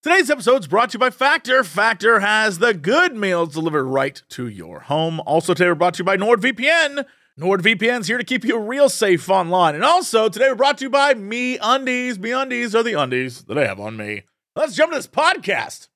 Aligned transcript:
Today's 0.00 0.30
episode 0.30 0.60
is 0.60 0.68
brought 0.68 0.90
to 0.90 0.94
you 0.94 1.00
by 1.00 1.10
Factor. 1.10 1.64
Factor 1.64 2.20
has 2.20 2.60
the 2.60 2.72
good 2.72 3.16
meals 3.16 3.52
delivered 3.54 3.82
right 3.82 4.22
to 4.28 4.46
your 4.46 4.78
home. 4.78 5.18
Also, 5.26 5.54
today 5.54 5.66
we're 5.66 5.74
brought 5.74 5.94
to 5.94 5.98
you 5.98 6.04
by 6.04 6.16
NordVPN. 6.16 7.04
NordVPN's 7.36 8.06
here 8.06 8.16
to 8.16 8.22
keep 8.22 8.44
you 8.44 8.56
real 8.60 8.88
safe 8.88 9.28
online. 9.28 9.74
And 9.74 9.82
also, 9.82 10.28
today 10.28 10.50
we're 10.50 10.54
brought 10.54 10.78
to 10.78 10.84
you 10.84 10.90
by 10.90 11.14
MeUndies. 11.14 12.16
Me 12.16 12.30
Undies 12.30 12.76
are 12.76 12.84
the 12.84 12.92
undies 12.92 13.42
that 13.46 13.58
I 13.58 13.66
have 13.66 13.80
on 13.80 13.96
me. 13.96 14.22
Let's 14.54 14.76
jump 14.76 14.92
to 14.92 14.98
this 14.98 15.08
podcast. 15.08 15.88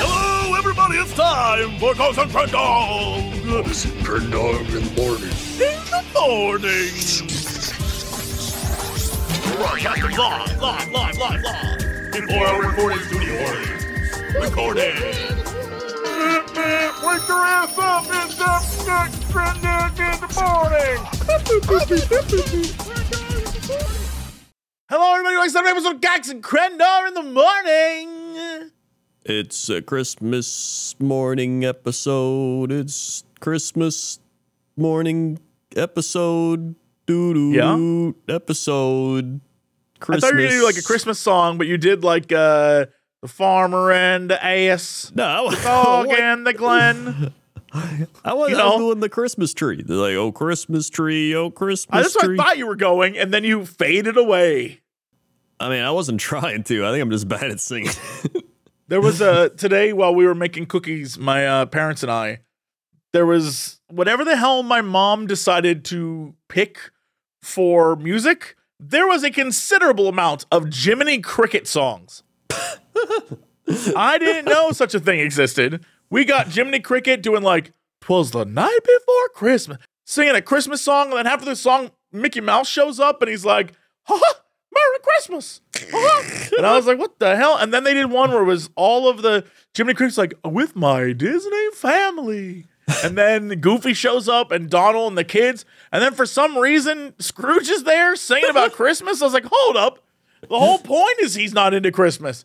Hello, 0.00 0.56
everybody. 0.56 0.96
It's 0.96 1.12
time 1.12 1.78
for 1.78 1.94
Ghost 1.94 2.18
and 2.18 2.32
Friend 2.32 2.50
Dog. 2.50 3.20
Crendor 4.04 4.58
in 4.74 4.84
the 4.84 5.02
morning. 5.02 5.28
In 5.60 5.84
the 5.90 6.02
morning. 6.18 7.37
Broadcasting 9.58 10.16
live, 10.16 10.62
live, 10.62 10.92
live, 10.92 11.18
live, 11.18 11.42
live. 11.42 12.14
In 12.14 12.30
our 12.30 12.62
recording 12.62 13.00
studio. 13.00 13.42
Recording. 14.40 14.94
Wake 17.02 17.26
your 17.26 17.42
ass 17.42 17.76
up! 17.76 18.04
It's 18.08 18.40
up 18.40 18.62
next 18.86 19.28
trending 19.32 19.98
in 19.98 20.20
the 20.20 20.30
morning! 20.38 20.98
Hello, 24.88 25.14
everybody. 25.14 25.34
Welcome 25.34 25.52
to 25.52 25.58
another 25.58 25.70
episode 25.70 25.96
of 25.96 26.00
Cox 26.02 26.28
and 26.28 26.40
Crendor 26.40 27.08
in 27.08 27.14
the 27.14 27.22
morning. 27.24 28.70
It's 29.24 29.68
a 29.68 29.82
Christmas 29.82 30.94
morning 31.00 31.64
episode. 31.64 32.70
It's 32.70 33.24
Christmas 33.40 34.20
morning 34.76 35.40
episode. 35.74 36.76
Doo 37.06 37.34
doo 37.34 38.14
episode. 38.28 39.40
Christmas. 40.00 40.24
I 40.24 40.26
thought 40.28 40.36
you 40.36 40.42
were 40.42 40.48
gonna 40.48 40.60
do 40.60 40.66
like 40.66 40.76
a 40.78 40.82
Christmas 40.82 41.18
song, 41.18 41.58
but 41.58 41.66
you 41.66 41.76
did 41.78 42.04
like 42.04 42.32
uh 42.32 42.86
the 43.22 43.28
farmer 43.28 43.90
and 43.92 44.30
the 44.30 44.44
ass, 44.44 45.10
No, 45.14 45.50
dog 45.62 46.08
and 46.18 46.46
the 46.46 46.52
Glen. 46.52 47.34
I 47.72 48.32
was, 48.32 48.50
you 48.50 48.56
I 48.56 48.64
was 48.64 48.72
know. 48.72 48.78
doing 48.78 49.00
the 49.00 49.08
Christmas 49.10 49.52
tree. 49.52 49.82
They're 49.82 49.96
like, 49.96 50.14
oh, 50.14 50.32
Christmas 50.32 50.88
tree, 50.88 51.34
oh, 51.34 51.50
Christmas 51.50 51.98
Uh, 51.98 52.02
That's 52.02 52.16
what 52.16 52.30
I 52.30 52.36
thought 52.36 52.58
you 52.58 52.66
were 52.66 52.76
going, 52.76 53.18
and 53.18 53.32
then 53.34 53.44
you 53.44 53.66
faded 53.66 54.16
away. 54.16 54.80
I 55.60 55.68
mean, 55.68 55.82
I 55.82 55.90
wasn't 55.90 56.18
trying 56.20 56.62
to. 56.64 56.86
I 56.86 56.92
think 56.92 57.02
I'm 57.02 57.10
just 57.10 57.28
bad 57.28 57.50
at 57.50 57.60
singing. 57.60 57.90
There 58.86 59.02
was 59.02 59.20
a 59.20 59.50
today 59.50 59.92
while 59.92 60.14
we 60.14 60.24
were 60.26 60.34
making 60.34 60.66
cookies, 60.66 61.18
my 61.18 61.46
uh, 61.46 61.66
parents 61.66 62.02
and 62.02 62.10
I. 62.10 62.38
There 63.12 63.26
was 63.26 63.80
whatever 63.90 64.24
the 64.24 64.36
hell 64.36 64.62
my 64.62 64.80
mom 64.80 65.26
decided 65.26 65.84
to 65.86 66.34
pick 66.48 66.78
for 67.42 67.96
music. 67.96 68.56
There 68.80 69.08
was 69.08 69.24
a 69.24 69.30
considerable 69.30 70.08
amount 70.08 70.46
of 70.52 70.72
Jiminy 70.72 71.18
Cricket 71.18 71.66
songs. 71.66 72.22
I 73.96 74.16
didn't 74.18 74.44
know 74.44 74.70
such 74.70 74.94
a 74.94 75.00
thing 75.00 75.18
existed. 75.18 75.84
We 76.10 76.24
got 76.24 76.48
Jiminy 76.48 76.78
Cricket 76.80 77.20
doing 77.20 77.42
like 77.42 77.72
"Twas 78.00 78.30
the 78.30 78.44
night 78.44 78.78
before 78.84 79.28
Christmas," 79.34 79.78
singing 80.06 80.36
a 80.36 80.42
Christmas 80.42 80.80
song, 80.80 81.08
and 81.08 81.18
then 81.18 81.26
after 81.26 81.44
the 81.44 81.56
song, 81.56 81.90
Mickey 82.12 82.40
Mouse 82.40 82.68
shows 82.68 83.00
up 83.00 83.20
and 83.20 83.28
he's 83.28 83.44
like, 83.44 83.72
"Ha 84.04 84.16
ha, 84.16 84.40
Merry 84.72 84.98
Christmas!" 85.02 85.60
Ha-ha." 85.74 86.48
and 86.56 86.64
I 86.64 86.76
was 86.76 86.86
like, 86.86 86.98
"What 86.98 87.18
the 87.18 87.34
hell?" 87.34 87.56
And 87.56 87.74
then 87.74 87.82
they 87.82 87.94
did 87.94 88.12
one 88.12 88.30
where 88.30 88.42
it 88.42 88.46
was 88.46 88.70
all 88.76 89.08
of 89.08 89.22
the 89.22 89.44
Jiminy 89.76 89.94
Cricket's 89.94 90.18
like, 90.18 90.34
"With 90.44 90.76
my 90.76 91.12
Disney 91.12 91.70
family." 91.74 92.67
And 93.04 93.18
then 93.18 93.48
Goofy 93.60 93.94
shows 93.94 94.28
up 94.28 94.50
and 94.50 94.70
Donald 94.70 95.10
and 95.12 95.18
the 95.18 95.24
kids. 95.24 95.64
And 95.92 96.02
then 96.02 96.14
for 96.14 96.26
some 96.26 96.56
reason, 96.56 97.14
Scrooge 97.18 97.68
is 97.68 97.84
there 97.84 98.16
singing 98.16 98.50
about 98.50 98.72
Christmas. 98.74 99.20
I 99.20 99.26
was 99.26 99.34
like, 99.34 99.46
hold 99.50 99.76
up. 99.76 99.98
The 100.40 100.58
whole 100.58 100.78
point 100.78 101.18
is 101.20 101.34
he's 101.34 101.52
not 101.52 101.74
into 101.74 101.92
Christmas. 101.92 102.44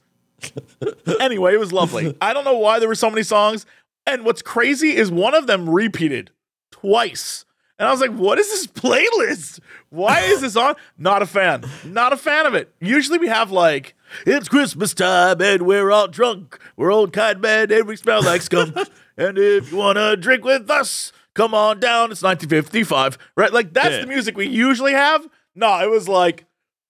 anyway, 1.19 1.53
it 1.53 1.59
was 1.59 1.71
lovely. 1.71 2.17
I 2.21 2.33
don't 2.33 2.43
know 2.43 2.57
why 2.57 2.79
there 2.79 2.87
were 2.87 2.95
so 2.95 3.09
many 3.09 3.23
songs. 3.23 3.65
And 4.05 4.25
what's 4.25 4.41
crazy 4.41 4.95
is 4.95 5.11
one 5.11 5.33
of 5.33 5.47
them 5.47 5.69
repeated 5.69 6.31
twice. 6.71 7.45
And 7.79 7.87
I 7.87 7.91
was 7.91 8.01
like, 8.01 8.11
what 8.11 8.37
is 8.37 8.49
this 8.49 8.67
playlist? 8.67 9.59
Why 9.89 10.21
is 10.21 10.41
this 10.41 10.55
on? 10.55 10.75
Not 10.97 11.21
a 11.21 11.25
fan. 11.25 11.63
Not 11.85 12.13
a 12.13 12.17
fan 12.17 12.45
of 12.45 12.53
it. 12.53 12.73
Usually 12.79 13.17
we 13.17 13.27
have 13.27 13.51
like, 13.51 13.95
it's 14.25 14.49
Christmas 14.49 14.93
time 14.93 15.41
and 15.41 15.63
we're 15.63 15.91
all 15.91 16.07
drunk. 16.07 16.59
We're 16.75 16.91
old 16.91 17.13
kind 17.13 17.41
men 17.41 17.71
and 17.71 17.87
we 17.87 17.95
smell 17.95 18.21
like 18.23 18.41
skunk. 18.41 18.75
And 19.17 19.37
if 19.37 19.71
you 19.71 19.77
want 19.77 19.97
to 19.97 20.15
drink 20.17 20.43
with 20.43 20.69
us, 20.69 21.11
come 21.33 21.53
on 21.53 21.79
down. 21.79 22.11
It's 22.11 22.21
1955. 22.23 23.17
Right? 23.35 23.51
Like 23.53 23.73
that's 23.73 23.91
Yeah. 23.95 24.01
the 24.01 24.07
music 24.07 24.35
we 24.37 24.47
usually 24.47 24.93
have. 24.93 25.27
No, 25.55 25.79
it 25.83 25.89
was 25.89 26.07
like, 26.07 26.45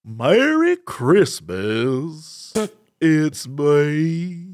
Merry 0.06 0.76
Christmas. 0.78 2.54
It's 3.02 3.48
me. 3.48 4.48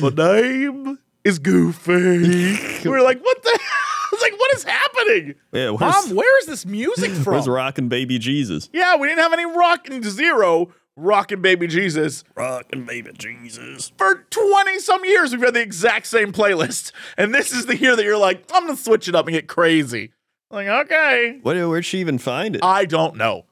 My 0.00 0.08
name 0.08 0.98
is 1.24 1.38
Goofy. 1.38 2.56
We're 2.88 3.02
like, 3.02 3.20
what 3.22 3.42
the? 3.42 3.50
I 3.60 4.08
was 4.12 4.22
like, 4.22 4.38
what 4.40 4.54
is 4.56 4.64
happening? 4.64 5.34
yeah, 5.52 5.70
Mom, 5.70 6.14
where 6.16 6.38
is 6.40 6.46
this 6.46 6.64
music 6.66 7.10
from? 7.22 7.34
where's 7.34 7.46
rockin' 7.48 7.88
baby 7.88 8.18
Jesus? 8.18 8.68
yeah, 8.72 8.96
we 8.96 9.06
didn't 9.06 9.20
have 9.20 9.32
any 9.34 9.44
rockin' 9.44 10.02
zero 10.02 10.70
rockin' 10.98 11.40
baby 11.40 11.66
Jesus 11.66 12.24
Rockin' 12.34 12.84
baby 12.84 13.12
Jesus. 13.16 13.92
for 13.96 14.26
20 14.30 14.78
some 14.80 15.04
years. 15.04 15.32
We've 15.32 15.40
had 15.40 15.54
the 15.54 15.62
exact 15.62 16.06
same 16.06 16.32
playlist. 16.32 16.92
And 17.16 17.34
this 17.34 17.52
is 17.52 17.66
the 17.66 17.76
year 17.76 17.96
that 17.96 18.04
you're 18.04 18.18
like, 18.18 18.44
I'm 18.52 18.66
gonna 18.66 18.76
switch 18.76 19.08
it 19.08 19.14
up 19.14 19.26
and 19.26 19.34
get 19.34 19.46
crazy. 19.48 20.12
Like, 20.50 20.66
okay. 20.66 21.38
What, 21.42 21.56
where'd 21.56 21.84
she 21.84 21.98
even 21.98 22.18
find 22.18 22.56
it? 22.56 22.64
I 22.64 22.84
don't 22.84 23.16
know. 23.16 23.46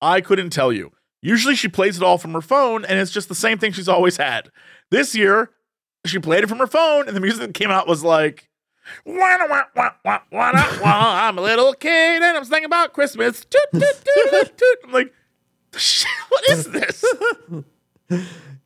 I 0.00 0.20
couldn't 0.20 0.50
tell 0.50 0.72
you. 0.72 0.92
Usually 1.22 1.54
she 1.54 1.68
plays 1.68 1.96
it 1.96 2.02
all 2.02 2.18
from 2.18 2.32
her 2.34 2.42
phone, 2.42 2.84
and 2.84 2.98
it's 2.98 3.10
just 3.10 3.28
the 3.28 3.34
same 3.34 3.58
thing 3.58 3.72
she's 3.72 3.88
always 3.88 4.18
had. 4.18 4.50
This 4.90 5.14
year, 5.14 5.50
she 6.04 6.18
played 6.18 6.44
it 6.44 6.48
from 6.48 6.58
her 6.58 6.66
phone, 6.66 7.08
and 7.08 7.16
the 7.16 7.20
music 7.20 7.40
that 7.40 7.54
came 7.54 7.70
out 7.70 7.88
was 7.88 8.04
like, 8.04 8.48
wah, 9.04 9.14
wah, 9.14 9.46
wah, 9.48 9.64
wah, 9.74 9.90
wah, 10.04 10.20
wah, 10.30 10.78
wah, 10.82 11.26
I'm 11.26 11.38
a 11.38 11.42
little 11.42 11.72
kid 11.74 12.22
and 12.22 12.36
I'm 12.36 12.44
singing 12.44 12.66
about 12.66 12.92
Christmas. 12.92 13.44
Toot, 13.44 13.62
toot, 13.72 14.04
toot, 14.30 14.58
toot. 14.58 14.78
I'm 14.84 14.92
like, 14.92 15.12
what 16.28 16.48
is 16.50 16.64
this? 16.70 17.04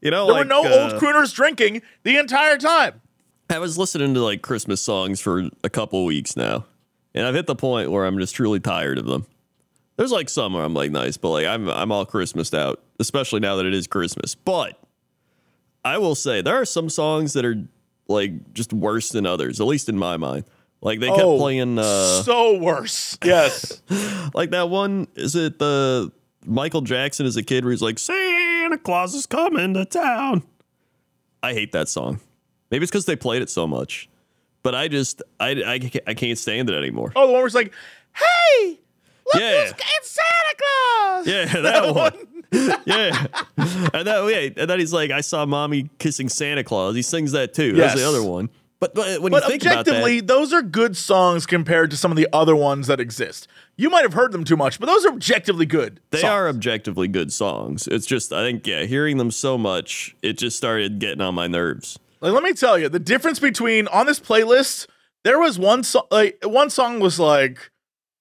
you 0.01 0.11
know, 0.11 0.27
There 0.27 0.35
like 0.35 0.39
were 0.41 0.45
no 0.45 0.65
uh, 0.65 0.91
old 0.93 1.03
crooners 1.03 1.35
drinking 1.35 1.83
the 2.03 2.17
entire 2.19 2.59
time. 2.59 3.01
I 3.49 3.59
was 3.59 3.77
listening 3.77 4.15
to 4.15 4.21
like 4.21 4.43
Christmas 4.43 4.81
songs 4.81 5.21
for 5.21 5.49
a 5.65 5.71
couple 5.71 6.05
weeks 6.05 6.37
now, 6.37 6.67
and 7.15 7.27
I've 7.27 7.35
hit 7.35 7.47
the 7.47 7.57
point 7.57 7.91
where 7.91 8.05
I'm 8.07 8.19
just 8.19 8.35
truly 8.35 8.61
tired 8.61 8.99
of 8.99 9.07
them. 9.07 9.27
There's 9.97 10.13
like 10.13 10.29
some 10.29 10.55
where 10.55 10.63
I'm 10.65 10.73
like 10.75 10.91
nice, 10.93 11.17
but 11.17 11.31
like 11.31 11.47
I'm 11.47 11.69
I'm 11.69 11.91
all 11.93 12.07
Christmased 12.07 12.55
out, 12.55 12.81
especially 13.01 13.41
now 13.41 13.57
that 13.57 13.67
it 13.67 13.75
is 13.75 13.87
Christmas. 13.87 14.35
But 14.35 14.79
I 15.85 15.99
will 15.99 16.15
say 16.15 16.43
there 16.43 16.61
are 16.61 16.65
some 16.65 16.89
songs 16.89 17.33
that 17.33 17.45
are 17.45 17.57
like 18.09 18.53
just 18.55 18.73
worse 18.73 19.11
than 19.11 19.27
others, 19.27 19.61
at 19.61 19.67
least 19.67 19.89
in 19.89 19.99
my 19.99 20.17
mind. 20.17 20.45
Like 20.81 21.01
they 21.01 21.09
kept 21.09 21.21
Oh, 21.21 21.37
playing 21.39 21.79
uh 21.79 22.23
so 22.23 22.57
worse. 22.59 23.19
Yes. 23.25 23.83
like 24.35 24.51
that 24.51 24.71
one 24.71 25.09
is 25.17 25.35
it 25.37 25.59
the 25.59 26.11
Michael 26.47 26.81
Jackson 26.81 27.27
as 27.27 27.37
a 27.37 27.43
kid 27.43 27.65
where 27.65 27.71
he's 27.73 27.83
like 27.83 27.99
Santa 27.99 28.79
Claus 28.79 29.15
is 29.15 29.27
coming 29.27 29.75
to 29.75 29.85
town. 29.85 30.43
I 31.43 31.53
hate 31.55 31.73
that 31.73 31.89
song. 31.89 32.21
Maybe 32.71 32.83
it's 32.85 32.91
because 32.91 33.05
they 33.07 33.17
played 33.17 33.43
it 33.43 33.51
so 33.51 33.67
much, 33.67 34.09
but 34.63 34.75
I 34.75 34.89
just 34.89 35.23
I 35.39 35.51
I, 35.51 35.91
I 36.07 36.15
can't 36.15 36.39
stand 36.39 36.71
it 36.71 36.77
anymore. 36.77 37.13
oh, 37.17 37.27
the 37.27 37.33
one 37.33 37.41
where 37.41 37.47
it's 37.47 37.55
like, 37.55 37.73
hey, 38.15 38.79
look 39.33 39.43
Yeah. 39.43 39.71
it's 39.73 40.11
Santa 40.11 40.57
Claus. 40.59 41.27
Yeah, 41.27 41.45
that 41.63 41.95
one. 41.95 42.27
yeah, 42.85 43.27
and 43.95 44.07
that 44.07 44.27
yeah, 44.57 44.61
and 44.63 44.69
then 44.71 44.79
he's 44.81 44.93
like, 44.93 45.11
I 45.13 45.21
saw 45.21 45.47
mommy 45.47 45.89
kissing 45.99 46.29
Santa 46.29 46.65
Claus. 46.65 46.95
He 46.97 47.03
sings 47.03 47.33
that 47.33 47.55
too. 47.55 47.73
That's 47.75 47.95
the 47.95 48.07
other 48.07 48.23
one. 48.23 48.51
But, 48.81 48.95
but 48.95 49.21
when 49.21 49.31
But 49.31 49.43
you 49.43 49.49
think 49.51 49.63
about 49.63 49.81
objectively, 49.81 50.21
that, 50.21 50.27
those 50.27 50.55
are 50.55 50.63
good 50.63 50.97
songs 50.97 51.45
compared 51.45 51.91
to 51.91 51.99
some 51.99 52.11
of 52.11 52.17
the 52.17 52.27
other 52.33 52.57
ones 52.57 52.87
that 52.87 52.99
exist. 52.99 53.47
You 53.77 53.91
might 53.91 54.03
have 54.03 54.15
heard 54.15 54.33
them 54.33 54.43
too 54.43 54.57
much, 54.57 54.81
but 54.81 54.87
those 54.87 55.05
are 55.05 55.11
objectively 55.13 55.67
good. 55.67 56.01
they 56.11 56.21
songs. 56.23 56.31
are 56.31 56.49
objectively 56.49 57.07
good 57.07 57.31
songs. 57.33 57.87
It's 57.87 58.07
just 58.07 58.33
I 58.33 58.43
think 58.43 58.67
yeah, 58.67 58.85
hearing 58.85 59.19
them 59.19 59.31
so 59.31 59.59
much, 59.59 60.17
it 60.23 60.39
just 60.39 60.57
started 60.57 60.99
getting 60.99 61.21
on 61.21 61.35
my 61.35 61.47
nerves. 61.47 61.99
Like, 62.23 62.33
let 62.33 62.43
me 62.43 62.53
tell 62.55 62.79
you, 62.79 62.89
the 62.89 62.99
difference 62.99 63.39
between 63.39 63.87
on 63.89 64.07
this 64.07 64.19
playlist, 64.21 64.87
there 65.25 65.39
was 65.39 65.59
one 65.59 65.83
song. 65.83 66.07
Like 66.11 66.39
one 66.43 66.71
song 66.71 67.01
was 67.01 67.21
like, 67.21 67.71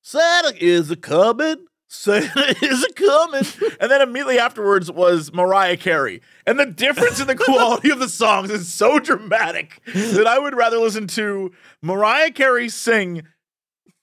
"Santa 0.01 0.53
is 0.61 0.91
a 0.91 0.97
coming." 0.97 1.67
Santa 1.91 2.55
is 2.61 2.87
coming, 2.95 3.43
and 3.81 3.89
then 3.89 4.01
immediately 4.01 4.39
afterwards 4.39 4.91
was 4.91 5.33
Mariah 5.33 5.75
Carey, 5.75 6.21
and 6.45 6.59
the 6.59 6.67
difference 6.67 7.19
in 7.19 7.27
the 7.27 7.35
quality 7.45 7.89
of 7.89 7.99
the 7.99 8.07
songs 8.07 8.51
is 8.51 8.71
so 8.71 8.99
dramatic 8.99 9.81
that 9.85 10.27
I 10.27 10.37
would 10.37 10.55
rather 10.55 10.77
listen 10.77 11.07
to 11.07 11.51
Mariah 11.81 12.31
Carey 12.31 12.69
sing 12.69 13.23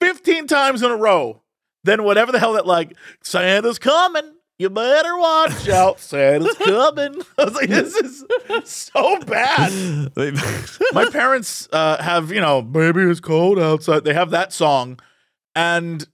15 0.00 0.48
times 0.48 0.82
in 0.82 0.90
a 0.90 0.96
row 0.96 1.42
than 1.84 2.02
whatever 2.02 2.32
the 2.32 2.40
hell 2.40 2.54
that 2.54 2.66
like 2.66 2.92
Santa's 3.22 3.78
coming. 3.78 4.32
You 4.58 4.70
better 4.70 5.16
watch 5.18 5.68
out. 5.68 6.00
Santa's 6.00 6.56
coming. 6.56 7.14
I 7.38 7.44
was 7.44 7.54
like, 7.54 7.68
this 7.68 7.94
is 7.94 8.24
so 8.64 9.20
bad. 9.20 10.10
My 10.92 11.08
parents 11.10 11.68
uh, 11.72 12.02
have, 12.02 12.32
you 12.32 12.40
know, 12.40 12.62
baby 12.62 13.02
it's 13.02 13.20
cold 13.20 13.58
outside. 13.58 14.04
They 14.04 14.14
have 14.14 14.30
that 14.30 14.52
song. 14.52 14.98
And, 15.54 16.06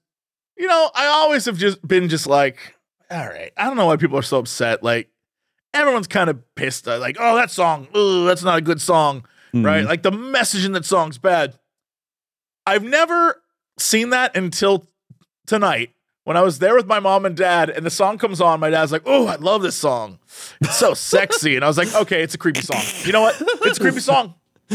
you 0.57 0.67
know, 0.67 0.91
I 0.95 1.07
always 1.07 1.45
have 1.47 1.57
just 1.59 1.87
been 1.87 2.09
just 2.09 2.27
like, 2.27 2.75
all 3.11 3.27
right, 3.27 3.53
I 3.57 3.65
don't 3.67 3.77
know 3.77 3.87
why 3.87 3.97
people 3.97 4.19
are 4.19 4.23
so 4.23 4.39
upset. 4.39 4.83
Like, 4.83 5.11
everyone's 5.75 6.07
kind 6.07 6.31
of 6.31 6.43
pissed. 6.55 6.87
uh, 6.89 6.99
Like, 6.99 7.17
oh, 7.19 7.37
that 7.37 7.51
song, 7.51 7.89
ooh, 7.97 8.27
that's 8.27 8.43
not 8.43 8.59
a 8.59 8.63
good 8.63 8.81
song, 8.81 9.25
right? 9.55 9.85
Like 9.85 10.03
the 10.03 10.11
message 10.13 10.65
in 10.65 10.73
that 10.73 10.85
song's 10.85 11.19
bad. 11.19 11.59
I've 12.67 12.85
never 12.85 13.43
seen 13.79 14.11
that 14.11 14.37
until 14.37 14.87
tonight 15.47 15.91
when 16.25 16.37
I 16.37 16.43
was 16.43 16.59
there 16.61 16.77
with 16.77 16.87
my 16.87 17.01
mom 17.01 17.27
and 17.27 17.37
dad, 17.37 17.69
and 17.69 17.85
the 17.85 17.91
song 17.91 18.17
comes 18.19 18.41
on. 18.41 18.61
My 18.61 18.71
dad's 18.71 18.93
like, 18.93 19.03
"Oh, 19.05 19.27
I 19.27 19.35
love 19.37 19.63
this 19.63 19.75
song. 19.75 20.21
It's 20.61 20.77
so 20.77 20.95
sexy." 20.95 21.57
And 21.57 21.65
I 21.65 21.69
was 21.69 21.77
like, 21.77 21.93
"Okay, 21.95 22.23
it's 22.23 22.35
a 22.35 22.39
creepy 22.39 22.61
song. 22.61 22.81
You 23.05 23.13
know 23.13 23.23
what? 23.23 23.35
It's 23.67 23.79
a 23.79 23.81
creepy 23.81 23.99
song." 24.01 24.35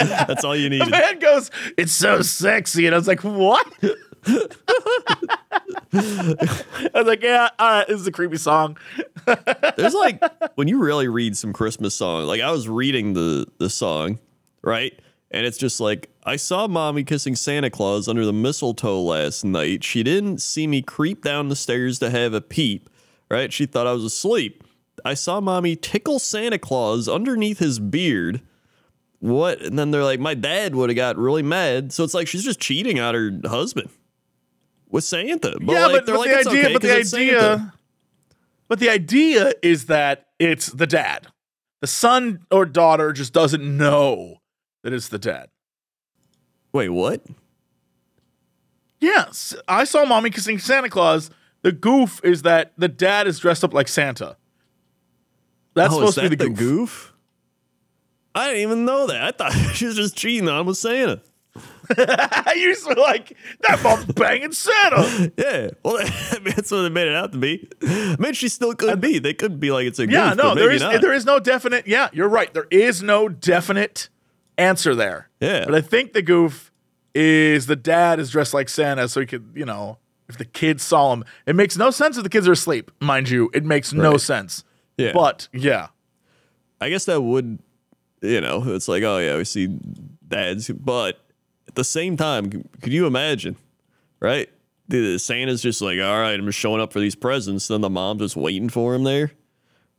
That's 0.00 0.44
all 0.44 0.56
you 0.56 0.70
need. 0.70 0.82
The 0.84 0.90
man 0.90 1.18
goes, 1.18 1.50
"It's 1.76 1.92
so 1.92 2.22
sexy," 2.22 2.86
and 2.86 2.94
I 2.94 2.98
was 2.98 3.06
like, 3.08 3.22
"What?" 3.22 3.66
I 5.92 6.90
was 6.94 7.06
like, 7.06 7.22
"Yeah, 7.22 7.48
all 7.58 7.70
right, 7.70 7.86
this 7.88 8.00
is 8.00 8.06
a 8.06 8.12
creepy 8.12 8.36
song." 8.36 8.76
There's 9.76 9.94
like 9.94 10.22
when 10.56 10.68
you 10.68 10.78
really 10.78 11.08
read 11.08 11.36
some 11.36 11.52
Christmas 11.52 11.94
song. 11.94 12.24
Like 12.26 12.40
I 12.40 12.50
was 12.50 12.68
reading 12.68 13.14
the 13.14 13.46
the 13.58 13.70
song, 13.70 14.18
right? 14.62 14.98
And 15.30 15.46
it's 15.46 15.58
just 15.58 15.80
like 15.80 16.10
I 16.24 16.36
saw 16.36 16.66
mommy 16.68 17.04
kissing 17.04 17.36
Santa 17.36 17.70
Claus 17.70 18.08
under 18.08 18.24
the 18.24 18.32
mistletoe 18.32 19.00
last 19.00 19.44
night. 19.44 19.84
She 19.84 20.02
didn't 20.02 20.38
see 20.38 20.66
me 20.66 20.82
creep 20.82 21.22
down 21.22 21.48
the 21.48 21.56
stairs 21.56 21.98
to 22.00 22.10
have 22.10 22.32
a 22.32 22.40
peep, 22.40 22.88
right? 23.30 23.52
She 23.52 23.66
thought 23.66 23.86
I 23.86 23.92
was 23.92 24.04
asleep. 24.04 24.64
I 25.04 25.14
saw 25.14 25.40
mommy 25.40 25.76
tickle 25.76 26.18
Santa 26.18 26.58
Claus 26.58 27.08
underneath 27.08 27.58
his 27.58 27.78
beard. 27.78 28.40
What? 29.20 29.60
And 29.62 29.78
then 29.78 29.90
they're 29.90 30.04
like, 30.04 30.20
my 30.20 30.34
dad 30.34 30.74
would 30.74 30.90
have 30.90 30.96
got 30.96 31.16
really 31.16 31.42
mad. 31.42 31.92
So 31.92 32.04
it's 32.04 32.14
like 32.14 32.28
she's 32.28 32.44
just 32.44 32.60
cheating 32.60 32.98
on 33.00 33.14
her 33.14 33.48
husband 33.48 33.90
with 34.90 35.04
Santa. 35.04 35.56
But 35.60 35.72
yeah, 35.72 35.86
like, 35.86 35.92
but, 35.92 36.06
they're 36.06 36.14
but 36.14 36.20
like, 36.20 36.30
the 36.44 36.50
idea, 36.50 36.64
okay 36.64 36.72
but 36.72 36.82
the 36.82 36.88
'cause 36.88 36.96
it's 36.98 37.10
Santa." 37.10 37.24
idea, 37.24 37.74
but 38.68 38.78
the 38.78 38.90
idea 38.90 39.52
is 39.62 39.86
that 39.86 40.28
it's 40.38 40.66
the 40.66 40.86
dad. 40.86 41.28
The 41.80 41.86
son 41.86 42.44
or 42.50 42.66
daughter 42.66 43.12
just 43.12 43.32
doesn't 43.32 43.76
know 43.76 44.38
that 44.82 44.92
it's 44.92 45.08
the 45.08 45.18
dad. 45.18 45.48
Wait, 46.72 46.88
what? 46.88 47.24
Yes, 49.00 49.54
I 49.68 49.84
saw 49.84 50.04
mommy 50.04 50.30
kissing 50.30 50.58
Santa 50.58 50.88
Claus. 50.88 51.30
The 51.62 51.72
goof 51.72 52.20
is 52.24 52.42
that 52.42 52.72
the 52.76 52.88
dad 52.88 53.26
is 53.26 53.38
dressed 53.38 53.64
up 53.64 53.72
like 53.72 53.88
Santa. 53.88 54.36
That's 55.74 55.94
oh, 55.94 55.98
supposed 55.98 56.18
to 56.18 56.28
be 56.30 56.36
that 56.36 56.44
the 56.44 56.50
goof. 56.50 57.12
I 58.34 58.48
didn't 58.48 58.62
even 58.62 58.84
know 58.84 59.06
that. 59.06 59.22
I 59.22 59.30
thought 59.30 59.52
she 59.74 59.86
was 59.86 59.96
just 59.96 60.16
cheating 60.16 60.48
on 60.48 60.66
with 60.66 60.76
Santa. 60.76 61.22
I 61.96 62.54
used 62.56 62.86
to 62.86 62.94
like 63.00 63.36
that 63.68 63.82
mom's 63.82 64.06
banging 64.06 64.52
Santa. 64.52 65.32
Yeah. 65.36 65.68
Well, 65.82 65.96
that's 66.44 66.70
what 66.70 66.82
they 66.82 66.88
made 66.88 67.08
it 67.08 67.14
out 67.14 67.32
to 67.32 67.38
be. 67.38 67.68
I 67.82 68.16
mean, 68.18 68.32
she 68.34 68.48
still 68.48 68.74
could 68.74 69.00
be. 69.00 69.18
They 69.18 69.34
could 69.34 69.58
be 69.60 69.70
like 69.70 69.86
it's 69.86 69.98
a 69.98 70.08
Yeah, 70.08 70.34
no, 70.34 70.54
there 70.54 70.70
is 70.70 70.82
not. 70.82 71.00
there 71.00 71.12
is 71.12 71.24
no 71.24 71.38
definite. 71.38 71.86
Yeah, 71.86 72.08
you're 72.12 72.28
right. 72.28 72.52
There 72.52 72.66
is 72.70 73.02
no 73.02 73.28
definite 73.28 74.08
answer 74.56 74.94
there. 74.94 75.28
Yeah. 75.40 75.64
but 75.64 75.74
I 75.74 75.80
think 75.80 76.12
the 76.12 76.22
goof 76.22 76.72
is 77.14 77.66
the 77.66 77.76
dad 77.76 78.18
is 78.20 78.30
dressed 78.30 78.52
like 78.54 78.68
Santa, 78.68 79.08
so 79.08 79.20
he 79.20 79.26
could, 79.26 79.52
you 79.54 79.64
know, 79.64 79.98
if 80.28 80.36
the 80.36 80.44
kids 80.44 80.82
saw 80.82 81.12
him, 81.12 81.24
it 81.46 81.56
makes 81.56 81.76
no 81.76 81.90
sense 81.90 82.16
if 82.16 82.22
the 82.22 82.28
kids 82.28 82.46
are 82.46 82.52
asleep, 82.52 82.90
mind 83.00 83.30
you. 83.30 83.50
It 83.54 83.64
makes 83.64 83.92
no 83.92 84.16
sense. 84.18 84.62
Yeah. 84.96 85.12
But 85.12 85.48
yeah, 85.52 85.88
I 86.80 86.90
guess 86.90 87.06
that 87.06 87.20
would, 87.22 87.58
you 88.20 88.40
know, 88.40 88.62
it's 88.66 88.88
like, 88.88 89.02
oh 89.04 89.18
yeah, 89.18 89.36
we 89.36 89.44
see 89.44 89.68
dads, 90.26 90.68
but 90.70 91.18
the 91.78 91.84
same 91.84 92.16
time, 92.16 92.50
could 92.82 92.92
you 92.92 93.06
imagine, 93.06 93.56
right? 94.20 94.50
The 94.88 95.18
Santa's 95.18 95.62
just 95.62 95.80
like, 95.80 95.98
all 96.00 96.20
right, 96.20 96.38
I'm 96.38 96.46
just 96.46 96.58
showing 96.58 96.80
up 96.80 96.92
for 96.92 97.00
these 97.00 97.14
presents. 97.14 97.68
Then 97.68 97.80
the 97.80 97.90
mom's 97.90 98.20
just 98.20 98.36
waiting 98.36 98.68
for 98.68 98.94
him 98.94 99.04
there. 99.04 99.30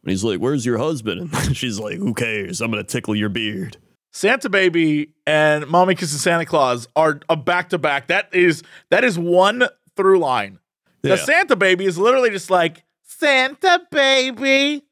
And 0.03 0.11
he's 0.11 0.23
like, 0.23 0.39
where's 0.39 0.65
your 0.65 0.77
husband? 0.77 1.29
And 1.33 1.57
she's 1.57 1.79
like, 1.79 1.97
who 1.97 2.13
cares? 2.13 2.61
I'm 2.61 2.71
gonna 2.71 2.83
tickle 2.83 3.15
your 3.15 3.29
beard. 3.29 3.77
Santa 4.11 4.49
Baby 4.49 5.13
and 5.27 5.67
Mommy 5.67 5.95
Kissing 5.95 6.17
Santa 6.17 6.45
Claus 6.45 6.87
are 6.95 7.19
a 7.29 7.35
back 7.35 7.69
to 7.69 7.77
back. 7.77 8.07
That 8.07 8.33
is 8.33 8.63
that 8.89 9.03
is 9.03 9.17
one 9.17 9.63
through 9.95 10.19
line. 10.19 10.59
Yeah. 11.03 11.15
The 11.15 11.17
Santa 11.17 11.55
Baby 11.55 11.85
is 11.85 11.97
literally 11.97 12.31
just 12.31 12.49
like 12.49 12.83
Santa 13.03 13.81
Baby. 13.91 14.83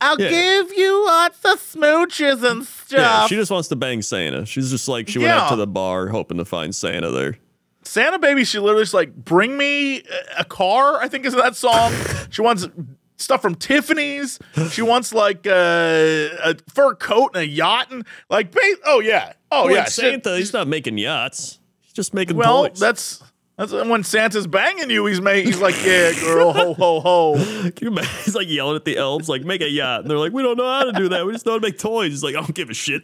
I'll 0.00 0.20
Yeah. 0.20 0.30
give 0.30 0.72
you 0.76 1.06
lots 1.06 1.38
of 1.44 1.60
smooches 1.60 2.42
and 2.48 2.64
stuff. 2.64 2.90
Yeah, 2.98 3.26
she 3.26 3.34
just 3.36 3.50
wants 3.50 3.68
to 3.68 3.76
bang 3.76 4.02
Santa. 4.02 4.44
She's 4.46 4.70
just 4.70 4.88
like 4.88 5.08
she 5.08 5.18
went 5.18 5.30
out 5.32 5.48
to 5.50 5.56
the 5.56 5.66
bar 5.66 6.08
hoping 6.08 6.38
to 6.38 6.44
find 6.44 6.74
Santa 6.74 7.10
there. 7.10 7.38
Santa 7.82 8.18
Baby, 8.18 8.44
she 8.44 8.58
literally 8.58 8.82
just 8.82 8.94
like, 8.94 9.14
bring 9.14 9.56
me 9.56 10.02
a- 10.36 10.44
car, 10.44 11.00
I 11.00 11.08
think 11.08 11.24
is 11.24 11.34
that 11.36 11.54
song. 11.54 11.92
she 12.30 12.42
wants 12.42 12.66
stuff 13.16 13.40
from 13.40 13.54
Tiffany's. 13.54 14.38
She 14.70 14.82
wants 14.82 15.14
like 15.14 15.46
uh, 15.46 15.50
a 16.42 16.56
fur 16.74 16.94
coat 16.96 17.30
and 17.34 17.42
a 17.42 17.46
yacht 17.46 17.90
and 17.92 18.04
like, 18.28 18.50
ba- 18.50 18.60
oh 18.86 19.00
yeah. 19.00 19.34
Oh 19.52 19.64
Like 19.66 19.74
yeah. 19.74 19.84
Santa, 19.84 20.36
he's 20.36 20.52
not 20.52 20.66
making 20.68 20.98
yachts. 20.98 21.60
He's 21.80 21.92
just 21.92 22.12
making 22.12 22.36
Well, 22.36 22.68
toys. 22.68 22.80
that's 22.80 23.22
that's 23.56 23.72
when 23.72 24.04
Santa's 24.04 24.46
banging 24.46 24.90
you. 24.90 25.06
He's 25.06 25.20
made. 25.20 25.46
He's 25.46 25.60
like, 25.60 25.74
yeah, 25.84 26.12
girl, 26.20 26.52
ho 26.52 26.74
ho 26.74 27.00
ho. 27.00 27.70
Can 27.76 27.94
you? 27.94 28.02
He's 28.24 28.34
like 28.34 28.48
yelling 28.48 28.76
at 28.76 28.84
the 28.84 28.98
elves, 28.98 29.28
like, 29.28 29.44
make 29.44 29.62
a 29.62 29.68
yacht. 29.68 30.02
And 30.02 30.10
they're 30.10 30.18
like, 30.18 30.32
we 30.32 30.42
don't 30.42 30.58
know 30.58 30.70
how 30.70 30.84
to 30.84 30.92
do 30.92 31.08
that. 31.08 31.24
We 31.24 31.32
just 31.32 31.46
know 31.46 31.52
how 31.52 31.58
to 31.58 31.66
make 31.66 31.78
toys. 31.78 32.10
He's 32.10 32.22
like, 32.22 32.34
I 32.34 32.40
don't 32.40 32.54
give 32.54 32.68
a 32.70 32.74
shit. 32.74 33.02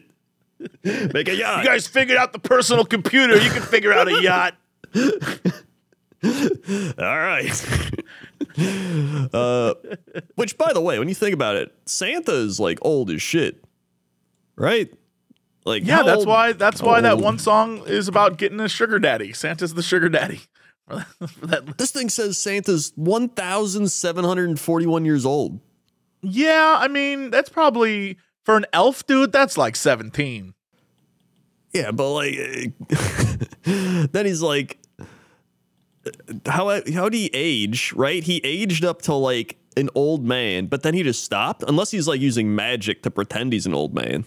Make 0.84 1.26
a 1.28 1.34
yacht. 1.34 1.64
You 1.64 1.70
guys 1.70 1.88
figured 1.88 2.16
out 2.16 2.32
the 2.32 2.38
personal 2.38 2.84
computer. 2.84 3.37
You 3.37 3.50
can 3.50 3.62
figure 3.62 3.93
out 3.93 4.06
a 4.06 4.22
yacht. 4.22 4.54
All 6.99 7.19
right. 7.19 7.66
uh, 9.34 9.75
which, 10.37 10.56
by 10.58 10.72
the 10.72 10.81
way, 10.81 11.00
when 11.00 11.08
you 11.08 11.16
think 11.16 11.34
about 11.34 11.56
it, 11.56 11.75
Santa 11.87 12.32
is 12.32 12.60
like 12.60 12.78
old 12.82 13.10
as 13.10 13.20
shit, 13.20 13.64
right? 14.54 14.93
Like, 15.64 15.85
Yeah, 15.85 16.03
that's 16.03 16.19
old- 16.19 16.29
why. 16.29 16.53
That's 16.53 16.82
why 16.82 17.00
that 17.00 17.19
one 17.19 17.38
song 17.38 17.82
is 17.87 18.09
about 18.09 18.37
getting 18.37 18.61
a 18.61 18.69
sugar 18.69 18.99
daddy. 18.99 19.32
Santa's 19.32 19.75
the 19.75 19.82
sugar 19.82 20.09
daddy. 20.09 20.41
That- 21.43 21.75
This 21.79 21.91
thing 21.93 22.09
says 22.09 22.37
Santa's 22.38 22.93
1,741 22.97 25.05
years 25.05 25.25
old. 25.25 25.61
yeah, 26.23 26.76
I 26.79 26.88
mean 26.88 27.31
that's 27.31 27.49
probably 27.49 28.19
for 28.44 28.56
an 28.56 28.67
elf 28.73 29.06
dude. 29.06 29.32
That's 29.32 29.56
like 29.56 29.76
seventeen. 29.76 30.55
Yeah, 31.73 31.91
but 31.93 32.12
like, 32.12 32.73
then 33.64 34.26
he's 34.26 34.43
like, 34.43 34.79
how 36.47 36.69
how 36.93 37.05
would 37.05 37.14
he 37.14 37.31
age? 37.32 37.93
Right? 37.94 38.23
He 38.23 38.41
aged 38.44 38.85
up 38.85 39.03
to 39.03 39.14
like 39.14 39.56
an 39.76 39.88
old 39.94 40.25
man, 40.25 40.67
but 40.67 40.82
then 40.82 40.94
he 40.94 41.03
just 41.03 41.25
stopped. 41.25 41.62
Unless 41.67 41.91
he's 41.93 42.09
like 42.09 42.20
using 42.20 42.55
magic 42.55 43.03
to 43.05 43.11
pretend 43.11 43.52
he's 43.52 43.66
an 43.66 43.75
old 43.75 43.95
man. 43.95 44.25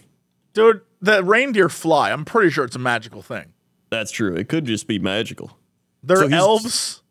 Dude, 0.54 0.80
the 1.00 1.22
reindeer 1.24 1.68
fly. 1.68 2.10
I'm 2.10 2.24
pretty 2.24 2.50
sure 2.50 2.64
it's 2.64 2.76
a 2.76 2.80
magical 2.80 3.22
thing. 3.22 3.52
That's 3.90 4.10
true. 4.10 4.34
It 4.34 4.48
could 4.48 4.64
just 4.64 4.86
be 4.88 4.98
magical. 4.98 5.56
They're 6.02 6.16
So 6.18 6.28
he's- 6.28 6.40
elves. 6.40 7.02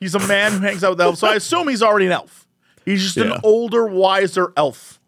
He's 0.00 0.14
a 0.14 0.26
man 0.26 0.52
who 0.52 0.58
hangs 0.58 0.84
out 0.84 0.90
with 0.90 1.00
elves, 1.00 1.20
so 1.20 1.28
I 1.28 1.34
assume 1.36 1.68
he's 1.68 1.82
already 1.82 2.06
an 2.06 2.12
elf. 2.12 2.46
He's 2.84 3.02
just 3.02 3.16
Yeah. 3.16 3.34
an 3.36 3.40
older, 3.42 3.86
wiser 3.86 4.52
elf. 4.56 5.00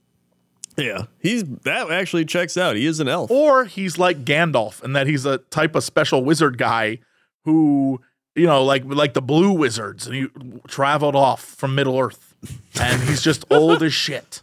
Yeah, 0.79 1.05
he's 1.19 1.45
that 1.65 1.91
actually 1.91 2.25
checks 2.25 2.57
out. 2.57 2.77
He 2.77 2.87
is 2.87 3.01
an 3.01 3.09
elf. 3.09 3.31
Or 3.31 3.65
he's 3.65 3.99
like 3.99 4.25
Gandalf, 4.25 4.83
and 4.83 4.95
that 4.97 5.07
he's 5.07 5.25
a 5.27 5.39
type 5.39 5.75
of 5.75 5.85
special 5.85 6.23
wizard 6.25 6.57
guy 6.59 6.99
who, 7.45 8.01
you 8.35 8.47
know, 8.47 8.63
like 8.65 8.85
like 8.87 9.15
the 9.15 9.23
blue 9.23 9.51
wizards, 9.53 10.07
and 10.07 10.15
he 10.15 10.27
traveled 10.69 11.17
off 11.17 11.43
from 11.43 11.75
Middle 11.75 11.99
Earth, 11.99 12.35
and 12.81 13.03
he's 13.03 13.23
just 13.23 13.45
old 13.51 13.83
as 13.83 13.93
shit. 13.95 14.43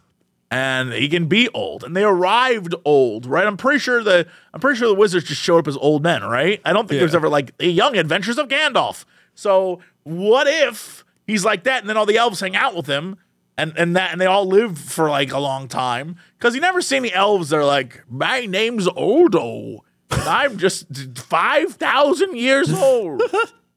And 0.54 0.92
he 0.92 1.08
can 1.08 1.26
be 1.26 1.48
old, 1.48 1.82
and 1.82 1.96
they 1.96 2.04
arrived 2.04 2.74
old, 2.84 3.26
right? 3.26 3.46
I'm 3.46 3.56
pretty 3.56 3.80
sure 3.80 4.04
the 4.04 4.26
I'm 4.52 4.60
pretty 4.60 4.78
sure 4.78 4.86
the 4.88 4.94
wizards 4.94 5.26
just 5.26 5.40
showed 5.40 5.58
up 5.58 5.68
as 5.68 5.76
old 5.76 6.02
men, 6.02 6.22
right? 6.22 6.60
I 6.64 6.72
don't 6.72 6.88
think 6.88 7.00
there's 7.00 7.14
ever 7.14 7.28
like 7.28 7.56
the 7.58 7.66
young 7.66 7.96
adventures 7.96 8.38
of 8.38 8.48
Gandalf. 8.48 9.04
So 9.34 9.80
what 10.04 10.46
if 10.46 11.04
he's 11.26 11.44
like 11.44 11.64
that, 11.64 11.80
and 11.80 11.88
then 11.88 11.96
all 11.96 12.06
the 12.06 12.16
elves 12.18 12.38
hang 12.40 12.54
out 12.54 12.76
with 12.76 12.86
him, 12.86 13.16
and 13.58 13.72
and 13.76 13.96
that 13.96 14.12
and 14.12 14.20
they 14.20 14.26
all 14.26 14.46
live 14.46 14.78
for 14.78 15.10
like 15.10 15.32
a 15.32 15.40
long 15.40 15.66
time? 15.66 16.16
Because 16.38 16.54
you 16.54 16.60
never 16.60 16.80
see 16.80 16.96
any 16.96 17.12
elves 17.12 17.48
that 17.48 17.56
are 17.56 17.64
like, 17.64 18.04
my 18.08 18.46
name's 18.46 18.88
Odo, 18.96 19.84
and 20.10 20.22
I'm 20.22 20.56
just 20.58 20.86
five 21.18 21.74
thousand 21.74 22.36
years 22.36 22.72
old. 22.72 23.22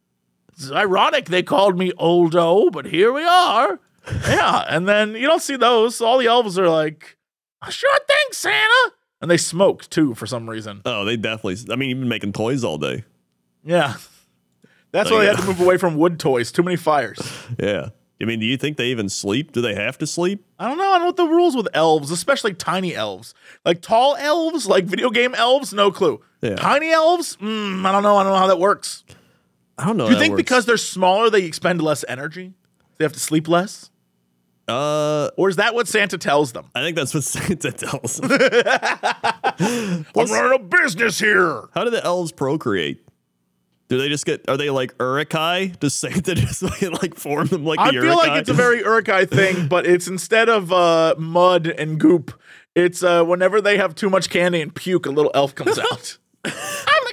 it's 0.53 0.71
ironic 0.71 1.25
they 1.25 1.41
called 1.43 1.77
me 1.77 1.91
Oldo, 1.93 2.71
but 2.71 2.85
here 2.85 3.11
we 3.11 3.23
are. 3.23 3.79
Yeah, 4.27 4.65
and 4.69 4.87
then 4.87 5.15
you 5.15 5.27
don't 5.27 5.41
see 5.41 5.55
those. 5.57 5.97
So 5.97 6.05
all 6.05 6.17
the 6.17 6.27
elves 6.27 6.57
are 6.57 6.69
like, 6.69 7.17
sure 7.69 7.99
thing, 8.07 8.27
Santa. 8.31 8.91
And 9.21 9.29
they 9.31 9.37
smoke 9.37 9.89
too 9.89 10.13
for 10.13 10.25
some 10.27 10.49
reason. 10.49 10.81
Oh, 10.85 11.03
they 11.05 11.17
definitely. 11.17 11.57
I 11.71 11.75
mean, 11.75 11.89
you've 11.89 11.99
been 11.99 12.07
making 12.07 12.33
toys 12.33 12.63
all 12.63 12.77
day. 12.77 13.03
Yeah. 13.63 13.95
That's 14.91 15.11
Oh, 15.11 15.15
why 15.15 15.21
they 15.21 15.27
had 15.27 15.37
to 15.39 15.45
move 15.45 15.59
away 15.59 15.77
from 15.77 15.97
wood 15.97 16.19
toys. 16.19 16.51
Too 16.51 16.63
many 16.63 16.77
fires. 16.77 17.19
Yeah. 17.59 17.89
I 18.19 18.25
mean, 18.25 18.39
do 18.39 18.47
you 18.47 18.57
think 18.57 18.77
they 18.77 18.87
even 18.87 19.09
sleep? 19.09 19.51
Do 19.51 19.61
they 19.61 19.75
have 19.75 19.97
to 19.99 20.07
sleep? 20.07 20.43
I 20.57 20.67
don't 20.67 20.77
know. 20.79 20.85
I 20.89 20.93
don't 20.93 21.01
know 21.01 21.05
what 21.07 21.17
the 21.17 21.27
rules 21.27 21.55
with 21.55 21.67
elves, 21.75 22.09
especially 22.09 22.53
tiny 22.55 22.95
elves. 22.95 23.35
Like 23.63 23.79
tall 23.81 24.15
elves, 24.15 24.65
like 24.65 24.85
video 24.85 25.11
game 25.11 25.35
elves, 25.35 25.71
no 25.71 25.91
clue. 25.91 26.19
Yeah. 26.41 26.55
Tiny 26.55 26.89
elves, 26.91 27.35
mm, 27.37 27.85
I 27.85 27.91
don't 27.91 28.01
know. 28.01 28.17
I 28.17 28.23
don't 28.23 28.31
know 28.33 28.39
how 28.39 28.47
that 28.47 28.57
works. 28.59 29.03
I 29.77 29.85
don't 29.85 29.97
know. 29.97 30.07
Do 30.07 30.13
you 30.13 30.19
think 30.19 30.31
works. 30.31 30.39
because 30.41 30.65
they're 30.65 30.77
smaller, 30.77 31.29
they 31.29 31.43
expend 31.43 31.79
less 31.79 32.03
energy? 32.07 32.53
They 32.97 33.05
have 33.05 33.13
to 33.13 33.19
sleep 33.19 33.47
less? 33.47 33.91
Uh, 34.67 35.29
Or 35.37 35.49
is 35.49 35.55
that 35.57 35.73
what 35.73 35.87
Santa 35.87 36.17
tells 36.17 36.51
them? 36.51 36.65
I 36.75 36.81
think 36.81 36.95
that's 36.97 37.13
what 37.13 37.23
Santa 37.23 37.71
tells. 37.71 38.17
them. 38.17 38.31
I'm 39.59 40.05
running 40.15 40.53
a 40.53 40.59
business 40.59 41.19
here. 41.19 41.63
How 41.73 41.83
do 41.83 41.89
the 41.89 42.03
elves 42.03 42.31
procreate? 42.31 43.03
Do 43.89 43.97
they 43.97 44.09
just 44.09 44.25
get? 44.25 44.43
Are 44.49 44.57
they 44.57 44.69
like 44.69 44.93
Uruk-hai? 44.99 45.67
Does 45.79 45.93
Santa 45.93 46.35
just 46.35 46.61
like, 46.61 46.81
like 47.01 47.15
form 47.15 47.47
them 47.47 47.63
like 47.65 47.79
I 47.79 47.91
feel 47.91 48.15
like 48.17 48.39
it's 48.41 48.49
a 48.49 48.53
very 48.53 48.79
Uruk-hai 48.79 49.25
thing, 49.25 49.67
but 49.69 49.85
it's 49.87 50.07
instead 50.09 50.49
of 50.49 50.73
uh, 50.73 51.15
mud 51.17 51.67
and 51.67 51.97
goop, 51.97 52.37
it's 52.75 53.01
uh, 53.01 53.23
whenever 53.23 53.61
they 53.61 53.77
have 53.77 53.95
too 53.95 54.09
much 54.09 54.29
candy 54.29 54.61
and 54.61 54.75
puke, 54.75 55.05
a 55.05 55.09
little 55.09 55.31
elf 55.33 55.55
comes 55.55 55.79
out. 55.79 56.17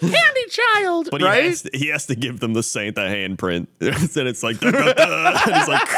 I'm 0.07 0.13
candy 0.13 0.45
child, 0.51 1.09
But 1.11 1.21
he, 1.21 1.27
right? 1.27 1.45
has 1.45 1.63
to, 1.63 1.71
he 1.75 1.89
has 1.89 2.07
to 2.07 2.15
give 2.15 2.41
them 2.41 2.53
the 2.53 2.63
Santa 2.63 3.01
handprint. 3.03 3.67
and 3.81 4.29
it's 4.29 4.43
like, 4.43 4.61
da, 4.61 4.71
da, 4.71 4.93
da, 4.93 5.39
and 5.47 5.55
he's 5.57 5.69
like, 5.69 5.89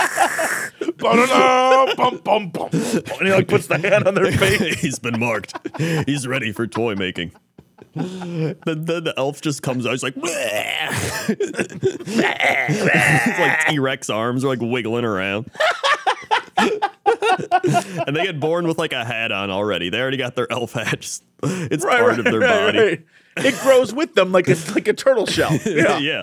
bum, 1.96 2.18
bum, 2.24 2.48
bum. 2.50 2.68
And 2.72 3.26
he 3.26 3.30
like 3.32 3.48
puts 3.48 3.66
the 3.66 3.78
hand 3.78 4.06
on 4.08 4.14
their 4.14 4.30
face. 4.32 4.80
he's 4.80 4.98
been 4.98 5.18
marked. 5.18 5.54
He's 6.06 6.26
ready 6.26 6.52
for 6.52 6.66
toy 6.66 6.94
making. 6.94 7.32
Then, 7.94 8.56
then 8.64 8.84
the 9.04 9.14
elf 9.16 9.40
just 9.40 9.62
comes 9.62 9.86
out. 9.86 9.92
He's 9.92 10.02
like, 10.02 10.14
It's 12.08 13.38
like 13.38 13.66
T 13.68 13.78
Rex 13.78 14.10
arms 14.10 14.44
are 14.44 14.48
like 14.48 14.60
wiggling 14.60 15.04
around. 15.04 15.50
and 16.58 18.16
they 18.16 18.22
get 18.24 18.40
born 18.40 18.66
with 18.66 18.78
like 18.78 18.92
a 18.92 19.04
hat 19.04 19.32
on 19.32 19.50
already. 19.50 19.88
They 19.90 20.00
already 20.00 20.16
got 20.16 20.34
their 20.36 20.50
elf 20.50 20.72
hat. 20.72 21.00
Just, 21.00 21.22
it's 21.42 21.84
Right, 21.84 21.98
part 21.98 22.10
right, 22.10 22.18
of 22.18 22.24
their 22.24 22.40
right, 22.40 22.74
body. 22.74 23.04
It 23.36 23.54
grows 23.60 23.92
with 23.94 24.14
them 24.14 24.32
like 24.32 24.48
a 24.48 24.56
like 24.74 24.88
a 24.88 24.92
turtle 24.94 25.26
shell. 25.26 25.52
Yeah. 25.66 25.98
Yeah. 25.98 26.22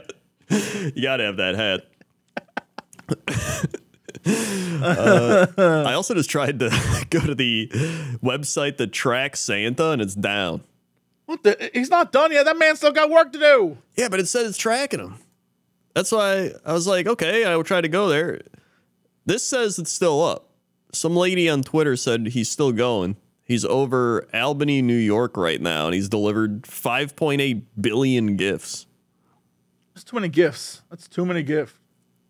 You 0.96 1.02
gotta 1.02 1.24
have 1.24 1.38
that 1.38 1.56
hat. 1.56 1.82
Uh, 4.26 5.48
I 5.88 5.94
also 5.94 6.14
just 6.14 6.30
tried 6.30 6.60
to 6.60 6.70
go 7.10 7.20
to 7.20 7.36
the 7.36 7.68
website 8.24 8.78
that 8.78 8.92
tracks 8.92 9.40
Santa 9.42 9.90
and 9.92 10.02
it's 10.02 10.16
down. 10.16 10.64
What 11.26 11.44
the? 11.44 11.72
He's 11.74 11.90
not 11.90 12.12
done 12.12 12.32
yet. 12.32 12.46
That 12.46 12.58
man 12.58 12.76
still 12.76 12.92
got 12.92 13.10
work 13.10 13.32
to 13.34 13.40
do. 13.40 13.78
Yeah, 13.96 14.10
but 14.10 14.20
it 14.20 14.28
said 14.28 14.46
it's 14.46 14.58
tracking 14.58 15.00
him. 15.00 15.16
That's 15.94 16.12
why 16.12 16.52
I 16.66 16.74
was 16.74 16.88
like, 16.88 17.08
okay, 17.08 17.46
I 17.46 17.56
will 17.56 17.64
try 17.64 17.82
to 17.82 17.88
go 17.88 18.08
there. 18.08 18.42
This 19.26 19.48
says 19.48 19.80
it's 19.80 19.92
still 19.92 20.22
up. 20.24 20.50
Some 20.92 21.16
lady 21.16 21.48
on 21.50 21.64
Twitter 21.64 21.96
said 21.96 22.28
he's 22.28 22.50
still 22.50 22.72
going. 22.72 23.16
He's 23.46 23.66
over 23.66 24.28
Albany, 24.34 24.82
New 24.82 24.96
York 24.96 25.36
right 25.36 25.60
now, 25.60 25.86
and 25.86 25.94
he's 25.94 26.08
delivered 26.08 26.64
5.8 26.64 27.64
billion 27.80 28.38
gifts. 28.38 28.88
That's 29.94 30.04
too 30.04 30.16
many 30.16 30.30
gifts. 30.30 30.82
That's 30.90 31.08
too 31.08 31.26
many 31.26 31.44
gifts. 31.44 31.74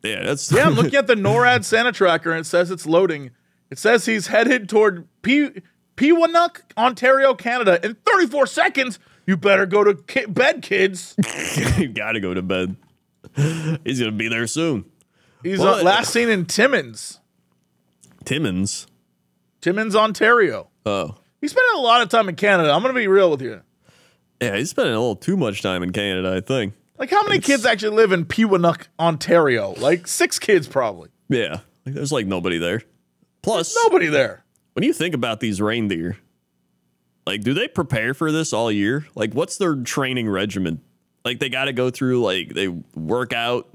Yeah, 0.04 0.24
that's 0.24 0.52
Yeah, 0.52 0.66
I'm 0.66 0.74
looking 0.74 0.96
at 0.98 1.08
the 1.08 1.16
NORAD 1.16 1.64
Santa 1.64 1.92
tracker 1.92 2.32
and 2.32 2.42
it 2.42 2.46
says 2.46 2.72
it's 2.72 2.86
loading. 2.86 3.32
It 3.70 3.80
says 3.80 4.06
he's 4.06 4.28
headed 4.28 4.68
toward 4.68 5.08
P- 5.22 5.62
Peawanuck, 5.96 6.62
Ontario, 6.78 7.34
Canada. 7.34 7.80
In 7.84 7.96
34 8.06 8.48
seconds, 8.48 9.00
you 9.26 9.38
better 9.38 9.66
go 9.66 9.84
to 9.84 9.96
ki- 9.96 10.26
bed, 10.26 10.62
kids. 10.62 11.16
you 11.78 11.88
gotta 11.88 12.20
go 12.20 12.34
to 12.34 12.42
bed. 12.42 12.76
He's 13.84 14.00
gonna 14.00 14.12
be 14.12 14.28
there 14.28 14.46
soon. 14.48 14.86
He's 15.42 15.60
uh, 15.62 15.82
last 15.84 16.12
seen 16.12 16.30
in 16.30 16.46
Timmins, 16.46 17.20
Timmins. 18.26 18.88
Timmins, 19.62 19.96
Ontario. 19.96 20.70
Oh. 20.86 21.16
He's 21.42 21.52
spending 21.52 21.76
a 21.76 21.82
lot 21.82 22.02
of 22.02 22.10
time 22.10 22.30
in 22.30 22.36
Canada. 22.36 22.72
I'm 22.72 22.82
going 22.82 22.94
to 22.94 23.00
be 23.00 23.08
real 23.08 23.30
with 23.32 23.42
you. 23.42 23.62
Yeah, 24.42 24.56
he's 24.58 24.70
spending 24.70 24.94
a 24.94 25.00
little 25.00 25.16
too 25.16 25.38
much 25.38 25.62
time 25.62 25.84
in 25.84 25.92
Canada, 25.92 26.34
I 26.36 26.42
think. 26.42 26.74
Like, 26.98 27.10
how 27.10 27.24
many 27.24 27.40
kids 27.40 27.66
actually 27.66 27.96
live 27.96 28.12
in 28.12 28.26
Peawanuck, 28.26 28.88
Ontario? 29.00 29.74
Like, 29.78 30.08
six 30.08 30.40
kids 30.40 30.68
probably. 30.68 31.10
Yeah. 31.30 31.60
Like, 31.86 31.96
there's 31.96 32.12
like 32.12 32.28
nobody 32.28 32.58
there. 32.58 32.82
Plus, 33.42 33.76
Nobody 33.84 34.08
there. 34.08 34.44
when 34.74 34.84
you 34.84 34.94
think 34.94 35.14
about 35.14 35.40
these 35.42 35.60
reindeer, 35.62 36.18
like, 37.26 37.42
do 37.42 37.54
they 37.54 37.68
prepare 37.68 38.14
for 38.14 38.32
this 38.32 38.54
all 38.54 38.72
year? 38.72 39.06
Like, 39.16 39.34
what's 39.34 39.58
their 39.58 39.76
training 39.76 40.30
regimen? 40.30 40.82
Like, 41.26 41.40
they 41.40 41.50
got 41.50 41.66
to 41.66 41.74
go 41.74 41.90
through, 41.90 42.22
like, 42.22 42.54
they 42.54 42.68
work 42.68 43.34
out. 43.34 43.70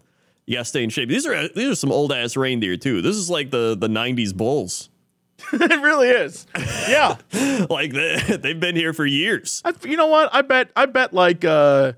You 0.46 0.54
got 0.56 0.60
to 0.60 0.64
stay 0.66 0.84
in 0.84 0.90
shape. 0.90 1.10
These 1.10 1.26
are 1.26 1.48
these 1.48 1.68
are 1.68 1.74
some 1.74 1.92
old 1.92 2.12
ass 2.12 2.34
reindeer 2.36 2.78
too. 2.78 3.02
This 3.02 3.16
is 3.16 3.28
like 3.28 3.50
the 3.50 3.76
the 3.78 3.88
'90s 3.88 4.34
bulls. 4.34 4.88
it 5.52 5.82
really 5.82 6.08
is. 6.08 6.46
Yeah. 6.88 7.16
like 7.70 7.92
they, 7.92 8.38
they've 8.42 8.58
been 8.58 8.76
here 8.76 8.92
for 8.92 9.06
years. 9.06 9.62
I, 9.64 9.72
you 9.84 9.96
know 9.96 10.06
what? 10.06 10.28
I 10.32 10.42
bet. 10.42 10.70
I 10.74 10.86
bet 10.86 11.14
like 11.14 11.44
uh, 11.44 11.92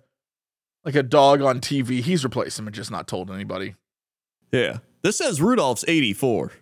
like 0.84 0.94
a 0.94 1.02
dog 1.02 1.42
on 1.42 1.60
TV. 1.60 2.00
He's 2.00 2.24
replaced 2.24 2.58
him 2.58 2.66
and 2.66 2.74
just 2.74 2.90
not 2.90 3.08
told 3.08 3.30
anybody. 3.30 3.74
Yeah. 4.52 4.78
This 5.02 5.16
says 5.16 5.40
Rudolph's 5.40 5.84
84. 5.88 6.52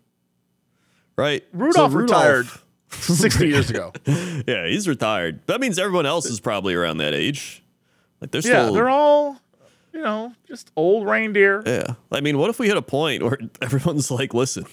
Right? 1.17 1.45
Rudolph 1.53 1.93
So 1.93 1.99
retired 1.99 2.47
60 2.91 3.49
years 3.49 3.71
ago. 3.71 3.93
Yeah, 4.07 4.67
he's 4.69 4.87
retired. 4.87 5.41
That 5.47 5.61
means 5.61 5.79
everyone 5.79 6.07
else 6.07 6.27
is 6.27 6.39
probably 6.39 6.75
around 6.75 6.99
that 6.99 7.13
age. 7.13 7.65
Like 8.21 8.31
they're 8.31 8.43
Yeah, 8.43 8.71
they're 8.71 8.89
all, 8.89 9.41
you 9.93 10.01
know, 10.01 10.33
just 10.47 10.71
old 10.77 11.07
reindeer. 11.07 11.63
Yeah. 11.67 11.95
I 12.13 12.21
mean, 12.21 12.39
what 12.39 12.51
if 12.51 12.61
we 12.61 12.69
hit 12.69 12.77
a 12.77 12.83
point 12.83 13.23
where 13.25 13.39
everyone's 13.61 14.13
like, 14.13 14.33
listen, 14.33 14.67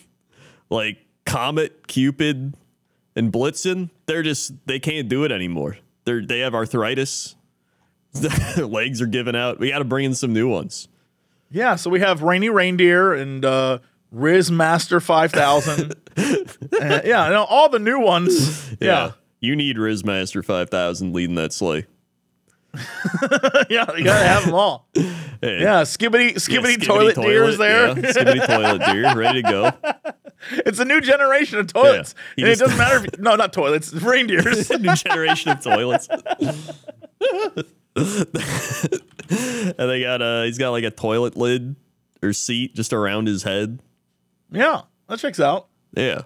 like 0.69 0.99
Comet, 1.25 1.87
Cupid, 1.87 2.55
and 3.15 3.31
Blitzen, 3.31 3.89
they're 4.05 4.23
just 4.23 4.53
they 4.67 4.79
can't 4.79 5.09
do 5.09 5.23
it 5.23 5.31
anymore. 5.31 5.77
They're 6.05 6.25
they 6.25 6.39
have 6.39 6.53
arthritis. 6.53 7.35
Their 8.13 8.65
legs 8.65 9.01
are 9.01 9.07
giving 9.07 9.35
out. 9.35 9.59
We 9.59 9.69
got 9.69 9.79
to 9.79 9.85
bring 9.85 10.05
in 10.05 10.15
some 10.15 10.31
new 10.31 10.47
ones. 10.47 10.87
Yeah, 11.51 11.75
so 11.75 11.89
we 11.89 11.99
have 11.99 12.21
Rainy 12.21 12.49
Reindeer 12.49 13.13
and 13.13 13.43
uh, 13.43 13.79
Riz 14.11 14.49
Master 14.49 14.99
5000. 14.99 15.93
Uh, 16.17 16.35
yeah, 16.71 17.27
you 17.27 17.33
know, 17.33 17.45
all 17.49 17.69
the 17.69 17.79
new 17.79 17.99
ones. 17.99 18.73
Yeah. 18.79 19.11
You 19.41 19.55
need 19.55 19.77
Rizmaster 19.77 20.43
5000 20.43 21.13
leading 21.13 21.35
that 21.35 21.53
sleigh. 21.53 21.85
Yeah, 23.69 23.85
you 23.95 24.03
gotta 24.03 24.25
have 24.27 24.45
them 24.45 24.53
all. 24.53 24.87
Hey, 25.41 25.59
Yeah, 25.61 25.81
Skibidi, 25.81 26.35
Skibidi, 26.35 26.75
Skibidi 26.77 26.85
Toilet, 26.85 27.15
Deer 27.17 27.43
is 27.43 27.57
there. 27.57 27.87
Yeah, 27.89 27.93
Skibidi 27.95 28.47
Toilet 28.47 28.85
Deer, 28.85 29.13
ready 29.17 29.41
to 29.41 29.51
go. 29.51 29.71
it's 30.65 30.79
a 30.79 30.85
new 30.85 31.01
generation 31.01 31.59
of 31.59 31.67
toilets. 31.67 32.15
Yeah, 32.37 32.45
and 32.45 32.53
it 32.53 32.59
doesn't 32.59 32.77
matter 32.77 33.03
if, 33.05 33.19
no, 33.19 33.35
not 33.35 33.51
toilets, 33.51 33.91
reindeers. 33.93 34.69
New 34.69 34.95
generation 34.95 35.51
of 35.51 35.61
toilets. 35.61 36.07
and 36.09 37.65
they 39.89 40.01
got 40.01 40.21
uh 40.21 40.43
he's 40.43 40.57
got 40.57 40.71
like 40.71 40.83
a 40.83 40.91
toilet 40.91 41.35
lid 41.35 41.75
or 42.23 42.33
seat 42.33 42.75
just 42.75 42.93
around 42.93 43.27
his 43.27 43.43
head. 43.43 43.79
yeah, 44.51 44.81
that 45.09 45.19
checks 45.19 45.39
out. 45.39 45.67
Yeah. 45.95 46.21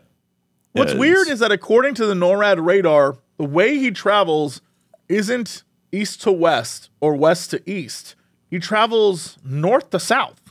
What's 0.74 0.94
Yeah, 0.94 1.00
weird 1.00 1.28
is 1.28 1.40
that 1.40 1.52
according 1.52 1.96
to 1.96 2.06
the 2.06 2.14
NORAD 2.14 2.64
radar, 2.64 3.18
the 3.38 3.46
way 3.46 3.78
he 3.80 3.92
travels 3.92 4.62
isn't 5.08 5.64
east 5.92 6.22
to 6.24 6.32
west 6.32 6.90
or 7.00 7.16
west 7.16 7.52
to 7.52 7.70
east. 7.70 8.16
He 8.50 8.60
travels 8.60 9.38
north 9.44 9.90
to 9.92 10.00
south. 10.00 10.42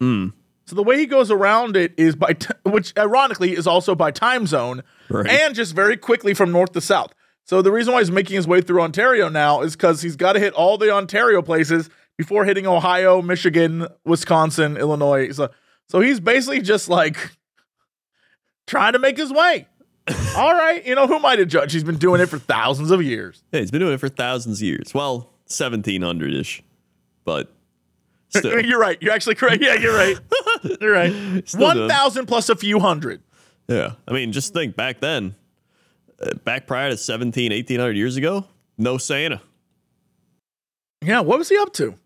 Hmm. 0.00 0.28
So 0.66 0.74
the 0.74 0.82
way 0.82 0.98
he 0.98 1.06
goes 1.06 1.30
around 1.30 1.76
it 1.76 1.92
is 1.96 2.16
by, 2.16 2.32
t- 2.32 2.48
which 2.64 2.92
ironically 2.98 3.52
is 3.56 3.66
also 3.68 3.94
by 3.94 4.10
time 4.10 4.46
zone, 4.46 4.82
Right. 5.08 5.28
and 5.28 5.54
just 5.54 5.74
very 5.74 5.96
quickly 5.96 6.34
from 6.34 6.50
north 6.50 6.72
to 6.72 6.80
south. 6.80 7.12
So 7.44 7.62
the 7.62 7.70
reason 7.70 7.92
why 7.94 8.00
he's 8.00 8.10
making 8.10 8.34
his 8.34 8.48
way 8.48 8.60
through 8.60 8.80
Ontario 8.82 9.28
now 9.28 9.62
is 9.62 9.76
because 9.76 10.02
he's 10.02 10.16
got 10.16 10.32
to 10.32 10.40
hit 10.40 10.52
all 10.54 10.76
the 10.76 10.90
Ontario 10.90 11.40
places 11.42 11.88
before 12.18 12.44
hitting 12.44 12.66
Ohio, 12.66 13.22
Michigan, 13.22 13.86
Wisconsin, 14.04 14.76
Illinois. 14.76 15.30
So, 15.30 15.50
so 15.88 16.00
he's 16.00 16.18
basically 16.18 16.60
just 16.62 16.88
like 16.88 17.30
trying 18.66 18.94
to 18.94 18.98
make 18.98 19.16
his 19.16 19.32
way. 19.32 19.68
All 20.36 20.52
right, 20.54 20.84
you 20.86 20.94
know 20.94 21.06
who 21.06 21.18
might 21.18 21.38
have 21.38 21.48
judged? 21.48 21.72
He's 21.74 21.82
been 21.84 21.98
doing 21.98 22.20
it 22.20 22.26
for 22.26 22.38
thousands 22.38 22.90
of 22.90 23.02
years. 23.02 23.42
Yeah, 23.52 23.60
he's 23.60 23.70
been 23.70 23.80
doing 23.80 23.94
it 23.94 23.98
for 24.00 24.08
thousands 24.08 24.60
of 24.60 24.66
years. 24.66 24.94
Well, 24.94 25.30
seventeen 25.46 26.02
hundred 26.02 26.32
ish. 26.34 26.62
But 27.24 27.52
still. 28.28 28.60
You're 28.64 28.78
right. 28.78 29.00
You're 29.02 29.12
actually 29.12 29.34
correct. 29.34 29.62
Yeah, 29.62 29.74
you're 29.74 29.96
right. 29.96 30.16
You're 30.80 30.92
right. 30.92 31.42
Still 31.48 31.60
One 31.62 31.76
doing- 31.76 31.88
thousand 31.88 32.26
plus 32.26 32.48
a 32.48 32.54
few 32.56 32.78
hundred. 32.78 33.20
Yeah. 33.68 33.92
I 34.06 34.12
mean, 34.12 34.30
just 34.30 34.52
think 34.54 34.76
back 34.76 35.00
then, 35.00 35.34
uh, 36.22 36.34
back 36.44 36.68
prior 36.68 36.90
to 36.90 36.96
17, 36.96 37.50
1800 37.50 37.96
years 37.96 38.16
ago, 38.16 38.46
no 38.78 38.96
Santa. 38.98 39.40
Yeah, 41.02 41.20
what 41.20 41.38
was 41.38 41.48
he 41.48 41.56
up 41.58 41.72
to? 41.74 41.96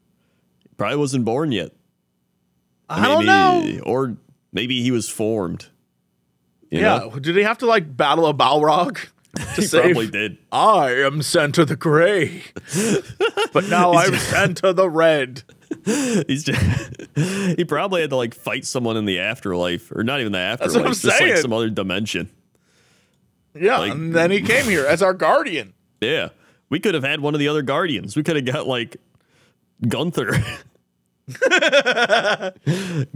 Probably 0.79 0.97
wasn't 0.97 1.27
born 1.27 1.53
yet. 1.53 1.73
I 2.89 3.07
don't 3.07 3.27
know. 3.27 3.81
Or 3.85 4.17
maybe 4.53 4.83
he 4.83 4.91
was 4.91 5.09
formed. 5.09 5.69
Yeah, 6.71 6.99
know? 6.99 7.19
did 7.19 7.37
he 7.37 7.43
have 7.43 7.59
to 7.59 7.67
like 7.67 7.97
battle 7.97 8.27
a 8.27 8.35
Balrog 8.35 8.99
to 9.37 9.43
He 9.61 9.63
save? 9.63 9.83
probably 9.83 10.09
did. 10.09 10.39
I 10.53 10.93
am 10.93 11.23
Santa 11.23 11.65
the 11.65 11.77
Gray, 11.77 12.43
but 13.53 13.69
now 13.69 13.93
I'm 13.95 14.15
Santa 14.17 14.73
the 14.73 14.89
Red. 14.89 15.43
He's 15.85 16.45
just, 16.45 16.61
he 17.57 17.65
probably 17.65 18.01
had 18.01 18.11
to 18.11 18.17
like 18.17 18.35
fight 18.35 18.65
someone 18.65 18.97
in 18.97 19.05
the 19.05 19.19
afterlife, 19.21 19.91
or 19.93 20.03
not 20.05 20.21
even 20.21 20.33
the 20.33 20.39
afterlife, 20.39 20.75
what 20.77 20.87
I'm 20.87 20.93
just 20.93 21.05
like 21.21 21.37
some 21.39 21.53
other 21.53 21.71
dimension. 21.71 22.29
Yeah, 23.55 23.79
Like- 23.79 23.93
and 23.93 24.15
then 24.15 24.31
he 24.31 24.41
came 24.43 24.65
here 24.67 24.85
as 24.87 25.03
our 25.03 25.15
guardian. 25.15 25.75
Yeah, 26.01 26.29
we 26.71 26.79
could 26.81 26.95
have 26.95 27.05
had 27.05 27.21
one 27.21 27.35
of 27.35 27.41
the 27.41 27.49
other 27.49 27.63
guardians. 27.63 28.17
We 28.17 28.23
could 28.23 28.37
have 28.37 28.45
got 28.45 28.67
like 28.67 28.97
Gunther. 29.87 30.33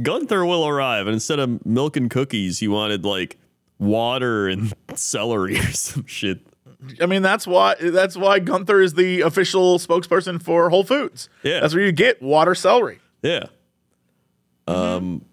Gunther 0.03 0.45
will 0.45 0.67
arrive, 0.67 1.07
and 1.07 1.15
instead 1.15 1.39
of 1.39 1.65
milk 1.67 1.97
and 1.97 2.11
cookies, 2.11 2.59
he 2.59 2.69
wanted 2.69 3.05
like 3.05 3.37
water 3.79 4.49
and 4.49 4.73
celery 4.95 5.59
or 5.59 5.73
some 5.73 6.07
shit. 6.07 6.41
I 7.01 7.07
mean, 7.07 7.23
that's 7.23 7.47
why 7.47 7.77
that's 7.81 8.17
why 8.17 8.39
Gunther 8.41 8.81
is 8.81 8.95
the 8.95 9.23
official 9.23 9.79
spokesperson 9.79 10.43
for 10.43 10.69
Whole 10.71 10.85
Foods. 10.85 11.29
Yeah. 11.43 11.61
That's 11.61 11.75
where 11.75 11.85
you 11.85 11.93
get 11.93 12.21
water 12.21 12.55
celery. 12.55 12.99
Yeah. 13.23 13.47
Um, 14.67 15.25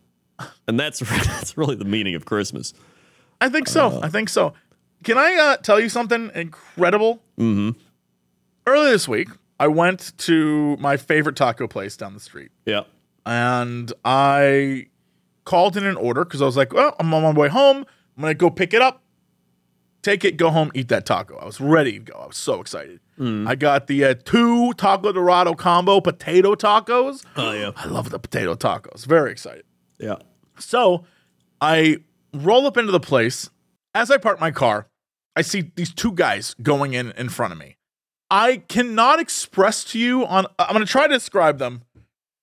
and 0.67 0.79
that's 0.79 0.99
that's 1.27 1.57
really 1.57 1.75
the 1.75 1.85
meaning 1.85 2.15
of 2.15 2.25
Christmas. 2.25 2.73
I 3.39 3.49
think 3.49 3.67
so. 3.67 3.99
I 4.01 4.09
think 4.09 4.29
so. 4.29 4.53
Can 5.03 5.17
I 5.17 5.35
uh, 5.35 5.57
tell 5.57 5.79
you 5.79 5.89
something 5.89 6.29
incredible? 6.35 7.21
Mm-hmm. 7.37 7.77
Earlier 8.67 8.91
this 8.91 9.07
week, 9.07 9.29
I 9.59 9.67
went 9.67 10.15
to 10.19 10.77
my 10.77 10.95
favorite 10.95 11.35
taco 11.35 11.67
place 11.67 11.97
down 11.97 12.13
the 12.13 12.19
street, 12.19 12.51
Yeah. 12.65 12.83
and 13.25 13.91
I 14.05 14.87
called 15.43 15.75
in 15.75 15.85
an 15.85 15.95
order 15.95 16.23
because 16.23 16.41
I 16.41 16.45
was 16.45 16.55
like, 16.55 16.71
"Well, 16.71 16.95
I'm 16.99 17.11
on 17.13 17.23
my 17.23 17.31
way 17.31 17.47
home. 17.49 17.85
I'm 18.17 18.21
gonna 18.21 18.33
go 18.33 18.49
pick 18.49 18.73
it 18.73 18.81
up, 18.81 19.03
take 20.01 20.23
it, 20.25 20.37
go 20.37 20.49
home, 20.49 20.71
eat 20.73 20.87
that 20.89 21.05
taco." 21.05 21.37
I 21.37 21.45
was 21.45 21.59
ready 21.61 21.93
to 21.93 21.99
go. 21.99 22.13
I 22.13 22.27
was 22.27 22.37
so 22.37 22.61
excited. 22.61 22.99
I 23.47 23.53
got 23.53 23.85
the 23.85 24.03
uh, 24.03 24.15
two 24.25 24.73
taco 24.73 25.11
dorado 25.11 25.53
combo 25.53 26.01
potato 26.01 26.55
tacos. 26.55 27.23
Oh 27.37 27.51
yeah. 27.51 27.71
I 27.75 27.85
love 27.85 28.09
the 28.09 28.17
potato 28.17 28.55
tacos. 28.55 29.05
Very 29.05 29.31
excited. 29.31 29.63
Yeah. 29.99 30.15
So 30.57 31.05
I 31.59 31.97
roll 32.33 32.65
up 32.65 32.77
into 32.77 32.91
the 32.91 32.99
place. 32.99 33.51
As 33.93 34.09
I 34.09 34.17
park 34.17 34.39
my 34.39 34.49
car, 34.49 34.87
I 35.35 35.43
see 35.43 35.71
these 35.75 35.93
two 35.93 36.13
guys 36.13 36.55
going 36.63 36.93
in 36.93 37.11
in 37.11 37.29
front 37.29 37.53
of 37.53 37.59
me. 37.59 37.77
I 38.31 38.63
cannot 38.69 39.19
express 39.19 39.83
to 39.91 39.99
you 39.99 40.25
on 40.25 40.47
I'm 40.57 40.79
to 40.79 40.85
try 40.85 41.07
to 41.07 41.13
describe 41.13 41.59
them. 41.59 41.83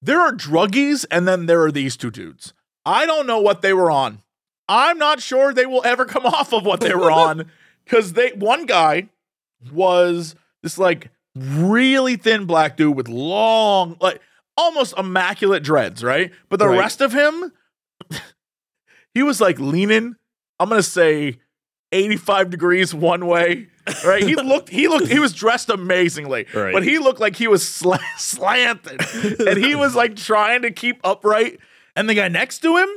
There 0.00 0.20
are 0.20 0.32
druggies 0.32 1.06
and 1.10 1.26
then 1.26 1.46
there 1.46 1.62
are 1.62 1.72
these 1.72 1.96
two 1.96 2.10
dudes. 2.10 2.52
I 2.84 3.04
don't 3.04 3.26
know 3.26 3.40
what 3.40 3.62
they 3.62 3.72
were 3.72 3.90
on. 3.90 4.20
I'm 4.68 4.98
not 4.98 5.20
sure 5.20 5.52
they 5.54 5.66
will 5.66 5.82
ever 5.84 6.04
come 6.04 6.26
off 6.26 6.52
of 6.52 6.64
what 6.66 6.80
they 6.80 6.94
were 6.94 7.10
on 7.10 7.50
cuz 7.86 8.12
they 8.12 8.30
one 8.32 8.66
guy 8.66 9.08
was 9.72 10.34
this 10.62 10.78
like 10.78 11.10
really 11.34 12.16
thin 12.16 12.44
black 12.44 12.76
dude 12.76 12.96
with 12.96 13.08
long 13.08 13.96
like 14.00 14.20
almost 14.56 14.92
immaculate 14.98 15.62
dreads, 15.62 16.02
right? 16.02 16.32
But 16.48 16.58
the 16.58 16.68
Right. 16.68 16.78
rest 16.80 17.00
of 17.00 17.12
him 17.12 17.52
he 19.14 19.22
was 19.22 19.40
like 19.40 19.58
leaning, 19.58 20.16
I'm 20.60 20.68
gonna 20.68 20.82
say 20.82 21.38
85 21.92 22.50
degrees 22.50 22.92
one 22.94 23.26
way. 23.26 23.68
Right? 24.04 24.22
He 24.22 24.34
looked 24.42 24.68
he 24.68 24.88
looked 24.88 25.06
he 25.08 25.18
was 25.18 25.32
dressed 25.32 25.70
amazingly. 25.70 26.46
Right. 26.52 26.72
But 26.72 26.82
he 26.82 26.98
looked 26.98 27.20
like 27.20 27.36
he 27.36 27.48
was 27.48 27.62
sla- 27.62 28.00
slanted. 28.18 29.00
and 29.40 29.56
he 29.58 29.74
was 29.74 29.94
like 29.94 30.16
trying 30.16 30.62
to 30.62 30.70
keep 30.70 31.00
upright. 31.04 31.58
And 31.96 32.08
the 32.08 32.14
guy 32.14 32.28
next 32.28 32.58
to 32.60 32.76
him, 32.76 32.88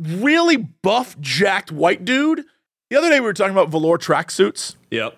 really 0.00 0.56
buff, 0.56 1.18
jacked 1.20 1.72
white 1.72 2.04
dude. 2.04 2.44
The 2.90 2.96
other 2.96 3.08
day 3.08 3.20
we 3.20 3.26
were 3.26 3.32
talking 3.32 3.52
about 3.52 3.70
velour 3.70 3.98
tracksuits. 3.98 4.76
Yep. 4.90 5.16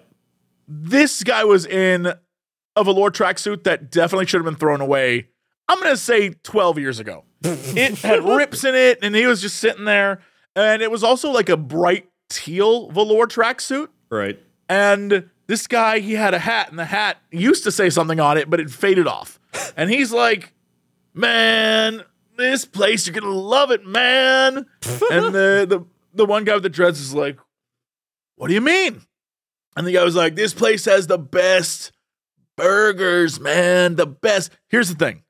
This 0.68 1.22
guy 1.22 1.44
was 1.44 1.66
in 1.66 2.12
a 2.76 2.84
velour 2.84 3.10
tracksuit 3.10 3.64
that 3.64 3.90
definitely 3.90 4.26
should 4.26 4.38
have 4.38 4.44
been 4.44 4.56
thrown 4.56 4.80
away. 4.80 5.28
I'm 5.68 5.78
gonna 5.80 5.96
say 5.96 6.30
12 6.30 6.78
years 6.78 6.98
ago. 6.98 7.24
it 7.42 7.98
had 7.98 8.24
rips 8.24 8.64
in 8.64 8.74
it, 8.74 8.98
and 9.02 9.14
he 9.14 9.26
was 9.26 9.40
just 9.40 9.56
sitting 9.56 9.84
there. 9.84 10.20
And 10.54 10.82
it 10.82 10.90
was 10.90 11.02
also 11.02 11.30
like 11.30 11.48
a 11.48 11.56
bright 11.56 12.08
teal 12.28 12.90
velour 12.90 13.26
tracksuit. 13.26 13.88
Right. 14.10 14.38
And 14.68 15.30
this 15.46 15.66
guy, 15.66 15.98
he 16.00 16.12
had 16.14 16.34
a 16.34 16.38
hat, 16.38 16.70
and 16.70 16.78
the 16.78 16.84
hat 16.84 17.18
used 17.30 17.64
to 17.64 17.72
say 17.72 17.90
something 17.90 18.20
on 18.20 18.38
it, 18.38 18.48
but 18.50 18.60
it 18.60 18.70
faded 18.70 19.06
off. 19.06 19.40
And 19.76 19.90
he's 19.90 20.12
like, 20.12 20.52
Man, 21.14 22.04
this 22.42 22.64
place, 22.64 23.06
you're 23.06 23.18
gonna 23.18 23.32
love 23.32 23.70
it, 23.70 23.86
man. 23.86 24.56
and 24.56 25.34
the, 25.34 25.66
the 25.68 25.86
the 26.14 26.26
one 26.26 26.44
guy 26.44 26.54
with 26.54 26.62
the 26.62 26.68
dreads 26.68 27.00
is 27.00 27.14
like, 27.14 27.38
What 28.36 28.48
do 28.48 28.54
you 28.54 28.60
mean? 28.60 29.02
And 29.76 29.86
the 29.86 29.92
guy 29.92 30.04
was 30.04 30.16
like, 30.16 30.34
This 30.34 30.54
place 30.54 30.84
has 30.84 31.06
the 31.06 31.18
best 31.18 31.92
burgers, 32.56 33.40
man. 33.40 33.96
The 33.96 34.06
best. 34.06 34.52
Here's 34.68 34.88
the 34.88 34.94
thing. 34.94 35.22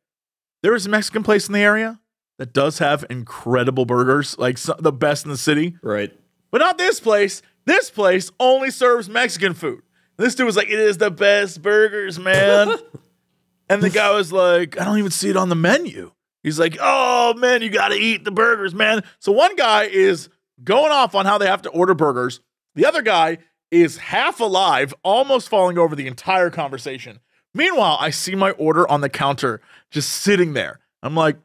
There 0.62 0.74
is 0.74 0.86
a 0.86 0.90
Mexican 0.90 1.22
place 1.22 1.46
in 1.48 1.54
the 1.54 1.60
area 1.60 2.00
that 2.38 2.52
does 2.52 2.78
have 2.78 3.04
incredible 3.10 3.84
burgers, 3.84 4.38
like 4.38 4.58
so- 4.58 4.76
the 4.78 4.92
best 4.92 5.24
in 5.24 5.30
the 5.30 5.36
city. 5.36 5.76
Right. 5.82 6.12
But 6.50 6.58
not 6.58 6.78
this 6.78 7.00
place. 7.00 7.42
This 7.64 7.90
place 7.90 8.30
only 8.40 8.70
serves 8.70 9.08
Mexican 9.08 9.54
food. 9.54 9.82
This 10.16 10.34
dude 10.34 10.46
was 10.46 10.56
like, 10.56 10.68
it 10.68 10.78
is 10.78 10.98
the 10.98 11.10
best 11.10 11.62
burgers, 11.62 12.18
man. 12.18 12.76
and 13.68 13.82
the 13.82 13.90
guy 13.90 14.12
was 14.12 14.32
like, 14.32 14.78
I 14.80 14.84
don't 14.84 14.98
even 14.98 15.10
see 15.10 15.30
it 15.30 15.36
on 15.36 15.48
the 15.48 15.54
menu. 15.54 16.12
He's 16.42 16.58
like, 16.58 16.76
oh, 16.80 17.34
man, 17.34 17.62
you 17.62 17.70
got 17.70 17.88
to 17.88 17.94
eat 17.94 18.24
the 18.24 18.32
burgers, 18.32 18.74
man. 18.74 19.04
So 19.20 19.32
one 19.32 19.54
guy 19.56 19.84
is 19.84 20.28
going 20.62 20.92
off 20.92 21.14
on 21.14 21.24
how 21.24 21.38
they 21.38 21.46
have 21.46 21.62
to 21.62 21.70
order 21.70 21.94
burgers. 21.94 22.40
The 22.74 22.86
other 22.86 23.02
guy 23.02 23.38
is 23.70 23.96
half 23.96 24.40
alive, 24.40 24.92
almost 25.02 25.48
falling 25.48 25.78
over 25.78 25.94
the 25.94 26.06
entire 26.06 26.50
conversation. 26.50 27.20
Meanwhile, 27.54 27.98
I 28.00 28.10
see 28.10 28.34
my 28.34 28.50
order 28.52 28.88
on 28.90 29.02
the 29.02 29.08
counter 29.08 29.60
just 29.90 30.08
sitting 30.10 30.54
there. 30.54 30.80
I'm 31.02 31.14
like, 31.14 31.36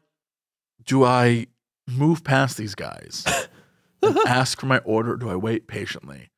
do 0.84 1.04
I 1.04 1.46
move 1.86 2.24
past 2.24 2.56
these 2.56 2.74
guys 2.74 3.24
and 4.02 4.16
ask 4.26 4.60
for 4.60 4.66
my 4.66 4.78
order? 4.78 5.14
Or 5.14 5.16
do 5.16 5.28
I 5.28 5.36
wait 5.36 5.68
patiently 5.68 6.30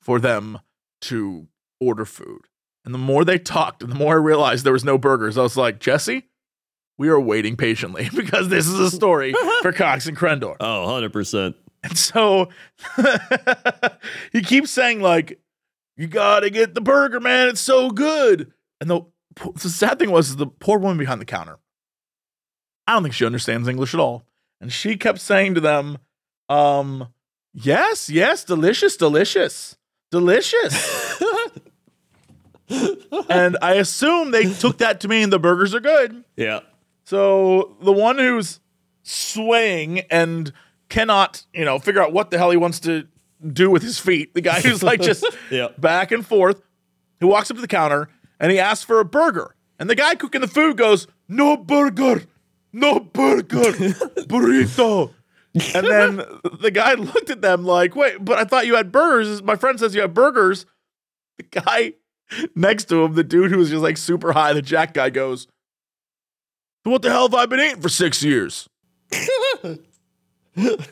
for 0.00 0.18
them 0.18 0.60
to 1.02 1.48
order 1.80 2.04
food? 2.04 2.42
And 2.84 2.94
the 2.94 2.98
more 2.98 3.24
they 3.24 3.38
talked 3.38 3.82
and 3.82 3.90
the 3.90 3.96
more 3.96 4.14
I 4.14 4.18
realized 4.18 4.64
there 4.64 4.72
was 4.72 4.84
no 4.84 4.96
burgers, 4.96 5.36
I 5.36 5.42
was 5.42 5.56
like, 5.56 5.80
Jesse, 5.80 6.28
we 6.98 7.08
are 7.08 7.20
waiting 7.20 7.56
patiently 7.56 8.08
because 8.14 8.48
this 8.48 8.66
is 8.66 8.78
a 8.78 8.90
story 8.90 9.34
for 9.62 9.72
Cox 9.72 10.06
and 10.06 10.16
Crendor. 10.16 10.56
Oh, 10.60 10.86
100%. 10.88 11.54
And 11.82 11.96
so 11.96 12.48
he 14.32 14.42
keeps 14.42 14.70
saying, 14.70 15.00
like, 15.00 15.40
you 15.96 16.06
gotta 16.06 16.50
get 16.50 16.74
the 16.74 16.80
burger, 16.80 17.20
man. 17.20 17.48
It's 17.48 17.60
so 17.60 17.90
good. 17.90 18.52
And 18.80 18.90
the, 18.90 19.02
the 19.54 19.68
sad 19.68 19.98
thing 19.98 20.10
was 20.10 20.36
the 20.36 20.46
poor 20.46 20.78
woman 20.78 20.98
behind 20.98 21.20
the 21.20 21.26
counter. 21.26 21.58
I 22.86 22.92
don't 22.92 23.02
think 23.02 23.14
she 23.14 23.26
understands 23.26 23.68
English 23.68 23.94
at 23.94 24.00
all. 24.00 24.24
And 24.60 24.72
she 24.72 24.96
kept 24.96 25.20
saying 25.20 25.54
to 25.54 25.60
them, 25.60 25.98
um, 26.48 27.08
yes, 27.52 28.08
yes, 28.08 28.44
delicious, 28.44 28.96
delicious, 28.96 29.76
delicious. 30.10 31.20
and 33.28 33.58
I 33.60 33.74
assume 33.74 34.30
they 34.30 34.52
took 34.52 34.78
that 34.78 35.00
to 35.00 35.08
mean 35.08 35.30
the 35.30 35.38
burgers 35.38 35.74
are 35.74 35.80
good. 35.80 36.24
Yeah. 36.36 36.60
So 37.06 37.76
the 37.80 37.92
one 37.92 38.18
who's 38.18 38.58
swaying 39.04 40.00
and 40.10 40.52
cannot, 40.88 41.44
you 41.54 41.64
know, 41.64 41.78
figure 41.78 42.02
out 42.02 42.12
what 42.12 42.30
the 42.32 42.38
hell 42.38 42.50
he 42.50 42.56
wants 42.56 42.80
to 42.80 43.06
do 43.46 43.70
with 43.70 43.82
his 43.82 43.98
feet, 44.00 44.34
the 44.34 44.40
guy 44.40 44.60
who's 44.60 44.82
like 44.82 45.00
just 45.00 45.24
Yeah. 45.50 45.68
back 45.78 46.10
and 46.10 46.26
forth, 46.26 46.62
who 47.20 47.28
walks 47.28 47.48
up 47.50 47.56
to 47.56 47.60
the 47.60 47.68
counter 47.68 48.08
and 48.40 48.50
he 48.50 48.58
asks 48.58 48.84
for 48.84 48.98
a 48.98 49.04
burger. 49.04 49.54
And 49.78 49.88
the 49.88 49.94
guy 49.94 50.16
cooking 50.16 50.40
the 50.40 50.48
food 50.48 50.76
goes, 50.76 51.06
No 51.28 51.56
burger, 51.56 52.22
no 52.72 52.98
burger, 52.98 53.44
burrito. 54.26 55.12
And 55.54 55.86
then 55.88 56.16
the 56.60 56.72
guy 56.72 56.94
looked 56.94 57.30
at 57.30 57.40
them 57.40 57.64
like, 57.64 57.94
Wait, 57.94 58.24
but 58.24 58.36
I 58.38 58.44
thought 58.44 58.66
you 58.66 58.74
had 58.74 58.90
burgers. 58.90 59.42
My 59.44 59.54
friend 59.54 59.78
says 59.78 59.94
you 59.94 60.00
have 60.00 60.12
burgers. 60.14 60.66
The 61.36 61.44
guy 61.44 61.92
next 62.56 62.86
to 62.88 63.04
him, 63.04 63.14
the 63.14 63.22
dude 63.22 63.52
who 63.52 63.58
was 63.58 63.70
just 63.70 63.82
like 63.82 63.96
super 63.96 64.32
high, 64.32 64.52
the 64.54 64.62
jack 64.62 64.92
guy 64.94 65.10
goes, 65.10 65.46
What 66.90 67.02
the 67.02 67.10
hell 67.10 67.22
have 67.28 67.34
I 67.34 67.46
been 67.46 67.60
eating 67.60 67.80
for 67.82 67.88
six 67.88 68.22
years? 68.22 68.68
I 69.12 69.78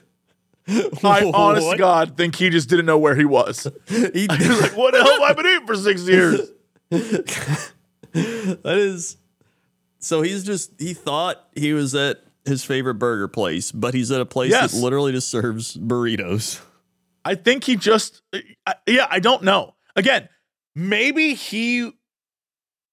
honest 1.35 1.71
to? 1.71 1.77
God 1.79 2.17
think 2.17 2.37
he 2.37 2.51
just 2.51 2.69
didn't 2.69 2.87
know 2.87 2.99
where 2.99 3.15
he 3.15 3.25
was. 3.25 3.67
He, 3.89 3.97
He 4.13 4.27
was 4.49 4.61
like, 4.63 4.77
What 4.77 4.93
the 4.93 5.03
hell 5.03 5.21
have 5.21 5.31
I 5.31 5.33
been 5.35 5.47
eating 5.47 5.67
for 5.67 5.77
six 5.77 6.07
years? 6.09 6.41
that 6.91 8.63
is. 8.65 9.17
So 9.99 10.21
he's 10.23 10.45
just, 10.45 10.73
he 10.79 10.93
thought 10.95 11.49
he 11.55 11.73
was 11.73 11.95
at 11.95 12.23
his 12.45 12.63
favorite 12.65 12.95
burger 12.97 13.29
place, 13.29 13.73
but 13.73 13.95
he's 13.95 14.11
at 14.11 14.21
a 14.21 14.27
place 14.27 14.51
Yes. 14.51 14.73
that 14.73 14.79
literally 14.81 15.13
just 15.13 15.29
serves 15.29 15.77
burritos. 15.77 16.61
I 17.25 17.37
think 17.37 17.65
he 17.65 17.77
just, 17.77 18.21
I, 18.67 18.75
yeah, 18.87 19.07
I 19.11 19.19
don't 19.21 19.45
know. 19.45 19.75
Again, 19.97 20.29
maybe 20.75 21.35
he, 21.35 21.93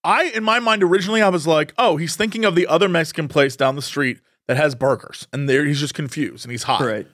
I, 0.03 0.25
in 0.25 0.43
my 0.43 0.59
mind, 0.59 0.83
originally 0.83 1.21
I 1.21 1.29
was 1.29 1.45
like, 1.45 1.73
oh, 1.77 1.97
he's 1.97 2.15
thinking 2.15 2.45
of 2.45 2.55
the 2.55 2.67
other 2.67 2.89
Mexican 2.89 3.27
place 3.27 3.55
down 3.55 3.75
the 3.75 3.81
street 3.81 4.19
that 4.47 4.57
has 4.57 4.75
burgers. 4.75 5.27
And 5.31 5.47
there 5.47 5.65
he's 5.65 5.79
just 5.79 5.93
confused 5.93 6.45
and 6.45 6.51
he's 6.51 6.63
hot. 6.63 6.81
Right. 6.81 7.07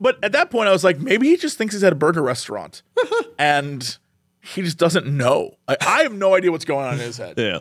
But 0.00 0.22
at 0.22 0.32
that 0.32 0.50
point, 0.50 0.68
I 0.68 0.72
was 0.72 0.84
like, 0.84 1.00
maybe 1.00 1.28
he 1.28 1.36
just 1.36 1.58
thinks 1.58 1.74
he's 1.74 1.82
at 1.82 1.92
a 1.92 1.96
burger 1.96 2.22
restaurant 2.22 2.82
and 3.38 3.98
he 4.40 4.62
just 4.62 4.78
doesn't 4.78 5.06
know. 5.06 5.56
I, 5.66 5.76
I 5.80 6.02
have 6.02 6.12
no 6.12 6.34
idea 6.34 6.52
what's 6.52 6.64
going 6.64 6.86
on 6.86 6.94
in 6.94 7.00
his 7.00 7.16
head. 7.16 7.34
Yeah. 7.36 7.60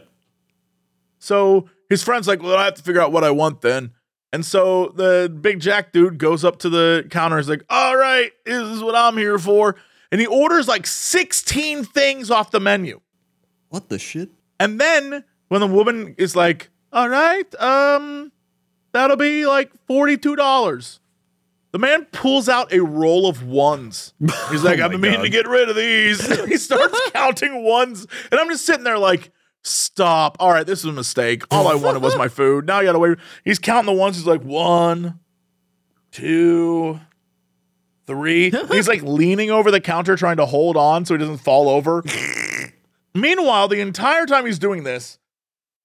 So 1.20 1.70
his 1.90 2.04
friend's 2.04 2.28
like, 2.28 2.44
well, 2.44 2.58
I 2.58 2.66
have 2.66 2.76
to 2.76 2.84
figure 2.84 3.02
out 3.02 3.12
what 3.12 3.24
I 3.24 3.32
want 3.32 3.62
then. 3.62 3.92
And 4.34 4.46
so 4.46 4.94
the 4.96 5.36
big 5.42 5.62
Jack 5.62 5.94
dude 5.94 6.18
goes 6.18 6.44
up 6.44 6.60
to 6.60 6.70
the 6.70 7.08
counter. 7.10 7.38
He's 7.38 7.50
like, 7.50 7.64
all 7.70 7.96
right, 7.96 8.32
this 8.46 8.68
is 8.68 8.84
what 8.84 8.94
I'm 8.94 9.18
here 9.18 9.40
for. 9.40 9.76
And 10.12 10.22
he 10.22 10.28
orders 10.28 10.68
like 10.68 10.86
16 10.86 11.86
things 11.86 12.30
off 12.30 12.52
the 12.52 12.60
menu. 12.60 13.02
What 13.78 13.90
the 13.90 14.00
shit? 14.00 14.32
And 14.60 14.82
then 14.82 15.24
when 15.50 15.62
the 15.62 15.68
woman 15.68 16.16
is 16.18 16.36
like, 16.36 16.72
all 16.92 17.08
right, 17.08 17.46
um, 17.62 18.32
that'll 18.92 19.18
be 19.18 19.46
like 19.46 19.72
$42. 19.88 21.00
The 21.74 21.78
man 21.78 22.06
pulls 22.06 22.50
out 22.50 22.74
a 22.74 22.82
roll 22.82 23.28
of 23.30 23.44
ones. 23.44 24.16
He's 24.50 24.64
like, 24.64 24.80
Oh 24.80 24.86
I've 24.86 24.92
been 24.92 25.02
meaning 25.02 25.22
to 25.22 25.30
get 25.30 25.48
rid 25.48 25.70
of 25.70 25.76
these. 25.76 26.26
he 26.48 26.58
starts 26.58 27.00
counting 27.14 27.64
ones. 27.64 28.08
And 28.32 28.40
I'm 28.42 28.50
just 28.50 28.66
sitting 28.66 28.84
there 28.84 28.98
like, 28.98 29.32
stop. 29.64 30.38
All 30.40 30.50
right, 30.50 30.66
this 30.66 30.80
is 30.80 30.86
a 30.86 30.92
mistake. 30.92 31.44
All 31.52 31.68
I 31.68 31.76
wanted 31.76 32.02
was 32.02 32.16
my 32.16 32.30
food. 32.30 32.66
Now 32.66 32.80
you 32.80 32.88
gotta 32.88 32.98
wait. 32.98 33.20
He's 33.46 33.60
counting 33.60 33.94
the 33.94 34.02
ones. 34.02 34.16
He's 34.16 34.26
like, 34.26 34.42
one, 34.42 35.20
two, 36.10 37.00
three. 38.08 38.50
He's 38.72 38.88
like 38.88 39.04
leaning 39.04 39.52
over 39.52 39.70
the 39.70 39.82
counter 39.82 40.16
trying 40.16 40.38
to 40.38 40.48
hold 40.48 40.78
on 40.78 41.06
so 41.06 41.14
he 41.14 41.20
doesn't 41.20 41.38
fall 41.38 41.70
over. 41.70 42.02
Meanwhile, 43.18 43.68
the 43.70 43.80
entire 43.80 44.26
time 44.26 44.46
he's 44.46 44.60
doing 44.60 44.84
this, 44.84 45.18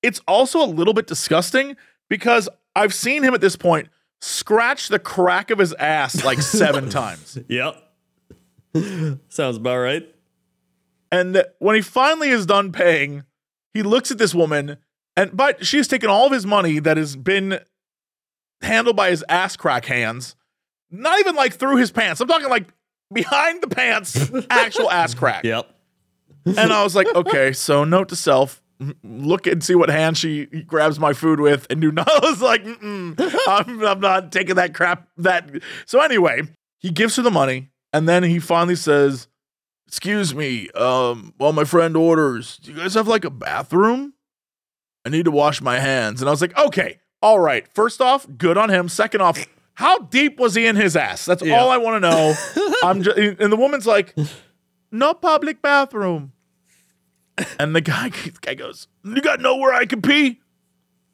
it's 0.02 0.20
also 0.28 0.62
a 0.62 0.66
little 0.66 0.92
bit 0.92 1.06
disgusting 1.06 1.76
because 2.10 2.48
I've 2.76 2.92
seen 2.92 3.22
him 3.22 3.32
at 3.32 3.40
this 3.40 3.56
point 3.56 3.88
scratch 4.20 4.88
the 4.88 4.98
crack 4.98 5.50
of 5.50 5.58
his 5.58 5.72
ass 5.74 6.24
like 6.24 6.42
seven 6.42 6.90
times. 6.90 7.38
Yep. 7.48 7.76
Sounds 9.28 9.56
about 9.56 9.78
right. 9.78 10.14
And 11.10 11.44
when 11.58 11.74
he 11.74 11.82
finally 11.82 12.28
is 12.28 12.46
done 12.46 12.70
paying, 12.72 13.24
he 13.72 13.82
looks 13.82 14.10
at 14.10 14.18
this 14.18 14.34
woman, 14.34 14.76
and 15.16 15.34
but 15.36 15.64
she's 15.64 15.88
taken 15.88 16.10
all 16.10 16.26
of 16.26 16.32
his 16.32 16.46
money 16.46 16.78
that 16.80 16.96
has 16.96 17.16
been 17.16 17.60
handled 18.62 18.96
by 18.96 19.10
his 19.10 19.24
ass 19.28 19.56
crack 19.56 19.86
hands, 19.86 20.36
not 20.90 21.18
even 21.20 21.34
like 21.34 21.54
through 21.54 21.76
his 21.76 21.90
pants. 21.90 22.20
I'm 22.20 22.28
talking 22.28 22.48
like 22.48 22.66
behind 23.12 23.62
the 23.62 23.68
pants, 23.68 24.30
actual 24.50 24.90
ass 24.90 25.14
crack. 25.14 25.44
Yep. 25.44 25.68
And 26.44 26.72
I 26.72 26.82
was 26.82 26.94
like, 26.96 27.06
okay, 27.14 27.52
so 27.52 27.84
note 27.84 28.08
to 28.10 28.16
self. 28.16 28.60
Look 29.04 29.46
and 29.46 29.62
see 29.62 29.76
what 29.76 29.90
hand 29.90 30.18
she 30.18 30.46
grabs 30.46 30.98
my 30.98 31.12
food 31.12 31.38
with, 31.38 31.68
and 31.70 31.80
do 31.80 31.92
not. 31.92 32.10
I 32.24 32.28
was 32.28 32.42
like, 32.42 32.64
Mm-mm, 32.64 33.38
I'm, 33.46 33.84
I'm 33.84 34.00
not 34.00 34.32
taking 34.32 34.56
that 34.56 34.74
crap. 34.74 35.06
That 35.18 35.48
so 35.86 36.00
anyway, 36.00 36.42
he 36.80 36.90
gives 36.90 37.14
her 37.16 37.22
the 37.22 37.30
money, 37.30 37.70
and 37.92 38.08
then 38.08 38.24
he 38.24 38.40
finally 38.40 38.74
says, 38.74 39.28
"Excuse 39.86 40.34
me, 40.34 40.68
um, 40.70 41.32
while 41.36 41.52
my 41.52 41.62
friend 41.62 41.96
orders, 41.96 42.56
do 42.58 42.72
you 42.72 42.76
guys 42.78 42.94
have 42.94 43.06
like 43.06 43.24
a 43.24 43.30
bathroom? 43.30 44.14
I 45.04 45.10
need 45.10 45.26
to 45.26 45.30
wash 45.30 45.60
my 45.60 45.78
hands." 45.78 46.20
And 46.20 46.28
I 46.28 46.32
was 46.32 46.40
like, 46.40 46.58
okay, 46.58 46.98
all 47.22 47.38
right. 47.38 47.68
First 47.74 48.00
off, 48.00 48.26
good 48.36 48.58
on 48.58 48.68
him. 48.68 48.88
Second 48.88 49.20
off, 49.20 49.46
how 49.74 49.98
deep 50.00 50.40
was 50.40 50.56
he 50.56 50.66
in 50.66 50.74
his 50.74 50.96
ass? 50.96 51.24
That's 51.24 51.42
Yeah. 51.44 51.60
all 51.60 51.70
I 51.70 51.76
want 51.76 52.02
to 52.02 52.10
know. 52.10 52.34
I'm 52.82 53.02
just, 53.04 53.16
and 53.16 53.52
the 53.52 53.56
woman's 53.56 53.86
like, 53.86 54.16
no 54.92 55.14
public 55.14 55.62
bathroom. 55.62 56.32
And 57.58 57.74
the 57.74 57.80
guy, 57.80 58.08
the 58.24 58.32
guy 58.40 58.54
goes, 58.54 58.88
You 59.02 59.20
got 59.20 59.40
nowhere 59.40 59.72
I 59.72 59.86
can 59.86 60.02
pee? 60.02 60.40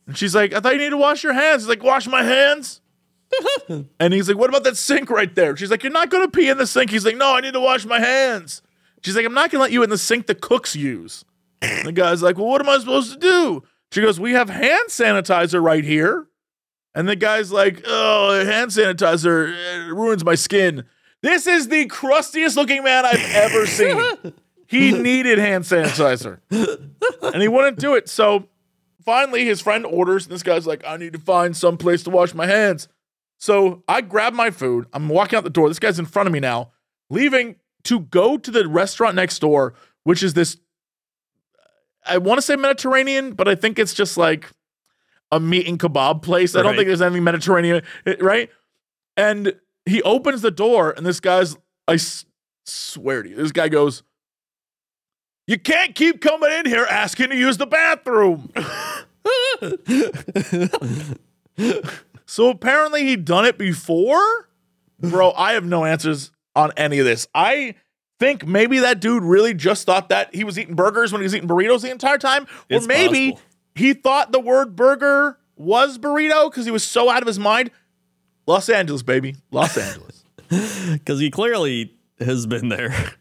And 0.07 0.17
she's 0.17 0.35
like, 0.35 0.53
I 0.53 0.61
thought 0.61 0.73
you 0.73 0.81
need 0.81 0.91
to 0.91 0.97
wash 0.97 1.23
your 1.23 1.35
hands. 1.35 1.62
He's 1.62 1.69
like, 1.69 1.83
Wash 1.83 2.07
my 2.07 2.23
hands? 2.23 2.81
and 4.01 4.14
he's 4.14 4.29
like, 4.29 4.38
What 4.38 4.51
about 4.51 4.64
that 4.64 4.77
sink 4.77 5.11
right 5.11 5.35
there? 5.35 5.57
She's 5.57 5.71
like, 5.71 5.83
You're 5.83 5.93
not 5.93 6.11
going 6.11 6.25
to 6.25 6.31
pee 6.31 6.49
in 6.49 6.59
the 6.59 6.67
sink. 6.67 6.91
He's 6.91 7.05
like, 7.05 7.17
No, 7.17 7.35
I 7.37 7.41
need 7.41 7.53
to 7.53 7.61
wash 7.61 7.87
my 7.87 8.01
hands. 8.01 8.62
She's 9.03 9.14
like, 9.17 9.27
I'm 9.27 9.35
not 9.35 9.51
going 9.51 9.61
to 9.61 9.62
let 9.62 9.73
you 9.73 9.83
in 9.83 9.91
the 9.91 9.99
sink 9.99 10.27
the 10.27 10.35
cooks 10.35 10.75
use. 10.75 11.25
And 11.62 11.87
the 11.87 11.93
guy's 11.93 12.23
like, 12.23 12.37
Well, 12.37 12.47
what 12.47 12.61
am 12.61 12.69
I 12.69 12.79
supposed 12.79 13.12
to 13.12 13.19
do? 13.19 13.62
She 13.93 14.01
goes, 14.01 14.19
We 14.19 14.33
have 14.33 14.49
hand 14.49 14.88
sanitizer 14.88 15.62
right 15.62 15.85
here. 15.85 16.27
And 16.95 17.09
the 17.09 17.17
guy's 17.17 17.53
like, 17.53 17.83
Oh, 17.87 18.45
hand 18.45 18.71
sanitizer 18.71 19.55
uh, 19.55 19.95
ruins 19.95 20.25
my 20.25 20.35
skin. 20.35 20.85
This 21.23 21.47
is 21.47 21.69
the 21.69 21.87
crustiest 21.87 22.57
looking 22.57 22.83
man 22.85 23.05
I've 23.07 23.35
ever 23.35 23.67
seen. 23.67 24.01
He 24.71 24.93
needed 24.93 25.39
hand 25.39 25.65
sanitizer. 25.65 26.41
and 26.51 27.41
he 27.43 27.49
wouldn't 27.49 27.79
do 27.79 27.95
it. 27.95 28.07
So 28.07 28.49
finally, 29.03 29.47
his 29.47 29.63
friend 29.63 29.87
orders, 29.87 30.27
and 30.27 30.35
this 30.35 30.43
guy's 30.43 30.67
like, 30.67 30.85
I 30.87 30.99
need 30.99 31.15
to 31.15 31.19
find 31.19 31.57
some 31.57 31.79
place 31.79 32.03
to 32.03 32.11
wash 32.11 32.35
my 32.35 32.45
hands. 32.47 32.87
So 33.39 33.83
I 33.89 34.03
grab 34.03 34.35
my 34.35 34.51
food. 34.51 34.85
I'm 34.93 35.09
walking 35.09 35.39
out 35.39 35.45
the 35.45 35.49
door. 35.49 35.69
This 35.69 35.79
guy's 35.79 35.99
in 35.99 36.05
front 36.05 36.27
of 36.27 36.35
me 36.35 36.41
now, 36.41 36.73
leaving 37.09 37.57
to 37.85 38.01
go 38.01 38.37
to 38.37 38.51
the 38.51 38.69
restaurant 38.69 39.15
next 39.15 39.39
door, 39.39 39.73
which 40.05 40.23
is 40.23 40.35
this, 40.35 40.59
I 42.05 42.19
want 42.19 42.37
to 42.37 42.43
say 42.43 42.55
Mediterranean, 42.55 43.33
but 43.33 43.49
I 43.49 43.55
think 43.55 43.79
it's 43.79 43.95
just 43.95 44.19
like 44.19 44.51
a 45.33 45.41
meat 45.41 45.67
and 45.67 45.79
kebab 45.79 46.21
place. 46.21 46.55
I 46.55 46.59
don't 46.59 46.73
Right. 46.73 46.77
think 46.77 46.89
there's 46.89 47.01
anything 47.01 47.25
Mediterranean, 47.25 47.81
eh, 48.05 48.17
right? 48.21 48.51
And 49.17 49.55
he 49.88 50.03
opens 50.03 50.42
the 50.42 50.51
door, 50.51 50.92
and 50.96 51.07
this 51.07 51.20
guy's, 51.20 51.57
I 51.87 51.94
s- 51.94 52.24
swear 52.66 53.22
to 53.22 53.29
you, 53.29 53.37
this 53.37 53.53
guy 53.53 53.68
goes, 53.68 54.03
You 55.46 55.59
can't 55.59 55.94
keep 55.94 56.20
coming 56.20 56.51
in 56.53 56.66
here 56.66 56.87
asking 56.88 57.31
to 57.31 57.37
use 57.37 57.57
the 57.59 57.66
bathroom. 57.66 58.51
so 62.27 62.51
apparently 62.51 63.05
he'd 63.05 63.24
done 63.24 63.44
it 63.44 63.59
before? 63.59 64.48
Bro, 65.01 65.33
I 65.33 65.53
have 65.53 65.64
no 65.64 65.85
answers 65.85 66.31
on 66.55 66.72
any 66.77 66.98
of 66.98 67.07
this. 67.07 67.27
I 67.35 67.74
think 68.18 68.46
maybe 68.46 68.81
that 68.81 69.01
dude 69.01 69.22
really 69.22 69.55
just 69.55 69.87
thought 69.87 70.09
that 70.09 70.35
he 70.35 70.44
was 70.44 70.59
eating 70.59 70.74
burgers 70.74 71.12
when 71.12 71.20
he 71.20 71.24
was 71.24 71.35
eating 71.35 71.48
burritos 71.48 71.83
the 71.83 71.90
entire 71.90 72.18
time. 72.18 72.44
Or 72.44 72.48
It's 72.68 72.87
maybe 72.87 73.33
possible. 73.33 73.48
he 73.77 73.94
thought 73.94 74.33
the 74.33 74.40
word 74.40 74.74
burger 74.77 75.38
was 75.57 75.98
burrito 75.98 76.51
because 76.51 76.64
he 76.64 76.70
was 76.72 76.85
so 76.85 77.09
out 77.11 77.22
of 77.22 77.27
his 77.29 77.38
mind. 77.38 77.70
Los 78.49 78.69
Angeles, 78.71 79.03
baby. 79.03 79.37
Los 79.53 79.77
Angeles. 79.79 80.25
Because 80.49 81.21
he 81.21 81.31
clearly 81.31 81.95
has 82.19 82.47
been 82.47 82.71
there. 82.71 83.13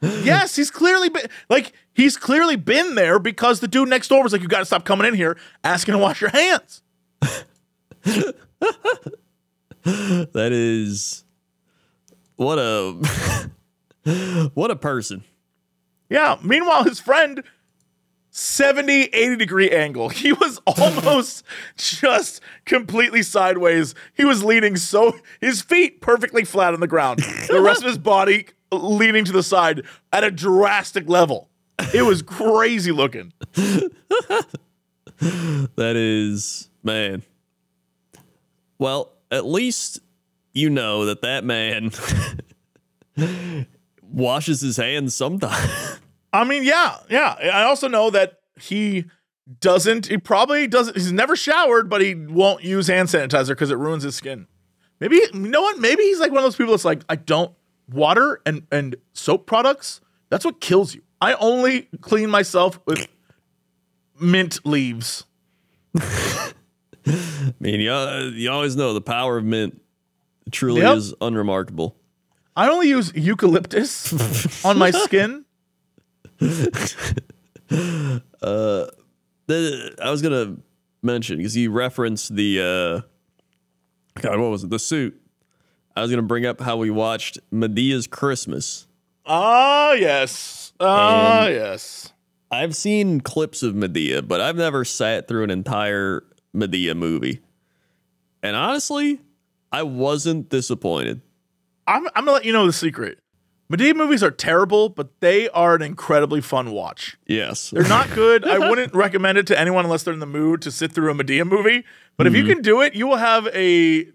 yes, 0.00 0.56
he's 0.56 0.70
clearly 0.70 1.10
been 1.10 1.26
like 1.50 1.72
he's 1.94 2.16
clearly 2.16 2.56
been 2.56 2.94
there 2.94 3.18
because 3.18 3.60
the 3.60 3.68
dude 3.68 3.88
next 3.90 4.08
door 4.08 4.22
was 4.22 4.32
like, 4.32 4.40
"You 4.42 4.48
got 4.48 4.60
to 4.60 4.64
stop 4.64 4.84
coming 4.84 5.06
in 5.06 5.14
here 5.14 5.36
asking 5.62 5.92
to 5.92 5.98
wash 5.98 6.20
your 6.20 6.30
hands." 6.30 6.82
That 9.84 10.50
is 10.50 11.22
what 12.34 12.58
a 12.58 12.90
what 14.54 14.72
a 14.72 14.76
person. 14.76 15.22
Yeah. 16.10 16.38
Meanwhile, 16.42 16.82
his 16.84 16.98
friend 16.98 17.44
70, 18.36 19.04
80 19.14 19.36
degree 19.36 19.70
angle. 19.70 20.10
He 20.10 20.32
was 20.34 20.60
almost 20.66 21.42
just 21.76 22.42
completely 22.66 23.22
sideways. 23.22 23.94
He 24.12 24.26
was 24.26 24.44
leaning 24.44 24.76
so 24.76 25.16
his 25.40 25.62
feet 25.62 26.02
perfectly 26.02 26.44
flat 26.44 26.74
on 26.74 26.80
the 26.80 26.86
ground. 26.86 27.20
The 27.48 27.62
rest 27.62 27.80
of 27.80 27.88
his 27.88 27.96
body 27.96 28.46
leaning 28.70 29.24
to 29.24 29.32
the 29.32 29.42
side 29.42 29.82
at 30.12 30.22
a 30.22 30.30
drastic 30.30 31.08
level. 31.08 31.48
It 31.94 32.02
was 32.02 32.20
crazy 32.22 32.92
looking. 32.92 33.32
That 35.18 35.96
is 35.96 36.68
man. 36.82 37.22
Well, 38.78 39.12
at 39.30 39.46
least 39.46 40.00
you 40.52 40.68
know 40.68 41.06
that 41.06 41.22
that 41.22 41.42
man 41.42 41.90
washes 44.02 44.60
his 44.60 44.76
hands 44.76 45.14
sometime. 45.14 45.70
I 46.40 46.44
mean, 46.44 46.64
yeah, 46.64 46.96
yeah. 47.08 47.36
I 47.52 47.62
also 47.64 47.88
know 47.88 48.10
that 48.10 48.40
he 48.60 49.04
doesn't, 49.60 50.06
he 50.06 50.18
probably 50.18 50.66
doesn't, 50.66 50.96
he's 50.96 51.12
never 51.12 51.36
showered, 51.36 51.88
but 51.88 52.00
he 52.00 52.14
won't 52.14 52.62
use 52.64 52.88
hand 52.88 53.08
sanitizer 53.08 53.48
because 53.48 53.70
it 53.70 53.78
ruins 53.78 54.02
his 54.02 54.14
skin. 54.16 54.46
Maybe, 55.00 55.16
you 55.16 55.30
know 55.34 55.62
what? 55.62 55.78
Maybe 55.78 56.02
he's 56.02 56.18
like 56.20 56.30
one 56.30 56.38
of 56.38 56.44
those 56.44 56.56
people 56.56 56.72
that's 56.72 56.84
like, 56.84 57.02
I 57.08 57.16
don't, 57.16 57.52
water 57.88 58.40
and, 58.44 58.66
and 58.72 58.96
soap 59.12 59.46
products, 59.46 60.00
that's 60.28 60.44
what 60.44 60.60
kills 60.60 60.94
you. 60.94 61.02
I 61.20 61.34
only 61.34 61.88
clean 62.00 62.30
myself 62.30 62.80
with 62.86 63.06
mint 64.20 64.66
leaves. 64.66 65.24
I 65.98 66.52
mean, 67.60 67.80
you, 67.80 67.92
you 68.34 68.50
always 68.50 68.76
know 68.76 68.92
the 68.92 69.00
power 69.00 69.38
of 69.38 69.44
mint 69.44 69.80
truly 70.50 70.80
Yep. 70.82 70.96
is 70.96 71.14
unremarkable. 71.20 71.96
I 72.56 72.68
only 72.68 72.88
use 72.88 73.12
eucalyptus 73.14 74.64
on 74.64 74.78
my 74.78 74.90
skin. 74.90 75.44
The, 79.46 79.94
I 80.02 80.10
was 80.10 80.22
gonna 80.22 80.56
mention 81.02 81.36
because 81.36 81.56
you 81.56 81.70
referenced 81.70 82.34
the 82.34 82.60
uh, 82.60 84.20
God, 84.20 84.40
what 84.40 84.50
was 84.50 84.64
it? 84.64 84.70
The 84.70 84.78
suit. 84.78 85.20
I 85.94 86.02
was 86.02 86.10
gonna 86.10 86.22
bring 86.22 86.44
up 86.44 86.60
how 86.60 86.76
we 86.76 86.90
watched 86.90 87.38
Madea's 87.52 88.06
Christmas. 88.06 88.86
Ah, 89.24 89.92
yes. 89.92 90.72
Ah, 90.78 91.46
yes. 91.46 92.12
I've 92.50 92.76
seen 92.76 93.20
clips 93.20 93.62
of 93.62 93.74
Madea, 93.74 94.26
but 94.26 94.40
I've 94.40 94.56
never 94.56 94.84
sat 94.84 95.26
through 95.26 95.44
an 95.44 95.50
entire 95.50 96.22
Madea 96.54 96.96
movie. 96.96 97.40
And 98.42 98.54
honestly, 98.54 99.20
I 99.72 99.82
wasn't 99.82 100.48
disappointed. 100.48 101.22
I'm, 101.86 102.06
I'm 102.08 102.24
gonna 102.24 102.32
let 102.32 102.44
you 102.44 102.52
know 102.52 102.66
the 102.66 102.72
secret. 102.72 103.18
Madea 103.70 103.96
movies 103.96 104.22
are 104.22 104.30
terrible, 104.30 104.88
but 104.88 105.20
they 105.20 105.48
are 105.48 105.74
an 105.74 105.82
incredibly 105.82 106.40
fun 106.40 106.70
watch. 106.70 107.16
Yes. 107.26 107.70
They're 107.70 107.88
not 107.88 108.08
good. 108.14 108.46
I 108.46 108.58
wouldn't 108.70 108.94
recommend 108.94 109.38
it 109.38 109.46
to 109.48 109.58
anyone 109.58 109.84
unless 109.84 110.04
they're 110.04 110.14
in 110.14 110.20
the 110.20 110.26
mood 110.26 110.62
to 110.62 110.70
sit 110.70 110.92
through 110.92 111.10
a 111.10 111.14
Madea 111.14 111.46
movie. 111.46 111.84
But 112.16 112.26
if 112.26 112.34
you 112.34 112.42
mm-hmm. 112.42 112.52
can 112.52 112.62
do 112.62 112.80
it, 112.80 112.94
you 112.94 113.06
will 113.06 113.16
have 113.16 113.48
a 113.48 114.06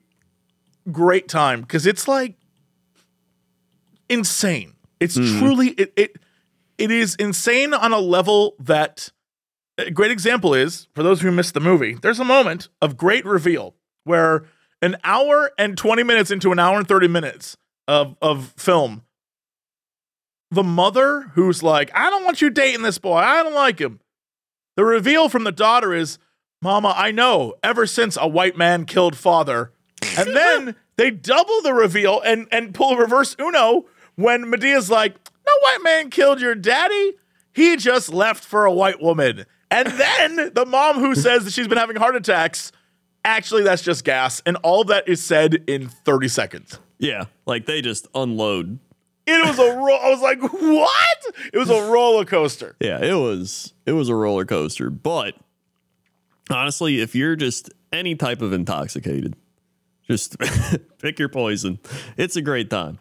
great 0.91 1.27
time 1.27 1.61
because 1.61 1.85
it's 1.85 2.07
like 2.07 2.35
insane. 4.09 4.75
It's 4.99 5.17
mm-hmm. 5.17 5.39
truly 5.39 5.67
it, 5.69 5.93
it 5.95 6.15
it 6.77 6.91
is 6.91 7.15
insane 7.15 7.73
on 7.73 7.91
a 7.91 7.99
level 7.99 8.55
that 8.59 9.09
a 9.77 9.91
great 9.91 10.11
example 10.11 10.53
is 10.53 10.87
for 10.93 11.03
those 11.03 11.21
who 11.21 11.31
missed 11.31 11.53
the 11.53 11.59
movie. 11.59 11.95
There's 11.95 12.19
a 12.19 12.25
moment 12.25 12.69
of 12.81 12.97
great 12.97 13.25
reveal 13.25 13.75
where 14.03 14.45
an 14.81 14.97
hour 15.03 15.51
and 15.57 15.77
20 15.77 16.03
minutes 16.03 16.31
into 16.31 16.51
an 16.51 16.59
hour 16.59 16.77
and 16.77 16.87
30 16.87 17.07
minutes 17.07 17.57
of, 17.87 18.15
of 18.21 18.53
film, 18.57 19.03
the 20.51 20.63
mother 20.63 21.21
who's 21.33 21.63
like, 21.63 21.89
I 21.95 22.09
don't 22.09 22.25
want 22.25 22.41
you 22.41 22.49
dating 22.49 22.83
this 22.83 22.97
boy. 22.97 23.17
I 23.17 23.41
don't 23.41 23.53
like 23.53 23.79
him. 23.79 24.01
The 24.75 24.83
reveal 24.85 25.29
from 25.29 25.45
the 25.45 25.51
daughter 25.51 25.93
is, 25.93 26.19
Mama, 26.61 26.93
I 26.95 27.11
know, 27.11 27.55
ever 27.63 27.87
since 27.87 28.17
a 28.19 28.27
white 28.27 28.57
man 28.57 28.85
killed 28.85 29.15
father. 29.15 29.71
And 30.17 30.27
then 30.35 30.75
they 30.97 31.09
double 31.09 31.61
the 31.61 31.73
reveal 31.73 32.21
and, 32.21 32.47
and 32.51 32.73
pull 32.73 32.91
a 32.91 32.97
reverse 32.97 33.35
Uno 33.39 33.85
when 34.15 34.49
Madea's 34.49 34.89
like, 34.89 35.15
No 35.45 35.53
white 35.61 35.83
man 35.83 36.09
killed 36.09 36.41
your 36.41 36.55
daddy. 36.55 37.13
He 37.53 37.77
just 37.77 38.13
left 38.13 38.43
for 38.43 38.65
a 38.65 38.71
white 38.71 39.01
woman. 39.01 39.45
And 39.69 39.87
then 39.97 40.51
the 40.53 40.65
mom 40.65 40.99
who 40.99 41.15
says 41.15 41.45
that 41.45 41.53
she's 41.53 41.67
been 41.67 41.77
having 41.77 41.95
heart 41.95 42.15
attacks, 42.15 42.71
actually, 43.23 43.63
that's 43.63 43.81
just 43.81 44.03
gas. 44.03 44.41
And 44.45 44.57
all 44.57 44.83
that 44.85 45.07
is 45.07 45.23
said 45.23 45.63
in 45.67 45.87
30 45.87 46.27
seconds. 46.27 46.77
Yeah, 46.99 47.25
like 47.45 47.65
they 47.65 47.81
just 47.81 48.07
unload. 48.13 48.79
It 49.31 49.47
was 49.47 49.59
a 49.59 49.75
ro- 49.77 49.95
I 49.97 50.09
was 50.09 50.21
like, 50.21 50.41
what? 50.41 51.35
It 51.53 51.57
was 51.57 51.69
a 51.69 51.89
roller 51.91 52.25
coaster. 52.25 52.75
Yeah, 52.79 52.99
it 53.03 53.13
was 53.15 53.73
it 53.85 53.93
was 53.93 54.09
a 54.09 54.15
roller 54.15 54.45
coaster. 54.45 54.89
But 54.89 55.35
honestly, 56.49 56.99
if 57.01 57.15
you're 57.15 57.35
just 57.35 57.69
any 57.93 58.15
type 58.15 58.41
of 58.41 58.53
intoxicated, 58.53 59.35
just 60.07 60.37
pick 60.99 61.19
your 61.19 61.29
poison. 61.29 61.79
It's 62.17 62.35
a 62.35 62.41
great 62.41 62.69
time. 62.69 62.99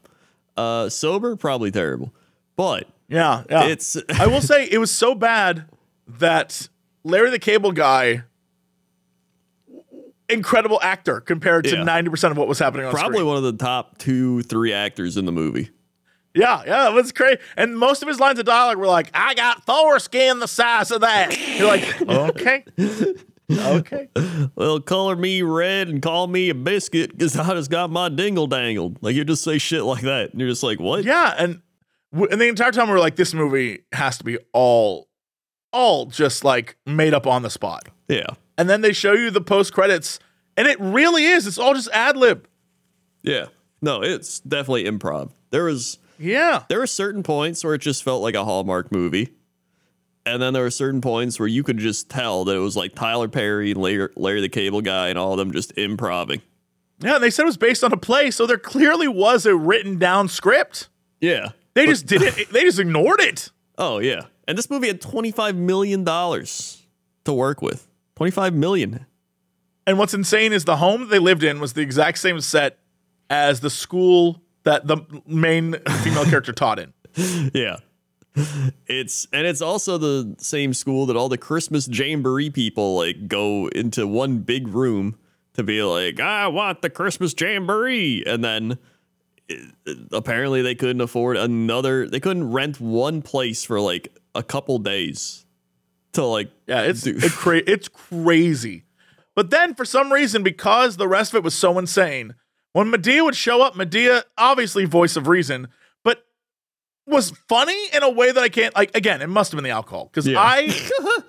Uh, 0.57 0.89
sober, 0.89 1.37
probably 1.37 1.71
terrible. 1.71 2.13
But 2.57 2.87
Yeah, 3.09 3.45
yeah. 3.49 3.65
it's 3.67 3.97
I 4.19 4.27
will 4.27 4.41
say 4.43 4.67
it 4.71 4.79
was 4.79 4.91
so 4.91 5.15
bad 5.15 5.65
that 6.07 6.69
Larry 7.05 7.31
the 7.31 7.39
Cable 7.39 7.73
Guy, 7.73 8.25
incredible 10.29 10.79
actor 10.83 11.21
compared 11.21 11.65
to 11.65 11.77
Yeah. 11.77 11.85
ninety 11.85 12.11
percent 12.11 12.33
of 12.33 12.39
what 12.39 12.49
was 12.49 12.59
happening 12.59 12.87
on 12.87 12.93
probably 12.93 13.19
screen. 13.19 13.27
one 13.29 13.37
of 13.37 13.43
the 13.43 13.53
top 13.55 13.99
two, 13.99 14.43
three 14.43 14.73
actors 14.73 15.17
in 15.17 15.25
the 15.25 15.33
movie. 15.33 15.71
Yeah, 16.35 16.63
yeah, 16.67 16.89
it 16.89 16.95
was 16.95 17.11
great. 17.13 17.41
And 17.57 17.77
most 17.77 18.03
of 18.03 18.09
his 18.09 18.21
lines 18.21 18.39
of 18.39 18.45
dialogue 18.47 18.77
were 18.79 18.87
like, 18.87 19.11
"I 19.15 19.35
got 19.35 19.67
foreskin 19.67 20.39
the 20.39 20.47
size 20.49 20.91
of 20.93 21.01
that." 21.01 21.37
You're 21.59 21.67
like, 21.67 22.03
okay, 22.03 22.65
okay. 23.53 24.09
Well, 24.55 24.81
color 24.81 25.17
me 25.17 25.43
red 25.43 25.89
and 25.89 26.01
call 26.01 26.27
me 26.29 26.49
a 26.51 26.55
biscuit 26.55 27.11
because 27.11 27.37
I 27.37 27.53
just 27.55 27.71
got 27.71 27.91
my 27.91 28.09
dingle 28.09 28.47
dangled. 28.47 28.99
Like 29.03 29.15
you 29.17 29.25
just 29.25 29.43
say 29.43 29.59
shit 29.59 29.83
like 29.83 30.03
that, 30.03 30.31
and 30.31 30.41
you're 30.41 30.51
just 30.51 30.63
like, 30.63 30.79
what? 30.79 31.05
Yeah, 31.05 31.35
and 31.37 31.63
w- 32.13 32.31
and 32.31 32.41
the 32.41 32.47
entire 32.49 32.71
time 32.73 32.87
we 32.89 32.93
were 32.95 33.01
like, 33.01 33.17
this 33.17 33.35
movie 33.35 33.81
has 33.93 34.19
to 34.19 34.25
be 34.25 34.39
all, 34.53 35.09
all 35.73 36.07
just 36.07 36.45
like 36.45 36.77
made 36.87 37.13
up 37.13 37.27
on 37.27 37.43
the 37.43 37.51
spot. 37.51 37.89
yeah, 38.09 38.27
And 38.57 38.71
then 38.71 38.83
they 38.83 38.93
show 38.93 39.15
you 39.15 39.31
the 39.33 39.41
post 39.41 39.73
credits, 39.73 40.21
and 40.57 40.69
it 40.69 40.79
really 40.79 41.25
is. 41.25 41.47
It's 41.49 41.59
all 41.59 41.75
just 41.75 41.89
ad 41.93 42.17
lib. 42.17 42.47
yeah. 43.23 43.47
No, 43.83 44.03
it's 44.03 44.41
definitely 44.41 44.85
improv. 44.85 45.31
There 45.49 45.65
was 45.65 45.99
Yeah. 46.21 46.65
there 46.69 46.79
were 46.79 46.87
certain 46.87 47.23
points 47.23 47.65
where 47.65 47.75
it 47.75 47.81
just 47.81 48.05
felt 48.05 48.23
like 48.23 48.35
a 48.35 48.45
Hallmark 48.45 48.93
movie. 48.93 49.31
And 50.27 50.41
then 50.41 50.53
there 50.53 50.63
were 50.63 50.71
certain 50.71 51.01
points 51.01 51.39
where 51.41 51.49
you 51.49 51.63
could 51.63 51.79
just 51.79 52.11
tell 52.11 52.45
that 52.45 52.55
it 52.55 52.61
was 52.61 52.77
like 52.77 52.95
Tyler 52.95 53.27
Perry 53.27 53.73
Larry, 53.75 54.09
Larry 54.17 54.41
the 54.43 54.49
Cable 54.51 54.83
Guy 54.83 55.09
and 55.09 55.19
all 55.19 55.33
of 55.33 55.39
them 55.39 55.51
just 55.51 55.77
improving. 55.79 56.43
Yeah, 57.01 57.19
they 57.19 57.31
said 57.31 57.45
it 57.45 57.47
was 57.47 57.57
based 57.57 57.83
on 57.83 57.93
a 57.93 57.97
play, 57.97 58.31
so 58.31 58.47
there 58.47 58.59
clearly 58.59 59.09
was 59.09 59.47
a 59.47 59.57
written 59.57 59.99
down 59.99 60.29
script. 60.29 60.89
Yeah. 61.21 61.53
They 61.75 61.87
just 61.87 62.07
didn't. 62.07 62.51
They 62.51 62.63
just 62.65 62.79
ignored 62.79 63.21
it. 63.21 63.51
Oh 63.79 63.99
yeah. 63.99 64.27
And 64.47 64.59
this 64.59 64.69
movie 64.69 64.89
had 64.89 65.01
twenty 65.01 65.31
five 65.31 65.57
million 65.57 66.05
dollars 66.05 66.83
to 67.25 67.33
work 67.33 67.63
with. 67.63 67.89
Twenty 68.17 68.31
five 68.31 68.53
million. 68.53 69.07
And 69.87 69.99
what's 69.99 70.13
insane 70.13 70.53
is 70.53 70.67
the 70.67 70.77
home 70.77 71.09
they 71.09 71.19
lived 71.19 71.43
in 71.43 71.61
was 71.61 71.73
the 71.73 71.81
exact 71.81 72.19
same 72.19 72.41
set 72.41 72.79
as 73.31 73.61
the 73.61 73.71
school 73.71 74.43
that 74.65 74.87
the 74.87 74.99
main 75.27 75.77
female 76.03 76.25
character 76.25 76.53
taught 76.53 76.79
in. 76.79 76.93
Yeah. 77.55 77.77
It's 78.87 79.27
and 79.33 79.47
it's 79.47 79.61
also 79.61 79.99
the 79.99 80.37
same 80.39 80.73
school 80.73 81.07
that 81.07 81.17
all 81.17 81.29
the 81.29 81.37
Christmas 81.39 81.89
jamboree 81.89 82.51
people 82.51 82.97
like 82.97 83.27
go 83.27 83.67
into 83.69 84.07
one 84.07 84.39
big 84.39 84.69
room 84.69 85.17
to 85.55 85.65
be 85.65 85.83
like, 85.83 86.21
I 86.21 86.47
want 86.47 86.81
the 86.83 86.91
Christmas 86.91 87.35
jamboree, 87.39 88.23
and 88.25 88.45
then 88.45 88.79
it- 89.49 89.75
apparently 90.13 90.63
they 90.63 90.77
couldn't 90.77 91.01
afford 91.01 91.37
another. 91.37 92.09
They 92.09 92.21
couldn't 92.21 92.53
rent 92.53 92.81
one 92.81 93.21
place 93.21 93.65
for 93.65 93.81
like 93.81 94.17
a 94.35 94.45
couple 94.45 94.79
days 94.79 95.45
to 96.13 96.25
like 96.25 96.51
Yeah, 96.69 96.83
it's 96.83 97.05
it 97.07 97.33
cra- 97.33 97.63
it's 97.67 97.89
crazy. 97.89 98.85
But 99.35 99.51
then 99.51 99.75
for 99.75 99.85
some 99.85 100.13
reason, 100.13 100.45
because 100.45 100.97
the 100.99 101.09
rest 101.09 101.33
of 101.33 101.39
it 101.39 101.43
was 101.45 101.55
so 101.55 101.79
insane, 101.79 102.35
when 102.73 102.89
Madea 102.91 103.25
would 103.25 103.35
show 103.37 103.63
up, 103.63 103.75
Madea, 103.75 104.23
obviously 104.39 104.85
voice 104.85 105.17
of 105.17 105.27
reason, 105.29 105.69
but 106.05 106.25
was 107.07 107.31
funny 107.49 107.89
in 107.93 108.03
a 108.03 108.11
way 108.11 108.31
that 108.33 108.41
I 108.43 108.49
can't 108.49 108.75
like 108.75 108.97
again, 108.97 109.23
it 109.23 109.29
must 109.29 109.53
have 109.53 109.57
been 109.57 109.65
the 109.65 109.71
alcohol. 109.71 110.07
Because 110.07 110.27
Yeah. 110.27 110.39
I 110.41 110.69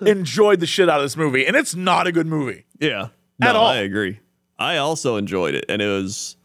enjoyed 0.06 0.60
the 0.60 0.66
shit 0.66 0.88
out 0.88 1.00
of 1.00 1.04
this 1.04 1.16
movie, 1.16 1.46
and 1.46 1.56
it's 1.56 1.74
not 1.74 2.06
a 2.06 2.12
good 2.12 2.26
movie. 2.26 2.66
Yeah. 2.80 3.08
At 3.40 3.52
no, 3.54 3.60
all. 3.60 3.66
I 3.66 3.76
agree. 3.78 4.20
I 4.58 4.76
also 4.76 5.16
enjoyed 5.16 5.54
it 5.56 5.64
and 5.68 5.82
it 5.82 5.88
was 5.88 6.36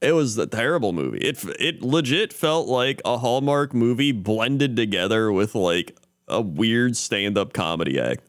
it 0.00 0.12
was 0.12 0.36
a 0.38 0.46
terrible 0.46 0.92
movie. 0.92 1.18
It 1.18 1.44
it 1.60 1.82
legit 1.82 2.32
felt 2.32 2.66
like 2.66 3.00
a 3.04 3.18
Hallmark 3.18 3.74
movie 3.74 4.12
blended 4.12 4.74
together 4.74 5.30
with 5.30 5.54
like 5.54 5.96
a 6.26 6.40
weird 6.40 6.96
stand-up 6.96 7.52
comedy 7.52 8.00
act. 8.00 8.24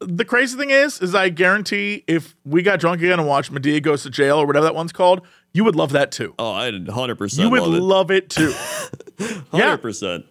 The 0.00 0.24
crazy 0.24 0.56
thing 0.56 0.70
is, 0.70 1.00
is 1.00 1.14
I 1.14 1.28
guarantee 1.28 2.04
if 2.06 2.36
we 2.44 2.62
got 2.62 2.78
drunk 2.78 3.00
again 3.02 3.18
and 3.18 3.26
watched 3.26 3.52
Madea 3.52 3.82
goes 3.82 4.04
to 4.04 4.10
jail 4.10 4.38
or 4.38 4.46
whatever 4.46 4.64
that 4.64 4.74
one's 4.74 4.92
called, 4.92 5.22
you 5.52 5.64
would 5.64 5.74
love 5.74 5.90
that 5.92 6.12
too. 6.12 6.34
Oh, 6.38 6.52
I 6.52 6.70
100% 6.70 7.38
You 7.38 7.50
would 7.50 7.62
love 7.62 7.74
it. 7.74 7.80
love 7.80 8.10
it 8.12 8.30
too. 8.30 8.50
100%. 9.18 10.24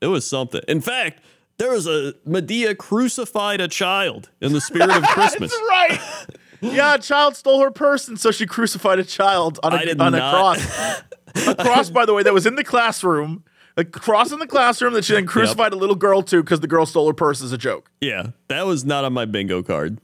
It 0.00 0.06
was 0.06 0.26
something. 0.26 0.60
In 0.68 0.80
fact, 0.80 1.20
there 1.58 1.70
was 1.72 1.86
a 1.86 2.14
Madea 2.26 2.76
crucified 2.76 3.60
a 3.60 3.68
child 3.68 4.30
in 4.40 4.52
the 4.52 4.60
spirit 4.60 4.90
of 4.90 5.02
Christmas. 5.08 5.50
That's 5.50 5.68
right. 5.68 6.26
Yeah, 6.62 6.94
a 6.94 6.98
child 6.98 7.36
stole 7.36 7.60
her 7.62 7.70
purse, 7.70 8.06
and 8.06 8.18
so 8.20 8.30
she 8.30 8.46
crucified 8.46 8.98
a 8.98 9.04
child 9.04 9.58
on 9.62 9.72
a, 9.72 9.92
on 10.02 10.14
a 10.14 10.18
cross. 10.18 11.02
a 11.46 11.54
cross, 11.54 11.90
by 11.90 12.04
the 12.06 12.12
way, 12.14 12.22
that 12.22 12.32
was 12.34 12.46
in 12.46 12.54
the 12.54 12.64
classroom. 12.64 13.44
A 13.80 13.84
cross 13.84 14.30
in 14.32 14.38
the 14.38 14.46
classroom 14.46 14.92
that 14.94 15.04
she 15.04 15.14
then 15.14 15.26
crucified 15.26 15.72
a 15.72 15.76
little 15.76 15.96
girl 15.96 16.22
to 16.22 16.42
because 16.42 16.60
the 16.60 16.66
girl 16.68 16.86
stole 16.86 17.06
her 17.06 17.14
purse 17.14 17.42
as 17.42 17.52
a 17.52 17.58
joke. 17.58 17.90
yeah, 18.00 18.28
that 18.48 18.66
was 18.66 18.84
not 18.84 19.04
on 19.04 19.12
my 19.12 19.24
bingo 19.24 19.62
card. 19.62 19.98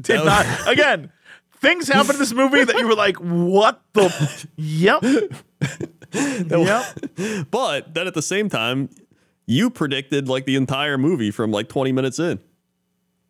Did 0.00 0.24
not 0.24 0.46
again. 0.68 1.12
Things 1.60 1.86
happen 1.88 2.16
in 2.16 2.18
this 2.18 2.32
movie 2.32 2.64
that 2.64 2.76
you 2.76 2.88
were 2.88 2.94
like, 2.96 3.16
"What 3.18 3.80
the? 3.92 4.46
Yep, 4.56 5.04
yep." 6.50 7.46
But 7.50 7.94
then 7.94 8.06
at 8.06 8.14
the 8.14 8.22
same 8.22 8.48
time, 8.48 8.88
you 9.46 9.70
predicted 9.70 10.28
like 10.28 10.44
the 10.44 10.56
entire 10.56 10.98
movie 10.98 11.30
from 11.30 11.50
like 11.52 11.68
20 11.68 11.92
minutes 11.92 12.18
in. 12.18 12.40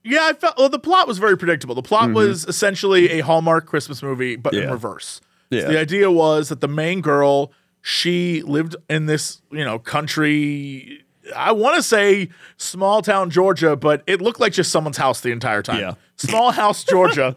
Yeah, 0.04 0.20
I 0.30 0.32
felt. 0.32 0.56
Well, 0.58 0.68
the 0.68 0.78
plot 0.78 1.06
was 1.06 1.18
very 1.18 1.36
predictable. 1.36 1.74
The 1.74 1.82
plot 1.82 2.12
was 2.12 2.44
essentially 2.46 3.10
a 3.10 3.20
Hallmark 3.20 3.66
Christmas 3.66 4.02
movie, 4.02 4.36
but 4.36 4.52
in 4.54 4.60
Mm-hmm. 4.60 4.68
Yeah. 4.68 4.72
reverse. 4.72 5.20
Yeah. 5.50 5.68
The 5.68 5.78
idea 5.78 6.10
was 6.10 6.48
that 6.48 6.60
the 6.62 6.68
main 6.68 7.02
girl, 7.02 7.52
she 7.82 8.42
lived 8.42 8.76
in 8.88 9.06
this, 9.06 9.42
you 9.50 9.64
know, 9.64 9.78
country. 9.78 11.04
I 11.36 11.52
want 11.52 11.76
to 11.76 11.82
say 11.82 12.30
small 12.56 13.02
town 13.02 13.28
Georgia, 13.30 13.76
but 13.76 14.02
it 14.06 14.20
looked 14.22 14.40
like 14.40 14.52
just 14.52 14.70
someone's 14.70 14.96
house 14.96 15.20
the 15.20 15.30
entire 15.30 15.62
time. 15.62 15.80
Yeah. 15.80 15.94
Small 16.16 16.52
house 16.52 16.84
Georgia. 16.84 17.36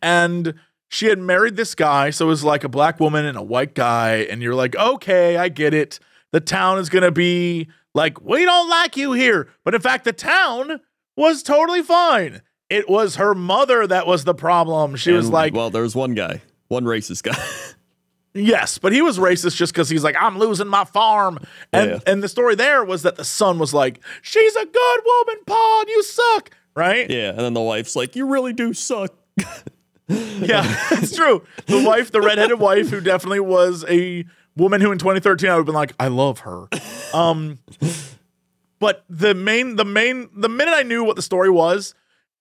and 0.00 0.54
she 0.88 1.06
had 1.06 1.18
married 1.18 1.56
this 1.56 1.74
guy. 1.74 2.10
So 2.10 2.26
it 2.26 2.28
was 2.28 2.44
like 2.44 2.62
a 2.62 2.68
black 2.68 3.00
woman 3.00 3.24
and 3.24 3.36
a 3.36 3.42
white 3.42 3.74
guy. 3.74 4.18
And 4.30 4.42
you're 4.42 4.54
like, 4.54 4.76
okay, 4.76 5.36
I 5.36 5.48
get 5.48 5.74
it. 5.74 5.98
The 6.32 6.40
town 6.40 6.78
is 6.78 6.88
going 6.88 7.02
to 7.02 7.10
be 7.10 7.68
like, 7.94 8.20
we 8.20 8.44
don't 8.44 8.68
like 8.68 8.96
you 8.96 9.12
here. 9.12 9.48
But 9.64 9.74
in 9.74 9.80
fact, 9.80 10.04
the 10.04 10.12
town 10.12 10.80
was 11.16 11.42
totally 11.42 11.82
fine. 11.82 12.42
It 12.68 12.88
was 12.88 13.16
her 13.16 13.34
mother 13.34 13.86
that 13.86 14.06
was 14.06 14.24
the 14.24 14.34
problem. 14.34 14.94
She 14.96 15.10
was 15.12 15.28
like, 15.28 15.52
well, 15.54 15.70
there 15.70 15.82
was 15.82 15.96
one 15.96 16.14
guy, 16.14 16.42
one 16.68 16.84
racist 16.84 17.22
guy. 17.24 17.36
Yes, 18.32 18.78
but 18.78 18.92
he 18.92 19.02
was 19.02 19.18
racist 19.18 19.56
just 19.56 19.72
because 19.72 19.88
he's 19.88 20.04
like, 20.04 20.14
I'm 20.18 20.38
losing 20.38 20.68
my 20.68 20.84
farm. 20.84 21.38
And 21.72 21.90
Yeah. 21.90 21.98
and 22.06 22.22
the 22.22 22.28
story 22.28 22.54
there 22.54 22.84
was 22.84 23.02
that 23.02 23.16
the 23.16 23.24
son 23.24 23.58
was 23.58 23.74
like, 23.74 23.98
She's 24.22 24.54
a 24.56 24.64
good 24.66 25.00
woman, 25.04 25.36
Paul, 25.46 25.84
you 25.88 26.02
suck. 26.02 26.50
Right? 26.76 27.10
yeah, 27.10 27.30
and 27.30 27.40
then 27.40 27.54
the 27.54 27.60
wife's 27.60 27.96
like, 27.96 28.14
"You 28.14 28.26
really 28.30 28.52
do 28.52 28.72
suck." 28.72 29.12
Yeah, 30.08 30.64
it's 30.92 31.14
true. 31.14 31.44
The 31.66 31.84
wife, 31.84 32.10
the 32.10 32.20
redheaded 32.20 32.58
wife, 32.58 32.88
who 32.90 33.00
definitely 33.00 33.38
was 33.40 33.84
a 33.88 34.24
woman 34.56 34.80
who 34.80 34.90
in 34.90 34.98
2013 34.98 35.48
I 35.48 35.52
would 35.54 35.58
have 35.60 35.66
been 35.66 35.74
like, 35.74 35.94
I 36.00 36.08
love 36.08 36.40
her. 36.40 36.66
Um 37.14 37.58
but 38.80 39.04
the 39.08 39.34
main 39.34 39.76
the 39.76 39.84
main 39.84 40.28
the 40.34 40.48
minute 40.48 40.72
I 40.74 40.82
knew 40.82 41.04
what 41.04 41.14
the 41.16 41.22
story 41.22 41.50
was 41.50 41.94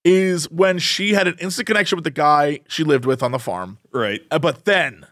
is 0.03 0.49
when 0.49 0.79
she 0.79 1.13
had 1.13 1.27
an 1.27 1.35
instant 1.39 1.67
connection 1.67 1.95
with 1.97 2.05
the 2.05 2.11
guy 2.11 2.61
she 2.67 2.83
lived 2.83 3.05
with 3.05 3.21
on 3.21 3.31
the 3.31 3.39
farm. 3.39 3.77
Right. 3.91 4.21
Uh, 4.31 4.39
But 4.39 4.65
then 4.65 5.05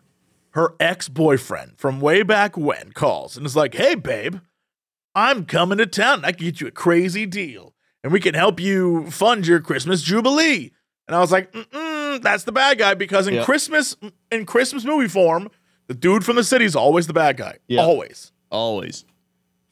her 0.58 0.74
ex 0.80 1.08
boyfriend 1.08 1.74
from 1.78 2.02
way 2.02 2.24
back 2.24 2.58
when 2.58 2.92
calls 2.92 3.38
and 3.38 3.46
is 3.46 3.56
like, 3.56 3.76
Hey, 3.76 3.96
babe, 3.96 4.38
I'm 5.16 5.46
coming 5.46 5.78
to 5.78 5.86
town. 5.86 6.26
I 6.26 6.32
can 6.32 6.46
get 6.46 6.60
you 6.62 6.68
a 6.68 6.72
crazy 6.72 7.26
deal 7.26 7.74
and 8.04 8.12
we 8.12 8.20
can 8.20 8.34
help 8.34 8.60
you 8.60 9.10
fund 9.12 9.46
your 9.48 9.60
Christmas 9.62 10.02
Jubilee. 10.02 10.72
And 11.08 11.16
I 11.16 11.20
was 11.20 11.32
like, 11.32 11.52
Mm-mm, 11.54 11.66
mm, 11.72 12.22
that's 12.22 12.44
the 12.44 12.52
bad 12.52 12.80
guy 12.80 12.96
because 12.96 13.28
in 13.28 13.36
Yeah. 13.36 13.46
Christmas 13.46 13.96
in 14.32 14.46
Christmas 14.46 14.84
movie 14.84 15.08
form, 15.08 15.50
the 15.88 15.94
dude 15.94 16.26
from 16.26 16.36
the 16.36 16.44
city 16.44 16.66
is 16.66 16.76
always 16.76 17.08
the 17.08 17.14
bad 17.14 17.38
guy. 17.38 17.58
Yeah. 17.68 17.82
Always. 17.82 18.32
Always. 18.50 19.06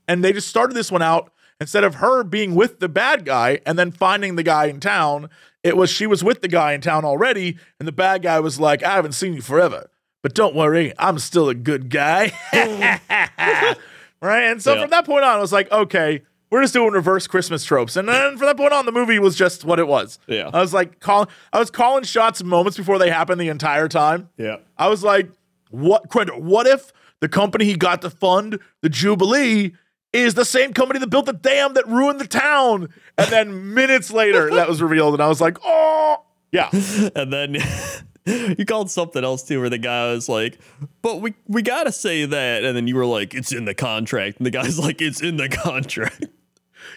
And 0.07 0.23
they 0.23 0.33
just 0.33 0.47
started 0.47 0.75
this 0.75 0.91
one 0.91 1.01
out 1.01 1.31
instead 1.59 1.83
of 1.83 1.95
her 1.95 2.23
being 2.23 2.53
with 2.53 2.79
the 2.79 2.87
bad 2.89 3.25
guy 3.25 3.59
and 3.65 3.77
then 3.79 3.89
finding 3.91 4.35
the 4.35 4.43
guy 4.43 4.65
in 4.65 4.79
town, 4.79 5.29
it 5.63 5.75
was 5.75 5.89
she 5.89 6.05
was 6.05 6.23
with 6.23 6.41
the 6.41 6.47
guy 6.47 6.73
in 6.73 6.81
town 6.81 7.03
already, 7.05 7.57
and 7.79 7.87
the 7.87 7.91
bad 7.91 8.21
guy 8.21 8.39
was 8.39 8.59
like, 8.59 8.83
I 8.83 8.93
haven't 8.93 9.13
seen 9.13 9.33
you 9.33 9.41
forever. 9.41 9.89
But 10.25 10.33
don't 10.33 10.55
worry, 10.55 10.91
I'm 10.97 11.19
still 11.19 11.49
a 11.49 11.53
good 11.53 11.91
guy. 11.91 12.31
right? 12.51 14.43
And 14.45 14.59
so 14.59 14.73
Yeah. 14.73 14.81
from 14.81 14.89
that 14.89 15.05
point 15.05 15.23
on, 15.23 15.37
I 15.37 15.39
was 15.39 15.53
like, 15.53 15.71
okay, 15.71 16.23
we're 16.49 16.63
just 16.63 16.73
doing 16.73 16.93
reverse 16.93 17.27
Christmas 17.27 17.63
tropes. 17.63 17.95
And 17.95 18.09
then 18.09 18.35
from 18.35 18.47
that 18.47 18.57
point 18.57 18.73
on, 18.73 18.87
the 18.87 18.91
movie 18.91 19.19
was 19.19 19.35
just 19.35 19.65
what 19.65 19.77
it 19.77 19.87
was. 19.87 20.17
Yeah. 20.25 20.49
I 20.51 20.61
was 20.61 20.73
like, 20.73 20.99
calling 20.99 21.27
I 21.53 21.59
was 21.59 21.69
calling 21.69 22.05
shots 22.05 22.43
moments 22.43 22.75
before 22.75 22.97
they 22.97 23.11
happened 23.11 23.39
the 23.39 23.49
entire 23.49 23.87
time. 23.87 24.29
Yeah. 24.35 24.57
I 24.79 24.87
was 24.87 25.03
like, 25.03 25.29
what? 25.69 26.11
What 26.41 26.65
if 26.65 26.91
the 27.19 27.29
company 27.29 27.65
he 27.65 27.75
got 27.75 28.01
to 28.01 28.09
fund 28.09 28.57
the 28.81 28.89
Jubilee 28.89 29.73
is 30.11 30.33
the 30.33 30.43
same 30.43 30.73
company 30.73 30.99
that 31.01 31.11
built 31.11 31.27
the 31.27 31.33
dam 31.33 31.75
that 31.75 31.87
ruined 31.87 32.19
the 32.19 32.25
town? 32.27 32.89
And 33.15 33.31
then 33.31 33.75
minutes 33.75 34.09
later, 34.09 34.49
that 34.55 34.67
was 34.67 34.81
revealed, 34.81 35.13
and 35.13 35.21
I 35.21 35.27
was 35.27 35.39
like, 35.39 35.59
oh, 35.63 36.23
yeah. 36.51 36.69
And 37.15 37.31
then 37.31 37.57
you 38.57 38.65
called 38.65 38.89
something 38.89 39.23
else 39.23 39.43
too, 39.43 39.59
where 39.59 39.69
the 39.69 39.77
guy 39.77 40.11
was 40.11 40.27
like, 40.27 40.59
"But 41.01 41.21
we 41.21 41.35
we 41.47 41.61
gotta 41.61 41.91
say 41.91 42.25
that," 42.25 42.63
and 42.63 42.75
then 42.75 42.87
you 42.87 42.95
were 42.95 43.05
like, 43.05 43.33
"It's 43.33 43.51
in 43.51 43.65
the 43.65 43.75
contract," 43.75 44.37
and 44.37 44.45
the 44.45 44.51
guy's 44.51 44.79
like, 44.87 45.01
"It's 45.01 45.21
in 45.21 45.37
the 45.37 45.49
contract." 45.49 46.25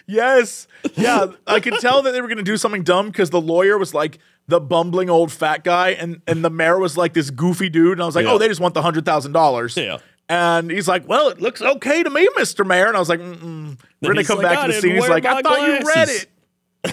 Yes. 0.07 0.67
Yeah. 0.95 1.27
I 1.45 1.59
could 1.59 1.75
tell 1.79 2.01
that 2.03 2.11
they 2.11 2.21
were 2.21 2.27
going 2.27 2.37
to 2.37 2.43
do 2.43 2.57
something 2.57 2.83
dumb 2.83 3.07
because 3.07 3.29
the 3.29 3.41
lawyer 3.41 3.77
was 3.77 3.93
like 3.93 4.19
the 4.47 4.59
bumbling 4.59 5.09
old 5.09 5.31
fat 5.31 5.63
guy, 5.63 5.89
and, 5.91 6.21
and 6.27 6.43
the 6.43 6.49
mayor 6.49 6.79
was 6.79 6.97
like 6.97 7.13
this 7.13 7.29
goofy 7.29 7.69
dude. 7.69 7.93
And 7.93 8.01
I 8.01 8.05
was 8.05 8.15
like, 8.15 8.25
Yeah. 8.25 8.31
oh, 8.31 8.37
they 8.37 8.47
just 8.47 8.59
want 8.59 8.73
the 8.73 8.81
$100,000. 8.81 9.83
Yeah. 9.83 9.97
And 10.27 10.69
he's 10.69 10.87
like, 10.87 11.07
well, 11.07 11.29
it 11.29 11.41
looks 11.41 11.61
okay 11.61 12.03
to 12.03 12.09
me, 12.09 12.27
Mr. 12.37 12.65
Mayor. 12.65 12.87
And 12.87 12.95
I 12.95 12.99
was 12.99 13.09
like, 13.09 13.19
mm-mm. 13.19 13.79
we're 14.01 14.13
to 14.13 14.23
come 14.23 14.37
like, 14.37 14.47
back 14.47 14.67
to 14.67 14.73
the 14.73 14.81
scene. 14.81 14.95
He's 14.95 15.09
like, 15.09 15.25
I 15.25 15.41
thought 15.41 15.61
you 15.61 15.87
read 15.87 16.09
it. 16.09 16.27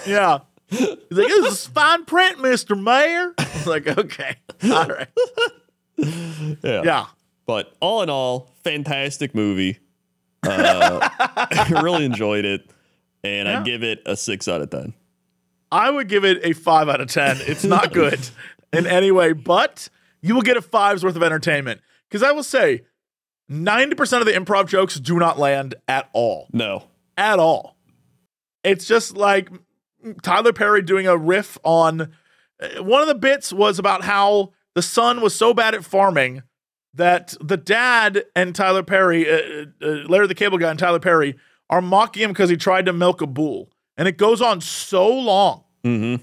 Yeah. 0.07 0.39
He's 0.69 0.81
like, 1.11 1.29
this 1.29 1.53
is 1.53 1.67
fine 1.67 2.05
print, 2.05 2.39
Mr. 2.39 2.81
Mayor. 2.81 3.33
I 3.39 3.51
was 3.55 3.67
like, 3.67 3.87
okay. 3.87 4.37
All 4.65 4.87
right. 4.89 5.09
Yeah. 5.97 6.83
Yeah. 6.85 7.07
But 7.47 7.73
all 7.81 8.03
in 8.03 8.11
all, 8.11 8.51
fantastic 8.65 9.35
movie. 9.35 9.79
Uh, 10.43 11.09
I 11.19 11.81
really 11.83 12.05
enjoyed 12.05 12.45
it, 12.45 12.69
and 13.23 13.49
Yeah. 13.49 13.61
I 13.61 13.63
give 13.63 13.83
it 13.83 14.03
a 14.07 14.17
six 14.17 14.49
out 14.49 14.61
of 14.61 14.71
ten. 14.71 14.95
I 15.73 15.91
would 15.91 16.09
give 16.09 16.25
it 16.25 16.45
a 16.45 16.53
five 16.53 16.89
out 16.89 17.01
of 17.01 17.09
10. 17.09 17.39
It's 17.41 17.65
not 17.65 17.93
good 17.93 18.21
in 18.73 18.87
any 18.87 19.11
way, 19.11 19.33
but 19.33 19.89
you 20.23 20.35
will 20.35 20.43
get 20.43 20.57
a 20.57 20.63
five's 20.63 21.03
worth 21.05 21.17
of 21.17 21.23
entertainment. 21.25 21.81
Because 22.09 22.23
I 22.23 22.31
will 22.31 22.45
say, 22.45 22.83
90% 23.51 24.21
of 24.21 24.27
the 24.27 24.33
improv 24.33 24.69
jokes 24.69 24.95
do 25.01 25.19
not 25.19 25.39
land 25.41 25.75
at 25.89 26.09
all. 26.13 26.47
No. 26.53 26.85
At 27.17 27.41
all. 27.41 27.77
It's 28.63 28.87
just 28.87 29.17
like 29.17 29.51
Tyler 30.23 30.53
Perry 30.53 30.83
doing 30.83 31.07
a 31.07 31.17
riff 31.17 31.59
on 31.65 32.13
uh, 32.61 32.83
one 32.83 33.03
of 33.03 33.09
the 33.09 33.15
bits 33.15 33.53
was 33.53 33.79
about 33.79 34.05
how 34.05 34.53
the 34.75 34.83
son 34.83 35.21
was 35.21 35.35
so 35.35 35.53
bad 35.55 35.75
at 35.75 35.85
farming 35.85 36.43
that 36.95 37.35
the 37.41 37.57
dad 37.57 38.25
and 38.35 38.55
Tyler 38.55 38.83
Perry, 38.83 39.29
uh, 39.31 39.67
uh, 39.83 39.87
Larry 40.09 40.27
the 40.27 40.35
Cable 40.35 40.59
Guy 40.59 40.71
and 40.71 40.79
Tyler 40.79 41.01
Perry, 41.01 41.37
are 41.69 41.83
mocking 41.83 42.23
him 42.23 42.31
because 42.31 42.49
he 42.51 42.57
tried 42.57 42.87
to 42.87 42.93
milk 42.93 43.21
a 43.21 43.27
bull. 43.27 43.71
And 43.99 44.07
it 44.09 44.17
goes 44.19 44.41
on 44.41 44.61
so 44.61 45.09
long. 45.09 45.65
Mm-hmm. 45.85 46.23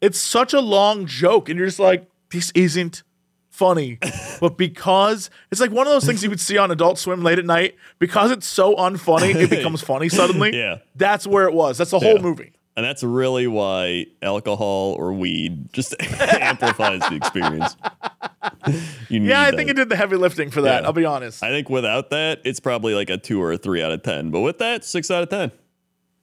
It's 0.00 0.18
such 0.18 0.52
a 0.52 0.60
long 0.60 1.06
joke, 1.06 1.48
and 1.48 1.58
you're 1.58 1.68
just 1.68 1.78
like, 1.78 2.08
this 2.30 2.50
isn't 2.54 3.02
funny. 3.50 3.98
but 4.40 4.58
because 4.58 5.30
it's 5.50 5.60
like 5.60 5.70
one 5.70 5.86
of 5.86 5.92
those 5.92 6.04
things 6.04 6.22
you 6.22 6.30
would 6.30 6.40
see 6.40 6.58
on 6.58 6.70
Adult 6.70 6.98
Swim 6.98 7.22
late 7.22 7.38
at 7.38 7.46
night, 7.46 7.76
because 7.98 8.30
it's 8.30 8.46
so 8.46 8.74
unfunny, 8.74 9.34
it 9.34 9.48
becomes 9.50 9.80
funny 9.80 10.08
suddenly. 10.10 10.54
Yeah. 10.56 10.78
That's 10.96 11.26
where 11.26 11.46
it 11.46 11.54
was. 11.54 11.78
That's 11.78 11.92
the 11.92 11.98
whole 12.00 12.16
Yeah. 12.16 12.22
movie. 12.22 12.52
And 12.76 12.84
that's 12.84 13.04
really 13.04 13.46
why 13.46 14.06
alcohol 14.20 14.96
or 14.98 15.12
weed 15.12 15.72
just 15.72 15.94
amplifies 16.20 17.00
the 17.08 17.14
experience. 17.16 17.76
Yeah, 19.10 19.40
I 19.42 19.50
that. 19.50 19.56
think 19.56 19.70
it 19.70 19.74
did 19.74 19.88
the 19.90 19.96
heavy 19.96 20.16
lifting 20.16 20.50
for 20.50 20.62
that. 20.62 20.82
Yeah. 20.82 20.86
I'll 20.86 20.92
be 20.94 21.04
honest. 21.04 21.42
I 21.42 21.50
think 21.50 21.68
without 21.70 22.10
that, 22.10 22.40
it's 22.44 22.60
probably 22.60 22.94
like 22.94 23.10
a 23.10 23.16
two 23.18 23.40
or 23.42 23.52
a 23.52 23.58
three 23.58 23.82
out 23.82 23.92
of 23.92 24.02
ten. 24.02 24.30
But 24.30 24.40
with 24.40 24.58
that, 24.58 24.84
six 24.84 25.10
out 25.10 25.22
of 25.22 25.28
ten. 25.28 25.52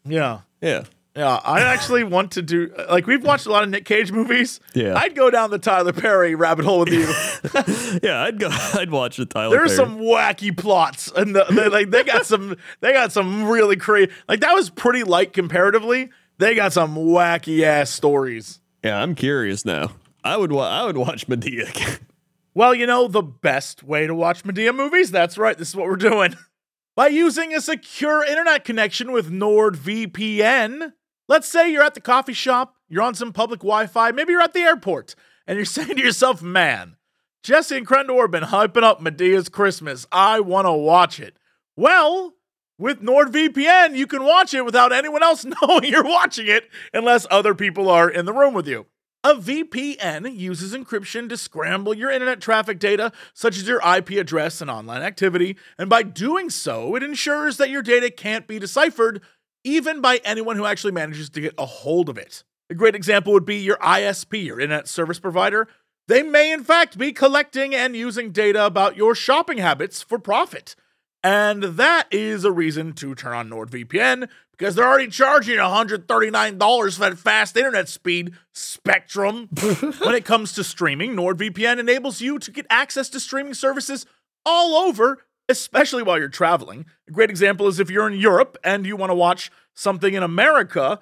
yeah. 0.06 0.42
Yeah. 0.62 0.84
Yeah, 1.16 1.42
I 1.44 1.60
actually 1.62 2.06
want 2.06 2.32
to 2.34 2.42
do 2.42 2.74
like 2.90 3.06
we've 3.06 3.24
watched 3.24 3.46
a 3.46 3.52
lot 3.52 3.64
of 3.64 3.70
Nick 3.70 3.84
Cage 3.86 4.12
movies. 4.14 4.60
Yeah. 4.74 4.96
I'd 4.96 5.14
go 5.14 5.30
down 5.30 5.50
the 5.52 5.60
Tyler 5.60 5.92
Perry 5.92 6.36
rabbit 6.36 6.64
hole 6.64 6.80
with 6.80 6.90
you. 6.94 8.00
Yeah, 8.02 8.22
I'd 8.24 8.40
go. 8.40 8.48
I'd 8.50 8.90
watch 8.92 9.18
the 9.18 9.26
Tyler. 9.26 9.58
There's 9.58 9.76
Perry. 9.76 9.90
some 9.90 10.00
wacky 10.00 10.56
plots, 10.56 11.12
and 11.14 11.36
the, 11.36 11.44
they, 11.50 11.68
like 11.68 11.90
they 11.90 12.04
got 12.06 12.26
some, 12.26 12.56
they 12.80 12.94
got 12.94 13.12
some 13.12 13.44
really 13.50 13.76
crazy. 13.76 14.10
Like 14.30 14.40
that 14.40 14.54
was 14.54 14.70
pretty 14.70 15.04
light 15.04 15.34
comparatively. 15.34 16.12
They 16.42 16.56
got 16.56 16.74
some 16.74 16.96
wacky 16.96 17.62
ass 17.62 17.92
stories. 17.92 18.62
Yeah, 18.84 19.00
I'm 19.00 19.14
curious 19.14 19.64
now. 19.64 19.92
I 20.24 20.38
would. 20.38 20.52
Wa- 20.52 20.68
I 20.68 20.86
would 20.86 20.98
watch 20.98 21.28
Madea. 21.28 21.70
again. 21.70 22.00
Well, 22.54 22.76
you 22.76 22.86
know 22.86 23.08
the 23.08 23.22
best 23.22 23.82
way 23.82 24.08
to 24.08 24.14
watch 24.14 24.44
Madea 24.44 24.76
movies. 24.76 25.10
That's 25.10 25.38
right. 25.38 25.58
This 25.58 25.70
is 25.70 25.76
what 25.76 25.86
we're 25.88 25.96
doing 25.96 26.36
by 26.98 27.08
using 27.08 27.54
a 27.54 27.62
secure 27.62 28.26
internet 28.26 28.66
connection 28.66 29.14
with 29.14 29.32
NordVPN. 29.32 30.92
Let's 31.30 31.48
say 31.48 31.72
you're 31.72 31.84
at 31.84 31.94
the 31.94 32.02
coffee 32.02 32.34
shop, 32.34 32.76
you're 32.90 33.04
on 33.04 33.16
some 33.16 33.32
public 33.32 33.62
Wi-Fi, 33.62 34.12
maybe 34.12 34.34
you're 34.34 34.42
at 34.42 34.52
the 34.54 34.60
airport, 34.62 35.16
and 35.48 35.56
you're 35.58 35.66
saying 35.78 35.96
to 35.96 36.02
yourself, 36.02 36.42
"Man, 36.42 36.98
Jesse 37.44 37.78
and 37.78 37.88
Crendor 37.88 38.20
have 38.20 38.32
been 38.32 38.44
hyping 38.44 38.84
up 38.84 39.00
Madea's 39.00 39.48
Christmas. 39.48 40.06
I 40.12 40.40
want 40.42 40.66
to 40.66 40.74
watch 40.74 41.20
it." 41.20 41.38
Well, 41.78 42.34
with 42.82 43.00
NordVPN, 43.00 43.96
you 43.96 44.08
can 44.08 44.24
watch 44.24 44.56
it 44.56 44.66
without 44.66 44.92
anyone 44.92 45.22
else 45.22 45.46
knowing 45.62 45.86
you're 45.86 46.04
watching 46.04 46.48
it, 46.48 46.68
unless 46.94 47.28
other 47.30 47.54
people 47.54 47.88
are 47.88 48.10
in 48.10 48.26
the 48.26 48.34
room 48.34 48.56
with 48.56 48.68
you. 48.68 48.88
A 49.24 49.36
VPN 49.36 50.36
uses 50.36 50.74
encryption 50.74 51.30
to 51.30 51.38
scramble 51.38 51.94
your 51.94 52.10
internet 52.10 52.42
traffic 52.42 52.80
data, 52.80 53.12
such 53.36 53.56
as 53.56 53.68
your 53.68 53.80
IP 53.88 54.10
address 54.12 54.62
and 54.62 54.72
online 54.72 55.04
activity, 55.04 55.58
and 55.78 55.92
by 55.92 56.02
doing 56.02 56.50
so, 56.50 56.96
it 56.96 57.04
ensures 57.04 57.58
that 57.58 57.70
your 57.70 57.84
data 57.84 58.10
can't 58.10 58.48
be 58.48 58.58
deciphered 58.58 59.22
even 59.64 60.02
by 60.02 60.20
anyone 60.26 60.56
who 60.56 60.66
actually 60.66 60.92
manages 60.92 61.30
to 61.30 61.42
get 61.42 61.54
a 61.60 61.68
hold 61.68 62.10
of 62.10 62.18
it. 62.18 62.44
A 62.72 62.74
great 62.74 62.96
example 62.96 63.32
would 63.34 63.46
be 63.46 63.58
your 63.58 63.78
ISP, 63.78 64.44
your 64.44 64.60
internet 64.60 64.88
service 64.88 65.20
provider. 65.20 65.68
They 66.08 66.24
may, 66.24 66.52
in 66.52 66.64
fact, 66.64 66.98
be 66.98 67.12
collecting 67.12 67.76
and 67.76 67.96
using 67.96 68.32
data 68.32 68.66
about 68.66 68.98
your 68.98 69.14
shopping 69.14 69.60
habits 69.60 70.02
for 70.02 70.18
profit. 70.18 70.76
And 71.24 71.64
that 71.64 72.08
is 72.12 72.44
a 72.44 72.52
reason 72.52 72.94
to 72.94 73.14
turn 73.14 73.34
on 73.34 73.50
NordVPN 73.50 74.28
because 74.58 74.76
they're 74.76 74.88
already 74.88 75.08
charging 75.08 75.58
$139 75.58 76.94
for 76.94 77.00
that 77.00 77.18
fast 77.18 77.56
internet 77.56 77.90
speed 77.90 78.34
spectrum. 78.54 79.50
when 80.00 80.16
it 80.16 80.26
comes 80.26 80.54
to 80.54 80.64
streaming, 80.64 81.16
NordVPN 81.16 81.80
enables 81.80 82.22
you 82.22 82.40
to 82.40 82.52
get 82.52 82.66
access 82.70 83.10
to 83.10 83.20
streaming 83.20 83.54
services 83.54 84.06
all 84.46 84.88
over, 84.88 85.24
especially 85.48 86.02
while 86.02 86.18
you're 86.18 86.28
traveling. 86.28 86.86
A 87.08 87.12
great 87.12 87.30
example 87.30 87.68
is 87.68 87.80
if 87.80 87.92
you're 87.92 88.08
in 88.08 88.20
Europe 88.20 88.58
and 88.64 88.86
you 88.86 88.96
want 88.96 89.12
to 89.12 89.16
watch 89.16 89.52
something 89.76 90.16
in 90.16 90.24
America, 90.24 91.00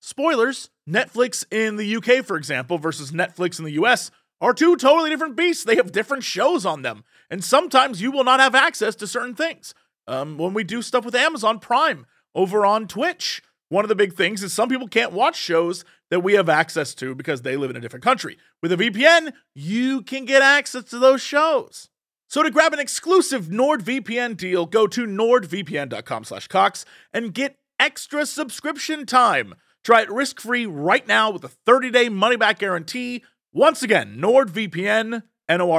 spoilers, 0.00 0.70
Netflix 0.88 1.44
in 1.50 1.76
the 1.76 1.96
UK, 1.96 2.24
for 2.24 2.36
example, 2.36 2.78
versus 2.78 3.10
Netflix 3.10 3.58
in 3.58 3.66
the 3.66 3.72
US 3.72 4.10
are 4.40 4.54
two 4.54 4.76
totally 4.76 5.10
different 5.10 5.36
beasts. 5.36 5.64
They 5.64 5.76
have 5.76 5.92
different 5.92 6.24
shows 6.24 6.64
on 6.64 6.82
them. 6.82 7.04
And 7.30 7.44
sometimes 7.44 8.00
you 8.00 8.10
will 8.10 8.24
not 8.24 8.40
have 8.40 8.54
access 8.54 8.94
to 8.96 9.06
certain 9.06 9.34
things. 9.34 9.74
Um, 10.06 10.38
when 10.38 10.54
we 10.54 10.64
do 10.64 10.80
stuff 10.80 11.04
with 11.04 11.14
Amazon 11.14 11.58
Prime 11.58 12.06
over 12.34 12.64
on 12.64 12.88
Twitch, 12.88 13.42
one 13.68 13.84
of 13.84 13.88
the 13.88 13.94
big 13.94 14.14
things 14.14 14.42
is 14.42 14.52
some 14.52 14.68
people 14.68 14.88
can't 14.88 15.12
watch 15.12 15.36
shows 15.36 15.84
that 16.10 16.20
we 16.20 16.34
have 16.34 16.48
access 16.48 16.94
to 16.94 17.14
because 17.14 17.42
they 17.42 17.56
live 17.56 17.70
in 17.70 17.76
a 17.76 17.80
different 17.80 18.04
country. 18.04 18.38
With 18.62 18.72
a 18.72 18.76
VPN, 18.76 19.32
you 19.54 20.02
can 20.02 20.24
get 20.24 20.42
access 20.42 20.84
to 20.84 20.98
those 20.98 21.20
shows. 21.20 21.88
So 22.28 22.42
to 22.42 22.50
grab 22.50 22.72
an 22.72 22.78
exclusive 22.78 23.46
NordVPN 23.46 24.36
deal, 24.36 24.66
go 24.66 24.86
to 24.86 25.06
nordvpn.com 25.06 26.24
slash 26.24 26.48
Cox 26.48 26.84
and 27.12 27.34
get 27.34 27.58
extra 27.78 28.26
subscription 28.26 29.06
time. 29.06 29.54
Try 29.84 30.02
it 30.02 30.10
risk-free 30.10 30.66
right 30.66 31.06
now 31.06 31.30
with 31.30 31.44
a 31.44 31.50
30-day 31.66 32.08
money-back 32.08 32.58
guarantee. 32.58 33.24
Once 33.52 33.82
again, 33.82 34.16
NordVPN, 34.18 35.22
N-O-R-D-V-P-N.com 35.48 35.78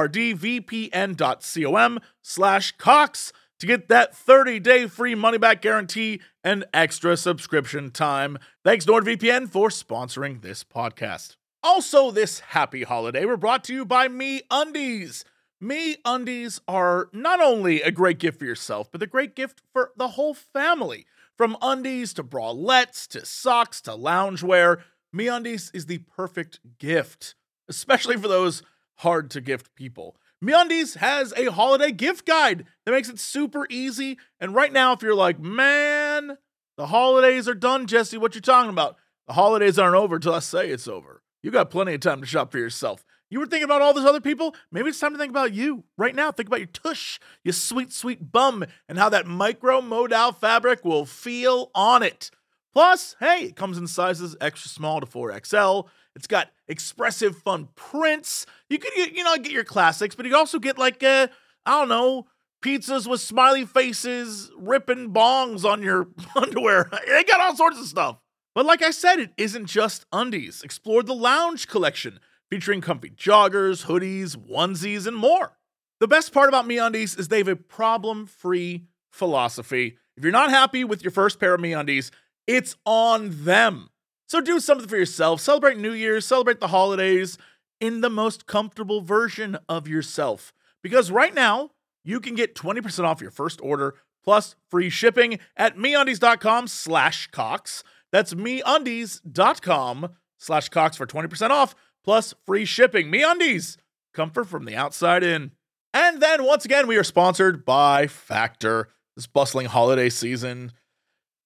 slash 2.20 2.76
Cox 2.76 3.32
to 3.60 3.66
get 3.66 3.88
that 3.88 4.12
30-day 4.12 4.86
free 4.88 5.14
money-back 5.14 5.62
guarantee 5.62 6.20
and 6.42 6.64
extra 6.74 7.16
subscription 7.16 7.90
time. 7.90 8.38
Thanks, 8.64 8.86
NordVPN, 8.86 9.48
for 9.48 9.68
sponsoring 9.68 10.42
this 10.42 10.64
podcast. 10.64 11.36
Also, 11.62 12.10
this 12.10 12.40
happy 12.40 12.82
holiday, 12.82 13.24
we're 13.24 13.36
brought 13.36 13.62
to 13.64 13.74
you 13.74 13.84
by 13.84 14.08
MeUndies. 14.08 15.24
Me 15.60 15.96
Undies 16.06 16.58
are 16.66 17.10
not 17.12 17.40
only 17.40 17.82
a 17.82 17.90
great 17.90 18.18
gift 18.18 18.38
for 18.38 18.46
yourself, 18.46 18.90
but 18.90 19.02
a 19.02 19.06
great 19.06 19.36
gift 19.36 19.60
for 19.72 19.92
the 19.96 20.08
whole 20.08 20.32
family. 20.34 21.06
From 21.36 21.56
undies 21.62 22.14
to 22.14 22.24
bralettes 22.24 23.06
to 23.08 23.24
socks 23.26 23.80
to 23.82 23.90
loungewear, 23.92 24.80
MeUndies 25.14 25.70
is 25.74 25.86
the 25.86 25.98
perfect 25.98 26.60
gift, 26.78 27.34
especially 27.70 28.16
for 28.18 28.28
those 28.28 28.62
hard 28.96 29.30
to 29.30 29.40
gift 29.40 29.74
people. 29.74 30.16
MeUndies 30.44 30.96
has 30.98 31.32
a 31.36 31.50
holiday 31.50 31.92
gift 31.92 32.26
guide 32.26 32.66
that 32.84 32.92
makes 32.92 33.08
it 33.08 33.18
super 33.18 33.66
easy. 33.70 34.18
And 34.38 34.54
right 34.54 34.72
now, 34.72 34.92
if 34.92 35.02
you're 35.02 35.14
like, 35.14 35.38
man, 35.38 36.36
the 36.76 36.86
holidays 36.86 37.48
are 37.48 37.54
done, 37.54 37.86
Jesse, 37.86 38.18
what 38.18 38.34
you 38.34 38.40
talking 38.40 38.70
about? 38.70 38.96
The 39.26 39.34
holidays 39.34 39.78
aren't 39.78 39.96
over 39.96 40.18
till 40.18 40.34
I 40.34 40.40
say 40.40 40.70
it's 40.70 40.88
over. 40.88 41.22
You 41.42 41.50
got 41.50 41.70
plenty 41.70 41.94
of 41.94 42.00
time 42.00 42.20
to 42.20 42.26
shop 42.26 42.52
for 42.52 42.58
yourself. 42.58 43.04
You 43.30 43.38
were 43.38 43.46
thinking 43.46 43.64
about 43.64 43.80
all 43.80 43.94
those 43.94 44.06
other 44.06 44.20
people? 44.20 44.56
Maybe 44.72 44.88
it's 44.88 44.98
time 44.98 45.12
to 45.12 45.18
think 45.18 45.30
about 45.30 45.54
you. 45.54 45.84
Right 45.96 46.14
now, 46.14 46.32
think 46.32 46.48
about 46.48 46.60
your 46.60 46.66
tush, 46.66 47.20
your 47.44 47.52
sweet, 47.52 47.92
sweet 47.92 48.32
bum, 48.32 48.64
and 48.88 48.98
how 48.98 49.08
that 49.10 49.26
micro 49.26 49.80
modal 49.80 50.32
fabric 50.32 50.84
will 50.84 51.06
feel 51.06 51.70
on 51.74 52.02
it. 52.02 52.30
Plus, 52.72 53.16
hey, 53.20 53.44
it 53.44 53.56
comes 53.56 53.78
in 53.78 53.86
sizes 53.86 54.36
extra 54.40 54.68
small 54.68 55.00
to 55.00 55.06
4XL. 55.06 55.86
It's 56.16 56.26
got 56.26 56.50
expressive, 56.70 57.36
fun 57.36 57.68
prints. 57.74 58.46
You 58.68 58.78
could, 58.78 58.92
get, 58.94 59.12
you 59.12 59.24
know, 59.24 59.36
get 59.36 59.52
your 59.52 59.64
classics, 59.64 60.14
but 60.14 60.24
you 60.24 60.36
also 60.36 60.58
get 60.58 60.78
like, 60.78 61.02
uh, 61.02 61.26
I 61.66 61.80
don't 61.80 61.88
know, 61.88 62.26
pizzas 62.62 63.06
with 63.06 63.20
smiley 63.20 63.66
faces, 63.66 64.50
ripping 64.56 65.12
bongs 65.12 65.64
on 65.64 65.82
your 65.82 66.08
underwear. 66.36 66.88
They 67.06 67.24
got 67.24 67.40
all 67.40 67.56
sorts 67.56 67.78
of 67.78 67.86
stuff. 67.86 68.18
But 68.54 68.66
like 68.66 68.82
I 68.82 68.90
said, 68.90 69.18
it 69.18 69.32
isn't 69.36 69.66
just 69.66 70.06
undies. 70.12 70.62
Explore 70.62 71.02
the 71.02 71.14
lounge 71.14 71.68
collection 71.68 72.20
featuring 72.50 72.80
comfy 72.80 73.10
joggers, 73.10 73.86
hoodies, 73.86 74.36
onesies, 74.36 75.06
and 75.06 75.16
more. 75.16 75.56
The 76.00 76.08
best 76.08 76.32
part 76.32 76.48
about 76.48 76.66
MeUndies 76.66 77.18
is 77.18 77.28
they 77.28 77.38
have 77.38 77.48
a 77.48 77.56
problem-free 77.56 78.86
philosophy. 79.10 79.98
If 80.16 80.24
you're 80.24 80.32
not 80.32 80.50
happy 80.50 80.82
with 80.82 81.02
your 81.02 81.10
first 81.10 81.38
pair 81.38 81.54
of 81.54 81.60
MeUndies, 81.60 82.10
it's 82.46 82.76
on 82.84 83.44
them. 83.44 83.90
So 84.30 84.40
do 84.40 84.60
something 84.60 84.86
for 84.86 84.96
yourself. 84.96 85.40
Celebrate 85.40 85.76
New 85.76 85.90
Year's, 85.90 86.24
celebrate 86.24 86.60
the 86.60 86.68
holidays 86.68 87.36
in 87.80 88.00
the 88.00 88.08
most 88.08 88.46
comfortable 88.46 89.00
version 89.00 89.58
of 89.68 89.88
yourself. 89.88 90.52
Because 90.84 91.10
right 91.10 91.34
now, 91.34 91.70
you 92.04 92.20
can 92.20 92.36
get 92.36 92.54
20% 92.54 93.02
off 93.02 93.20
your 93.20 93.32
first 93.32 93.60
order 93.60 93.96
plus 94.22 94.54
free 94.70 94.88
shipping 94.88 95.40
at 95.56 95.76
MeUndies.com 95.76 96.68
slash 96.68 97.26
Cox. 97.32 97.82
That's 98.12 98.32
MeUndies.com 98.32 100.10
slash 100.38 100.68
Cox 100.68 100.96
for 100.96 101.06
20% 101.06 101.50
off 101.50 101.74
plus 102.04 102.32
free 102.46 102.64
shipping. 102.64 103.10
MeUndies, 103.10 103.78
comfort 104.14 104.46
from 104.46 104.64
the 104.64 104.76
outside 104.76 105.24
in. 105.24 105.50
And 105.92 106.22
then 106.22 106.44
once 106.44 106.64
again, 106.64 106.86
we 106.86 106.96
are 106.96 107.02
sponsored 107.02 107.64
by 107.64 108.06
Factor 108.06 108.90
this 109.16 109.26
bustling 109.26 109.66
holiday 109.66 110.08
season. 110.08 110.70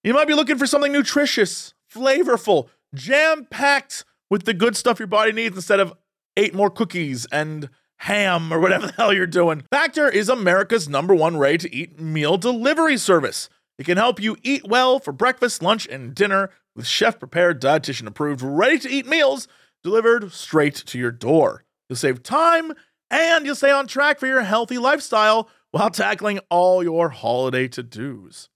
You 0.03 0.12
might 0.12 0.28
be 0.28 0.35
looking 0.35 0.59
for 0.59 0.66
something 0.66 0.93
nutritious, 0.93 1.72
flavorful, 1.95 2.68
jam 2.95 3.47
packed 3.51 4.05
with 4.30 4.45
the 4.45 4.55
good 4.55 4.76
stuff 4.76 4.99
your 4.99 5.09
body 5.09 5.32
needs 5.32 5.57
instead 5.57 5.80
of 5.80 5.92
eight 6.36 6.55
more 6.55 6.70
cookies 6.70 7.26
and 7.32 7.68
ham 7.99 8.53
or 8.53 8.61
whatever 8.61 8.86
the 8.88 8.92
hell 8.92 9.12
you're 9.12 9.26
doing. 9.26 9.64
Factor 9.70 10.09
is 10.09 10.28
America's 10.28 10.88
number 10.88 11.14
one 11.14 11.36
ready 11.36 11.59
to 11.59 11.74
eat 11.74 12.01
meal 12.01 12.36
delivery 12.36 12.97
service. 12.97 13.49
It 13.78 13.86
can 13.86 13.99
help 13.99 14.20
you 14.20 14.36
eat 14.42 14.68
well 14.68 14.99
for 14.99 15.12
breakfast, 15.12 15.62
lunch, 15.62 15.86
and 15.86 16.14
dinner 16.14 16.51
with 16.76 16.86
chef 16.86 17.18
prepared, 17.18 17.61
dietitian 17.61 18.07
approved, 18.07 18.42
ready 18.42 18.78
to 18.78 18.90
eat 18.90 19.07
meals 19.07 19.49
delivered 19.82 20.32
straight 20.32 20.74
to 20.74 20.99
your 20.99 21.11
door. 21.11 21.64
You'll 21.88 21.97
save 21.97 22.22
time 22.22 22.72
and 23.11 23.45
you'll 23.45 23.55
stay 23.55 23.70
on 23.70 23.86
track 23.86 24.18
for 24.18 24.26
your 24.26 24.42
healthy 24.42 24.78
lifestyle 24.78 25.49
while 25.70 25.90
tackling 25.90 26.40
all 26.51 26.82
your 26.82 27.11
holiday 27.11 27.68
to 27.68 27.82
dos. 27.82 28.49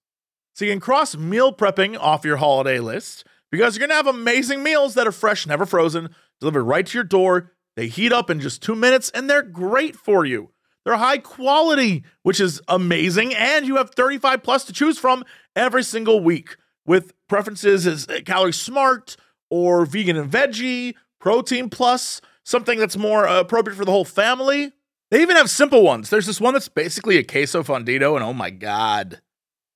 So 0.54 0.64
you 0.64 0.72
can 0.72 0.80
cross 0.80 1.16
meal 1.16 1.52
prepping 1.52 1.98
off 1.98 2.24
your 2.24 2.38
holiday 2.38 2.80
list 2.80 3.24
because 3.50 3.76
you're 3.76 3.86
going 3.86 3.90
to 3.90 4.06
have 4.06 4.14
amazing 4.14 4.62
meals 4.62 4.94
that 4.94 5.06
are 5.06 5.12
fresh, 5.12 5.46
never 5.46 5.66
frozen, 5.66 6.10
delivered 6.40 6.64
right 6.64 6.86
to 6.86 6.98
your 6.98 7.04
door. 7.04 7.52
They 7.76 7.88
heat 7.88 8.12
up 8.12 8.30
in 8.30 8.40
just 8.40 8.62
two 8.62 8.74
minutes 8.74 9.10
and 9.10 9.28
they're 9.28 9.42
great 9.42 9.96
for 9.96 10.24
you. 10.24 10.50
They're 10.84 10.96
high 10.96 11.18
quality, 11.18 12.02
which 12.22 12.40
is 12.40 12.62
amazing, 12.66 13.34
and 13.34 13.66
you 13.66 13.76
have 13.76 13.90
35 13.90 14.42
plus 14.42 14.64
to 14.64 14.72
choose 14.72 14.98
from 14.98 15.22
every 15.54 15.82
single 15.82 16.20
week 16.20 16.56
with 16.86 17.12
preferences 17.28 17.86
as 17.86 18.06
calorie 18.24 18.54
smart 18.54 19.16
or 19.50 19.84
vegan 19.84 20.16
and 20.16 20.30
veggie, 20.30 20.94
protein 21.20 21.68
plus, 21.68 22.22
something 22.42 22.78
that's 22.78 22.96
more 22.96 23.28
uh, 23.28 23.40
appropriate 23.40 23.76
for 23.76 23.84
the 23.84 23.90
whole 23.90 24.06
family. 24.06 24.72
They 25.10 25.20
even 25.20 25.36
have 25.36 25.50
simple 25.50 25.82
ones. 25.82 26.08
There's 26.08 26.26
this 26.26 26.40
one 26.40 26.54
that's 26.54 26.68
basically 26.68 27.18
a 27.18 27.22
queso 27.22 27.62
fundido, 27.62 28.14
and 28.14 28.24
oh 28.24 28.32
my 28.32 28.48
god, 28.48 29.20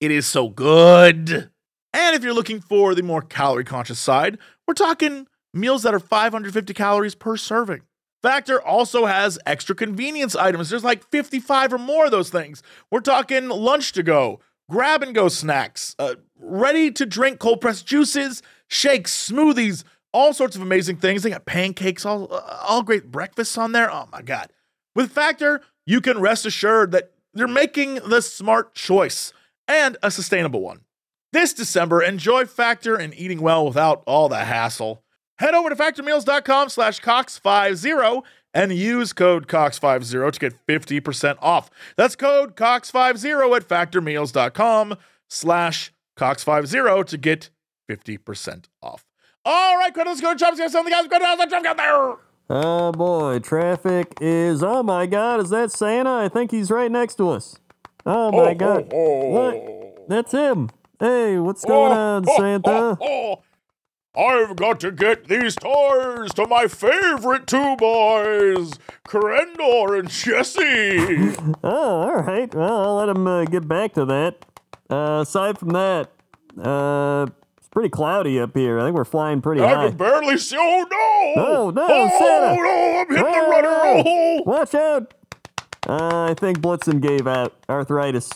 it 0.01 0.11
is 0.11 0.27
so 0.27 0.49
good. 0.49 1.52
And 1.93 2.17
if 2.17 2.23
you're 2.23 2.35
looking 2.35 2.61
for 2.61 2.95
the 2.95 3.03
more 3.03 3.23
calorie 3.23 3.65
conscious 3.65 3.99
side, 3.99 4.39
we're 4.67 4.75
talking 4.75 5.27
meals 5.53 5.83
that 5.83 5.95
are 5.95 6.01
550 6.01 6.73
calories 6.75 7.15
per 7.15 7.37
serving. 7.37 7.83
Factor 8.23 8.63
also 8.63 9.07
has 9.07 9.39
extra 9.47 9.75
convenience 9.75 10.37
items. 10.37 10.71
There's 10.71 10.85
like 10.85 11.05
55 11.11 11.75
or 11.75 11.79
more 11.79 12.05
of 12.05 12.13
those 12.13 12.31
things. 12.31 12.63
We're 12.91 13.01
talking 13.01 13.49
lunch 13.49 13.93
to 13.93 14.03
go, 14.03 14.41
grab 14.71 15.03
and 15.03 15.15
go 15.15 15.29
snacks, 15.29 15.97
uh, 15.99 16.15
ready 16.39 16.93
to 16.93 17.05
drink 17.05 17.41
cold 17.41 17.61
pressed 17.61 17.85
juices, 17.85 18.41
shakes, 18.69 19.29
smoothies, 19.29 19.83
all 20.13 20.33
sorts 20.33 20.55
of 20.55 20.63
amazing 20.63 20.97
things. 20.97 21.23
They 21.23 21.31
got 21.31 21.47
pancakes, 21.47 22.07
all, 22.07 22.27
all 22.29 22.83
great 22.83 23.11
breakfasts 23.11 23.59
on 23.59 23.73
there. 23.73 23.91
Oh 23.91 24.09
my 24.13 24.23
God. 24.23 24.53
With 24.95 25.11
Factor, 25.11 25.61
you 25.85 26.01
can 26.01 26.21
rest 26.21 26.47
assured 26.47 26.93
that 26.93 27.13
you're 27.35 27.49
making 27.49 27.97
the 28.07 28.23
smart 28.23 28.75
choice 28.75 29.33
and 29.67 29.97
a 30.03 30.11
sustainable 30.11 30.61
one. 30.61 30.81
This 31.33 31.55
December, 31.55 32.03
enjoy 32.03 32.45
Factor 32.45 32.95
and 32.95 33.15
eating 33.15 33.41
well 33.41 33.65
without 33.65 34.03
all 34.07 34.29
the 34.29 34.45
hassle. 34.45 35.03
Head 35.39 35.55
over 35.55 35.71
to 35.71 35.75
factormeals.com 35.75 36.69
slash 36.69 37.01
cox50 37.01 38.23
and 38.53 38.73
use 38.73 39.15
code 39.15 39.49
cox50 39.49 40.33
to 40.33 40.39
get 40.39 40.67
50% 40.67 41.39
off. 41.41 41.71
That's 41.97 42.17
code 42.17 42.55
cox50 42.55 43.57
at 43.57 43.67
factormeals.com 43.67 44.99
slash 45.31 45.93
cox50 46.19 47.07
to 47.07 47.17
get 47.17 47.51
50% 47.91 48.65
off. 48.83 49.07
All 49.45 49.79
right, 49.79 49.93
credit, 49.93 50.11
let's 50.11 50.21
go 50.21 50.35
to 50.35 50.39
Trump's 50.39 50.61
got 50.61 50.71
something 50.71 50.93
guys. 50.93 51.09
Credit, 51.09 51.49
Trump 51.49 51.65
got 51.65 51.77
there? 51.79 52.17
Oh 52.51 52.93
boy, 52.93 53.39
traffic 53.39 54.19
is. 54.21 54.63
Oh 54.63 54.83
my 54.83 55.07
God, 55.07 55.41
is 55.41 55.49
that 55.49 55.73
Santa? 55.73 56.13
I 56.13 56.29
think 56.29 56.51
he's 56.51 56.71
right 56.71 56.91
next 56.91 57.15
to 57.15 57.31
us. 57.31 57.59
Oh 58.05 58.31
my 58.31 58.51
oh, 58.51 58.55
God, 58.55 58.93
what? 58.93 60.09
That's 60.09 60.33
him. 60.33 60.69
Hey, 61.03 61.37
what's 61.41 61.65
going 61.65 61.91
on, 61.91 62.25
Santa? 62.25 62.97
Oh, 63.01 63.43
I've 64.17 64.55
got 64.55 64.79
to 64.81 64.93
get 64.93 65.27
these 65.27 65.57
toys 65.57 66.33
to 66.35 66.47
my 66.47 66.69
favorite 66.69 67.49
two 67.49 67.75
boys, 67.75 68.75
Crendor 69.05 69.99
and 69.99 70.09
Jesse. 70.09 71.35
Oh, 71.65 72.03
all 72.03 72.15
right. 72.23 72.55
Well, 72.55 72.81
I'll 72.87 72.95
let 72.95 73.09
him 73.09 73.27
uh, 73.27 73.45
get 73.47 73.67
back 73.67 73.95
to 73.95 74.05
that. 74.05 74.45
Uh, 74.89 75.23
aside 75.23 75.59
from 75.59 75.71
that, 75.71 76.13
uh, 76.63 77.27
it's 77.59 77.69
pretty 77.69 77.89
cloudy 77.89 78.39
up 78.39 78.57
here. 78.57 78.79
I 78.79 78.85
think 78.85 78.95
we're 78.95 79.05
flying 79.05 79.43
pretty 79.43 79.61
hard. 79.61 79.73
I 79.77 79.81
high. 79.83 79.89
can 79.89 79.97
barely 79.97 80.39
see. 80.39 80.57
Oh 80.57 80.87
no! 80.89 81.43
Oh, 81.43 81.71
no, 81.71 81.87
Oh 81.89 82.09
Santa. 82.11 82.63
no! 82.63 83.01
I'm 83.01 83.09
hitting 83.09 83.25
the 83.43 83.49
rudder. 83.51 83.69
whoa. 83.71 84.03
Oh. 84.07 84.43
Watch 84.47 84.75
out! 84.77 85.15
Uh, 85.89 86.27
I 86.31 86.35
think 86.35 86.61
Blitzen 86.61 87.01
gave 87.01 87.27
out 87.27 87.55
arthritis. 87.69 88.31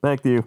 Back 0.00 0.22
to 0.22 0.30
you. 0.30 0.44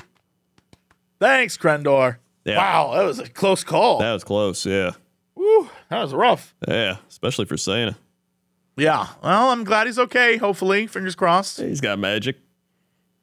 Thanks, 1.22 1.55
Crendor. 1.55 2.17
Yeah. 2.45 2.57
Wow, 2.57 2.95
that 2.95 3.03
was 3.03 3.19
a 3.19 3.30
close 3.30 3.63
call. 3.63 3.99
That 3.99 4.11
was 4.11 4.24
close. 4.24 4.65
Yeah. 4.65 4.93
Whew, 5.36 5.69
that 5.89 6.01
was 6.01 6.15
rough. 6.15 6.55
Yeah. 6.67 6.97
Especially 7.07 7.45
for 7.45 7.57
Santa. 7.57 7.95
Yeah. 8.76 9.05
Well, 9.24 9.51
I'm 9.51 9.63
glad 9.63 9.86
he's 9.86 9.99
okay. 9.99 10.38
Hopefully, 10.38 10.88
fingers 10.88 11.13
crossed. 11.13 11.61
He's 11.61 11.80
got 11.80 11.99
magic. 11.99 12.38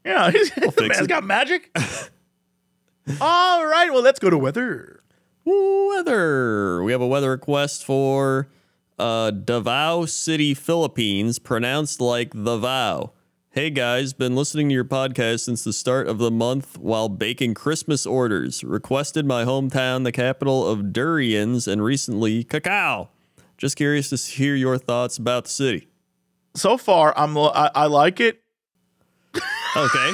Yeah, 0.05 0.31
he's, 0.33 0.53
the 0.53 0.71
fix 0.71 0.97
man's 0.97 1.01
it. 1.01 1.09
got 1.09 1.25
magic. 1.25 1.77
All 3.21 3.67
right, 3.67 3.91
well, 3.93 4.03
let's 4.03 4.21
go 4.21 4.31
to 4.31 4.39
weather. 4.39 5.03
Weather. 5.45 6.81
We 6.85 6.93
have 6.93 7.01
a 7.01 7.07
weather 7.07 7.31
request 7.31 7.85
for 7.85 8.49
uh, 8.97 9.33
Davao 9.33 10.05
City, 10.05 10.55
Philippines, 10.55 11.41
pronounced 11.41 12.01
like 12.01 12.31
the 12.33 12.59
vow. 12.59 13.13
Hey 13.59 13.71
guys, 13.71 14.13
been 14.13 14.37
listening 14.37 14.69
to 14.69 14.73
your 14.73 14.85
podcast 14.85 15.41
since 15.41 15.65
the 15.65 15.73
start 15.73 16.07
of 16.07 16.19
the 16.19 16.31
month 16.31 16.79
while 16.79 17.09
baking 17.09 17.55
Christmas 17.55 18.07
orders. 18.07 18.63
Requested 18.63 19.27
my 19.27 19.45
hometown, 19.45 20.05
the 20.05 20.13
capital 20.13 20.65
of 20.65 20.93
durians, 20.93 21.67
and 21.67 21.83
recently 21.83 22.45
cacao. 22.45 23.09
Just 23.57 23.75
curious 23.77 24.11
to 24.11 24.17
hear 24.17 24.55
your 24.55 24.79
thoughts 24.79 25.19
about 25.19 25.47
the 25.47 25.51
city. 25.51 25.89
So 26.55 26.79
far, 26.79 27.13
I'm 27.19 27.37
I, 27.37 27.73
I 27.75 27.87
like 27.87 28.21
it. 28.21 28.41
Okay, 29.35 29.43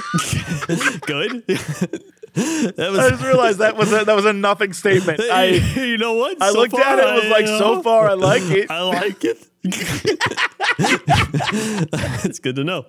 good. 1.03 1.45
that 1.47 2.97
I 2.99 3.11
just 3.11 3.22
realized 3.22 3.59
that 3.59 3.76
was 3.76 3.92
a, 3.92 4.07
that 4.07 4.16
was 4.16 4.24
a 4.24 4.32
nothing 4.32 4.72
statement. 4.72 5.20
I 5.20 5.45
you 5.76 5.99
know 5.99 6.14
what? 6.14 6.40
I 6.40 6.51
So 6.51 6.61
looked 6.61 6.78
at 6.78 6.99
it 6.99 7.05
and 7.05 7.14
was 7.16 7.28
like, 7.28 7.45
I, 7.45 7.59
so 7.59 7.74
uh, 7.74 7.82
far, 7.82 8.09
I 8.09 8.14
like 8.14 8.45
it. 8.45 8.70
I 8.70 8.80
like 8.80 9.22
it. 9.22 9.47
it's 12.24 12.38
good 12.38 12.57
to 12.57 12.64
know. 12.64 12.86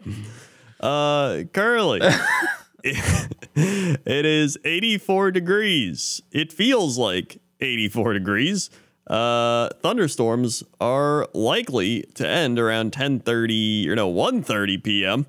Uh, 0.86 1.46
currently, 1.52 2.00
it 2.84 4.26
is 4.26 4.56
84 4.64 5.32
degrees. 5.32 6.22
It 6.32 6.54
feels 6.54 7.00
like 7.00 7.42
84 7.60 8.14
degrees. 8.14 8.70
Uh, 9.08 9.70
thunderstorms 9.82 10.64
are 10.80 11.28
likely 11.34 12.04
to 12.14 12.28
end 12.28 12.60
around 12.60 12.92
10:30 12.92 13.88
or 13.88 13.96
no 13.96 14.12
1:30 14.12 14.84
p.m. 14.84 15.26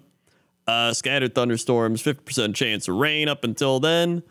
Uh, 0.67 0.93
scattered 0.93 1.35
thunderstorms, 1.35 2.03
50% 2.03 2.55
chance 2.55 2.87
of 2.89 2.97
rain 2.97 3.27
up 3.27 3.43
until 3.43 3.81
then. 3.81 4.23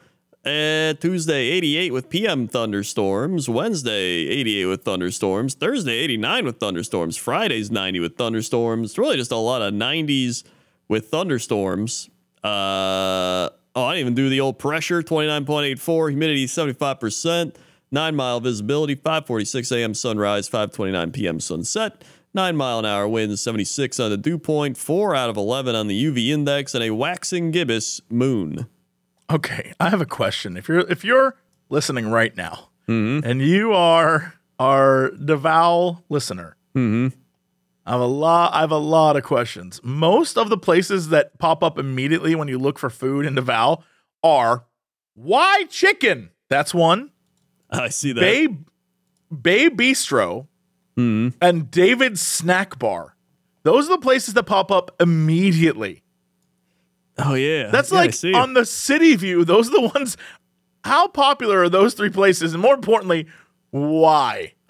Uh, 0.45 0.93
Tuesday, 0.93 1.47
88 1.47 1.91
with 1.91 2.09
PM 2.09 2.47
thunderstorms. 2.47 3.49
Wednesday, 3.49 4.28
88 4.28 4.65
with 4.65 4.84
thunderstorms. 4.84 5.55
Thursday, 5.55 5.93
89 5.93 6.45
with 6.45 6.59
thunderstorms. 6.59 7.17
Friday's 7.17 7.71
90 7.71 7.99
with 7.99 8.15
thunderstorms. 8.15 8.91
It's 8.91 8.97
Really 8.99 9.17
just 9.17 9.32
a 9.32 9.38
lot 9.38 9.63
of 9.63 9.73
90s 9.73 10.43
with 10.88 11.09
thunderstorms. 11.09 12.09
Uh, 12.43 13.49
oh, 13.75 13.86
I 13.86 13.93
didn't 13.95 14.01
even 14.01 14.15
do 14.15 14.29
the 14.29 14.39
old 14.39 14.59
pressure 14.59 15.01
29.84, 15.01 16.09
humidity 16.09 16.45
75%, 16.45 17.55
9 17.91 18.15
mile 18.15 18.39
visibility, 18.39 18.95
5:46 18.95 19.75
a.m. 19.75 19.93
sunrise, 19.93 20.49
5:29 20.49 21.13
p.m. 21.13 21.39
sunset. 21.39 22.03
9 22.33 22.55
mile 22.57 22.79
an 22.79 22.86
hour 22.86 23.07
winds, 23.07 23.41
76 23.41 23.97
on 23.97 24.09
the 24.11 24.17
dew 24.17 24.38
point, 24.38 24.75
4 24.77 25.15
out 25.15 25.29
of 25.29 25.38
11 25.38 25.73
on 25.73 25.88
the 25.88 26.03
UV 26.05 26.27
index, 26.31 26.75
and 26.75 26.83
a 26.83 26.89
waxing 26.91 27.49
gibbous 27.49 28.01
moon. 28.09 28.67
Okay, 29.31 29.73
I 29.79 29.89
have 29.89 30.01
a 30.01 30.05
question. 30.05 30.57
If 30.57 30.67
you're 30.67 30.81
if 30.91 31.03
you're 31.05 31.36
listening 31.69 32.11
right 32.11 32.36
now, 32.36 32.69
and 33.23 33.41
you 33.41 33.71
are 33.73 34.33
our 34.59 35.11
devout 35.11 36.03
listener, 36.09 36.57
I 37.86 37.91
have 37.91 38.01
a 38.01 38.05
lot. 38.05 38.53
I 38.53 38.61
have 38.61 38.71
a 38.71 38.77
lot 38.77 39.15
of 39.15 39.23
questions. 39.23 39.79
Most 39.83 40.38
of 40.38 40.49
the 40.49 40.57
places 40.57 41.09
that 41.09 41.38
pop 41.38 41.63
up 41.63 41.77
immediately 41.77 42.33
when 42.33 42.47
you 42.47 42.57
look 42.57 42.79
for 42.79 42.89
food 42.89 43.25
in 43.25 43.36
Davao 43.36 43.83
are 44.23 44.65
why 45.13 45.65
chicken. 45.69 46.31
That's 46.49 46.73
one. 46.73 47.11
I 47.69 47.89
see 47.89 48.11
that. 48.13 48.19
Bay 48.19 48.47
Bay 49.29 49.69
Bistro 49.69 50.47
hmm. 50.95 51.29
and 51.41 51.69
David's 51.69 52.21
Snack 52.21 52.79
Bar. 52.79 53.15
Those 53.63 53.88
are 53.88 53.95
the 53.95 54.01
places 54.01 54.33
that 54.36 54.43
pop 54.43 54.71
up 54.71 54.95
immediately. 54.99 56.03
Oh 57.17 57.33
yeah, 57.33 57.69
That's 57.71 57.91
Yeah, 57.91 57.97
like 57.97 58.36
on 58.36 58.53
the 58.53 58.65
city 58.65 59.15
view. 59.15 59.45
Those 59.45 59.69
are 59.69 59.81
the 59.81 59.91
ones. 59.93 60.17
How 60.83 61.07
popular 61.07 61.61
are 61.61 61.69
those 61.69 61.93
three 61.93 62.09
places? 62.09 62.53
And 62.53 62.61
more 62.61 62.75
importantly, 62.75 63.27
why? 63.71 64.53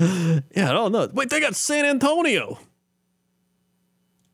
Yeah, 0.56 0.70
I 0.70 0.72
don't 0.72 0.92
know. 0.92 1.08
Wait, 1.12 1.30
they 1.30 1.40
got 1.40 1.54
San 1.54 1.84
Antonio. 1.84 2.58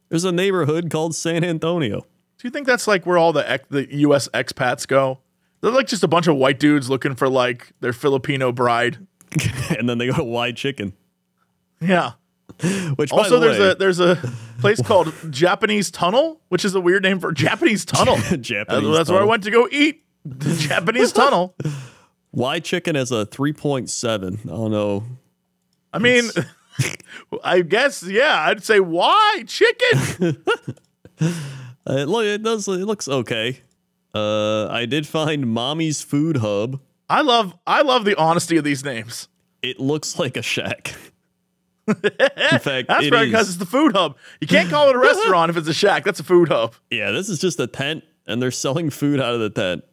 There's 0.08 0.24
a 0.24 0.32
neighborhood 0.32 0.90
called 0.90 1.14
San 1.14 1.42
Antonio. 1.44 2.00
Do 2.00 2.46
you 2.46 2.50
think 2.50 2.66
that's 2.66 2.86
like 2.86 3.04
where 3.06 3.18
all 3.18 3.32
the 3.32 3.48
ex- 3.50 3.66
the 3.68 3.92
U.S. 3.98 4.28
expats 4.28 4.86
go? 4.86 5.18
They're 5.60 5.72
like 5.72 5.88
just 5.88 6.04
a 6.04 6.08
bunch 6.08 6.26
of 6.28 6.36
white 6.36 6.60
dudes 6.60 6.88
looking 6.88 7.14
for 7.14 7.28
like 7.28 7.72
their 7.80 7.92
Filipino 7.92 8.52
bride. 8.52 8.98
and 9.76 9.88
then 9.88 9.98
they 9.98 10.06
go 10.06 10.14
to 10.14 10.24
Wide 10.24 10.56
Chicken. 10.56 10.92
Yeah. 11.80 12.12
Which 12.96 13.10
Also, 13.10 13.40
the 13.40 13.46
there's 13.46 13.58
way, 13.58 13.70
a 13.70 13.74
there's 13.74 14.00
a 14.00 14.16
place 14.60 14.80
called 14.80 15.12
Japanese 15.30 15.90
Tunnel, 15.90 16.40
which 16.48 16.64
is 16.64 16.74
a 16.74 16.80
weird 16.80 17.02
name 17.02 17.18
for 17.18 17.32
Japanese 17.32 17.84
Tunnel. 17.84 18.16
Japanese 18.40 18.96
that's 18.96 19.10
where 19.10 19.20
I 19.20 19.24
went 19.24 19.42
to 19.44 19.50
go 19.50 19.68
eat. 19.70 20.04
The 20.24 20.54
Japanese 20.54 21.12
Tunnel. 21.12 21.54
Wide 22.32 22.64
Chicken 22.64 22.94
has 22.94 23.10
a 23.10 23.26
3.7. 23.26 24.44
I 24.44 24.48
don't 24.48 24.70
know. 24.70 25.04
I 25.96 25.98
mean, 25.98 26.30
I 27.44 27.60
guess 27.62 28.02
yeah. 28.02 28.44
I'd 28.46 28.64
say 28.64 28.80
why 28.80 29.44
chicken. 29.46 30.42
Uh, 31.88 31.98
It, 31.98 32.08
look, 32.08 32.24
it 32.26 32.42
does. 32.42 32.66
It 32.68 32.84
looks 32.84 33.06
okay. 33.08 33.60
Uh, 34.14 34.66
I 34.68 34.86
did 34.86 35.06
find 35.06 35.46
Mommy's 35.46 36.02
Food 36.02 36.38
Hub. 36.38 36.80
I 37.08 37.20
love 37.22 37.54
I 37.66 37.82
love 37.82 38.04
the 38.04 38.16
honesty 38.18 38.56
of 38.56 38.64
these 38.64 38.84
names. 38.84 39.28
It 39.62 39.78
looks 39.78 40.18
like 40.18 40.36
a 40.36 40.42
shack. 40.42 40.94
In 41.88 42.58
fact, 42.58 42.88
That's 42.88 43.10
right 43.10 43.24
because 43.26 43.48
it's 43.48 43.58
the 43.58 43.66
food 43.66 43.94
hub. 43.94 44.16
You 44.40 44.48
can't 44.48 44.68
call 44.68 44.88
it 44.90 44.96
a 44.96 44.98
restaurant 44.98 45.50
if 45.50 45.56
it's 45.56 45.68
a 45.68 45.74
shack. 45.74 46.02
That's 46.04 46.18
a 46.18 46.24
food 46.24 46.48
hub. 46.48 46.74
yeah, 46.90 47.12
this 47.12 47.28
is 47.28 47.38
just 47.38 47.60
a 47.60 47.68
tent, 47.68 48.02
and 48.26 48.42
they're 48.42 48.50
selling 48.50 48.90
food 48.90 49.20
out 49.20 49.34
of 49.34 49.40
the 49.40 49.50
tent. 49.50 49.84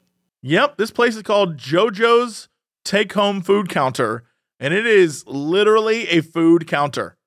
Yep, 0.41 0.77
this 0.77 0.89
place 0.89 1.15
is 1.15 1.21
called 1.21 1.57
JoJo's 1.57 2.49
Take 2.83 3.13
Home 3.13 3.41
Food 3.41 3.69
Counter, 3.69 4.23
and 4.63 4.73
it 4.73 4.85
is 4.87 5.27
literally 5.27 6.07
a 6.07 6.21
food 6.21 6.67
counter. 6.67 7.17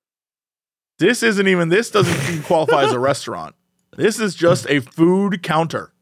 This 0.98 1.22
isn't 1.22 1.46
even. 1.46 1.68
This 1.68 1.90
doesn't 1.90 2.32
even 2.32 2.42
qualify 2.44 2.84
as 2.84 2.92
a 2.92 2.98
restaurant. 2.98 3.54
This 3.94 4.18
is 4.18 4.34
just 4.34 4.68
a 4.70 4.80
food 4.80 5.42
counter. 5.42 5.92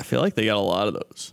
I 0.00 0.02
feel 0.02 0.20
like 0.20 0.34
they 0.34 0.46
got 0.46 0.56
a 0.56 0.60
lot 0.60 0.88
of 0.88 0.94
those. 0.94 1.32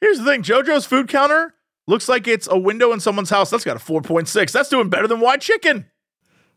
Here's 0.00 0.18
the 0.18 0.24
thing: 0.24 0.42
JoJo's 0.42 0.86
Food 0.86 1.08
Counter 1.08 1.54
looks 1.88 2.08
like 2.08 2.28
it's 2.28 2.46
a 2.48 2.56
window 2.56 2.92
in 2.92 3.00
someone's 3.00 3.30
house. 3.30 3.50
That's 3.50 3.64
got 3.64 3.76
a 3.76 3.80
4.6. 3.80 4.52
That's 4.52 4.68
doing 4.68 4.88
better 4.88 5.08
than 5.08 5.18
White 5.18 5.40
Chicken. 5.40 5.86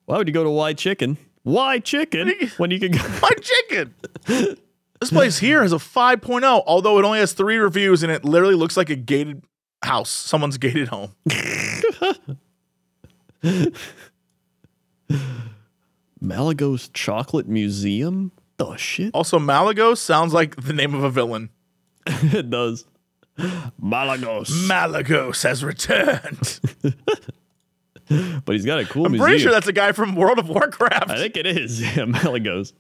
Why 0.06 0.18
would 0.18 0.28
you 0.28 0.34
go 0.34 0.44
to 0.44 0.50
Wide 0.50 0.78
Chicken? 0.78 1.18
Why 1.44 1.80
chicken 1.80 2.32
when 2.58 2.70
you 2.70 2.80
can 2.80 2.92
go? 2.92 3.00
White 3.20 3.42
Chicken. 3.42 3.96
this 4.28 5.10
place 5.10 5.40
here 5.40 5.64
has 5.64 5.72
a 5.72 5.78
5.0, 5.78 6.64
although 6.68 7.00
it 7.00 7.06
only 7.06 7.20
has 7.20 7.34
three 7.34 7.58
reviews, 7.58 8.04
and 8.04 8.12
it 8.12 8.24
literally 8.24 8.56
looks 8.56 8.78
like 8.78 8.92
a 8.92 8.96
gated 8.96 9.44
house, 9.84 10.10
someone's 10.10 10.58
gated 10.58 10.88
home. 10.90 11.12
Malagos 16.22 16.90
Chocolate 16.94 17.48
Museum? 17.48 18.32
The 18.58 18.76
shit? 18.76 19.12
Also, 19.14 19.40
Malagos 19.40 19.98
sounds 19.98 20.34
like 20.34 20.56
the 20.58 20.74
name 20.74 20.94
of 20.94 21.04
a 21.04 21.10
villain. 21.10 21.50
it 22.06 22.50
does. 22.50 22.86
Malagos. 23.82 24.50
Malagos 24.68 25.44
has 25.44 25.64
returned. 25.64 26.60
but 28.46 28.54
he's 28.54 28.66
got 28.66 28.80
a 28.80 28.86
cool 28.86 29.06
I'm 29.06 29.14
museum. 29.14 29.28
pretty 29.28 29.42
sure 29.42 29.52
that's 29.52 29.68
a 29.68 29.74
guy 29.74 29.94
from 29.94 30.16
World 30.16 30.40
of 30.40 30.50
Warcraft. 30.50 31.10
I 31.10 31.18
think 31.18 31.38
it 31.38 31.48
is. 31.48 31.82
Yeah, 31.82 32.06
Malagos. 32.06 32.74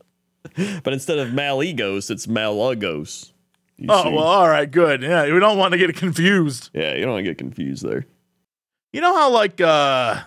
But 0.83 0.93
instead 0.93 1.19
of 1.19 1.29
Malygos, 1.29 2.11
it's 2.11 2.25
Malagos. 2.25 3.31
You 3.79 3.87
oh, 3.87 4.03
see? 4.03 4.09
well, 4.09 4.25
all 4.25 4.49
right, 4.49 4.69
good. 4.69 5.01
Yeah, 5.01 5.31
we 5.33 5.39
don't 5.39 5.57
want 5.57 5.71
to 5.71 5.77
get 5.77 5.95
confused. 5.95 6.69
Yeah, 6.73 6.95
you 6.95 7.01
don't 7.01 7.13
want 7.13 7.25
to 7.25 7.29
get 7.31 7.37
confused 7.37 7.85
there. 7.85 8.05
You 8.91 8.99
know 8.99 9.15
how, 9.15 9.29
like, 9.31 9.61
uh, 9.61 10.21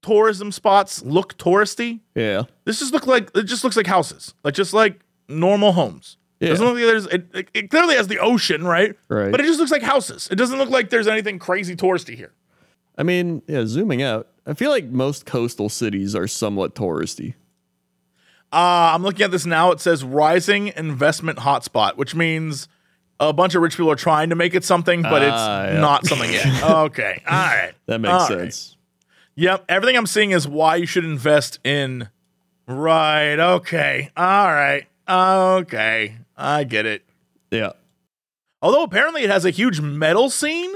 tourism 0.00 0.50
spots 0.50 1.02
look 1.02 1.36
touristy? 1.36 2.00
Yeah. 2.14 2.44
This 2.64 2.78
just 2.78 2.94
look 2.94 3.06
like, 3.06 3.30
it 3.34 3.42
just 3.42 3.64
looks 3.64 3.76
like 3.76 3.86
houses, 3.86 4.32
like, 4.44 4.54
just 4.54 4.72
like 4.72 5.00
normal 5.28 5.72
homes. 5.72 6.16
Yeah. 6.40 6.48
Doesn't 6.48 6.66
look 6.66 6.76
like 6.76 6.84
there's, 6.84 7.06
it, 7.06 7.26
it, 7.34 7.48
it 7.52 7.70
clearly 7.70 7.96
has 7.96 8.08
the 8.08 8.18
ocean, 8.18 8.64
right? 8.64 8.96
Right. 9.08 9.30
But 9.30 9.40
it 9.40 9.44
just 9.44 9.58
looks 9.58 9.70
like 9.70 9.82
houses. 9.82 10.28
It 10.30 10.36
doesn't 10.36 10.58
look 10.58 10.70
like 10.70 10.88
there's 10.88 11.06
anything 11.06 11.38
crazy 11.38 11.76
touristy 11.76 12.16
here. 12.16 12.32
I 12.96 13.02
mean, 13.02 13.42
yeah, 13.46 13.66
zooming 13.66 14.02
out, 14.02 14.28
I 14.46 14.54
feel 14.54 14.70
like 14.70 14.86
most 14.86 15.26
coastal 15.26 15.68
cities 15.68 16.14
are 16.14 16.26
somewhat 16.26 16.74
touristy. 16.74 17.34
Uh, 18.54 18.92
I'm 18.94 19.02
looking 19.02 19.22
at 19.24 19.30
this 19.32 19.44
now. 19.46 19.72
It 19.72 19.80
says 19.80 20.04
rising 20.04 20.68
investment 20.76 21.38
hotspot, 21.40 21.96
which 21.96 22.14
means 22.14 22.68
a 23.18 23.32
bunch 23.32 23.54
of 23.54 23.62
rich 23.62 23.76
people 23.76 23.90
are 23.90 23.96
trying 23.96 24.30
to 24.30 24.36
make 24.36 24.54
it 24.54 24.64
something, 24.64 25.02
but 25.02 25.22
it's 25.22 25.32
Ah, 25.34 25.64
yeah. 25.66 25.80
not 25.80 26.06
something 26.06 26.32
yet. 26.32 26.62
okay. 26.64 27.22
All 27.28 27.36
right. 27.36 27.72
That 27.86 28.00
makes 28.00 28.12
All 28.12 28.18
right. 28.20 28.28
sense. 28.28 28.76
Yep. 29.36 29.64
Everything 29.68 29.96
I'm 29.96 30.06
seeing 30.06 30.30
is 30.30 30.46
why 30.46 30.76
you 30.76 30.86
should 30.86 31.04
invest 31.04 31.58
in. 31.64 32.08
Right. 32.68 33.38
Okay. 33.38 34.10
All 34.16 34.46
right. 34.46 34.86
Okay. 35.08 36.14
I 36.36 36.64
get 36.64 36.86
it. 36.86 37.02
Yeah. 37.50 37.72
Although 38.62 38.84
apparently 38.84 39.22
it 39.22 39.30
has 39.30 39.44
a 39.44 39.50
huge 39.50 39.80
metal 39.80 40.30
scene. 40.30 40.72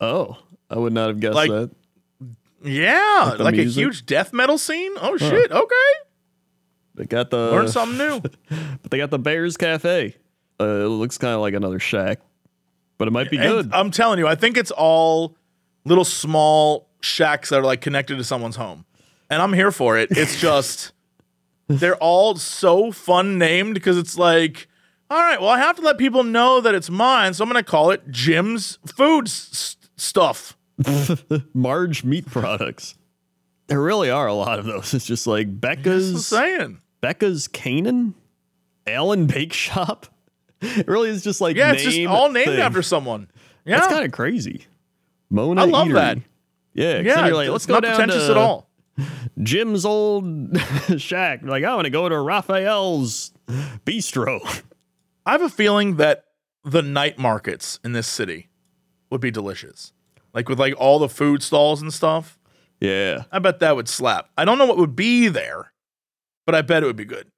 Oh, 0.00 0.36
I 0.70 0.78
would 0.78 0.92
not 0.92 1.08
have 1.08 1.20
guessed 1.20 1.34
Like- 1.34 1.50
that. 1.50 1.70
Yeah. 2.62 3.30
Like 3.30 3.40
Like, 3.40 3.54
a 3.58 3.64
huge 3.64 4.04
death 4.06 4.32
metal 4.32 4.58
scene. 4.58 4.92
Oh, 5.00 5.16
shit. 5.16 5.50
Okay. 5.50 5.74
They 7.00 7.06
got 7.06 7.30
the 7.30 7.50
Learn 7.50 7.68
something 7.68 7.96
new. 7.96 8.20
but 8.82 8.90
they 8.90 8.98
got 8.98 9.10
the 9.10 9.18
Bears 9.18 9.56
Cafe. 9.56 10.14
Uh, 10.60 10.64
it 10.64 10.88
looks 10.88 11.16
kind 11.16 11.34
of 11.34 11.40
like 11.40 11.54
another 11.54 11.78
shack, 11.78 12.20
but 12.98 13.08
it 13.08 13.10
might 13.12 13.30
be 13.30 13.38
And 13.38 13.48
good. 13.48 13.70
I'm 13.72 13.90
telling 13.90 14.18
you, 14.18 14.26
I 14.26 14.34
think 14.34 14.58
it's 14.58 14.70
all 14.70 15.34
little 15.86 16.04
small 16.04 16.90
shacks 17.00 17.48
that 17.48 17.60
are 17.60 17.64
like 17.64 17.80
connected 17.80 18.18
to 18.18 18.24
someone's 18.24 18.56
home. 18.56 18.84
And 19.30 19.40
I'm 19.40 19.54
here 19.54 19.72
for 19.72 19.96
it. 19.96 20.08
It's 20.10 20.38
just 20.40 20.92
they're 21.68 21.96
all 21.96 22.36
so 22.36 22.92
fun 22.92 23.38
named 23.38 23.72
because 23.72 23.96
it's 23.96 24.18
like, 24.18 24.68
all 25.08 25.18
right, 25.18 25.40
well, 25.40 25.48
I 25.48 25.58
have 25.58 25.76
to 25.76 25.82
let 25.82 25.96
people 25.96 26.22
know 26.22 26.60
that 26.60 26.74
it's 26.74 26.90
mine, 26.90 27.32
so 27.32 27.42
I'm 27.42 27.48
gonna 27.48 27.62
call 27.62 27.90
it 27.92 28.10
Jim's 28.10 28.78
Food 28.94 29.26
s- 29.28 29.78
Stuff. 29.96 30.58
Marge 31.54 32.04
meat 32.04 32.26
products. 32.26 32.94
There 33.68 33.80
really 33.80 34.10
are 34.10 34.26
a 34.26 34.34
lot 34.34 34.58
of 34.58 34.66
those. 34.66 34.92
It's 34.92 35.06
just 35.06 35.26
like 35.26 35.46
That's 35.60 35.62
what 35.62 35.70
I'm 35.70 35.82
Becca's 35.82 36.26
saying. 36.26 36.80
Becca's 37.00 37.48
Canaan, 37.48 38.14
Allen 38.86 39.26
Bake 39.26 39.52
Shop. 39.52 40.06
It 40.62 40.88
really 40.88 41.08
is 41.08 41.24
just 41.24 41.40
like 41.40 41.56
Yeah, 41.56 41.72
it's 41.72 41.82
just 41.82 41.98
all 42.06 42.30
named 42.30 42.44
thing. 42.50 42.60
after 42.60 42.82
someone. 42.82 43.30
Yeah, 43.64 43.78
That's 43.78 43.90
kind 43.94 44.04
of 44.04 44.12
crazy. 44.12 44.66
Mona 45.30 45.62
I 45.62 45.64
love 45.64 45.88
Eatery. 45.88 45.92
that. 45.94 46.18
Yeah, 46.74 46.98
yeah. 46.98 47.26
you're 47.26 47.34
like, 47.34 47.48
let's 47.48 47.64
go 47.64 47.74
not 47.74 47.82
down 47.82 47.94
pretentious 47.96 48.26
to 48.26 48.32
at 48.32 48.36
all. 48.36 48.68
Jim's 49.42 49.86
old 49.86 50.54
shack. 50.98 51.40
Like, 51.42 51.64
I 51.64 51.74
want 51.74 51.86
to 51.86 51.90
go 51.90 52.06
to 52.10 52.18
Raphael's 52.20 53.32
bistro. 53.86 54.40
I 55.24 55.32
have 55.32 55.40
a 55.40 55.48
feeling 55.48 55.96
that 55.96 56.26
the 56.62 56.82
night 56.82 57.18
markets 57.18 57.80
in 57.82 57.92
this 57.92 58.06
city 58.06 58.50
would 59.10 59.22
be 59.22 59.30
delicious. 59.30 59.94
like 60.34 60.46
with 60.50 60.60
like 60.60 60.74
all 60.76 60.98
the 60.98 61.08
food 61.08 61.42
stalls 61.42 61.80
and 61.80 61.90
stuff. 61.90 62.38
Yeah. 62.80 63.24
I 63.32 63.38
bet 63.38 63.60
that 63.60 63.76
would 63.76 63.88
slap. 63.88 64.28
I 64.36 64.44
don't 64.44 64.58
know 64.58 64.66
what 64.66 64.76
would 64.76 64.94
be 64.94 65.28
there, 65.28 65.72
but 66.50 66.58
I 66.58 66.62
bet 66.62 66.82
it 66.82 66.86
would 66.86 66.96
be 66.96 67.04
good. 67.04 67.28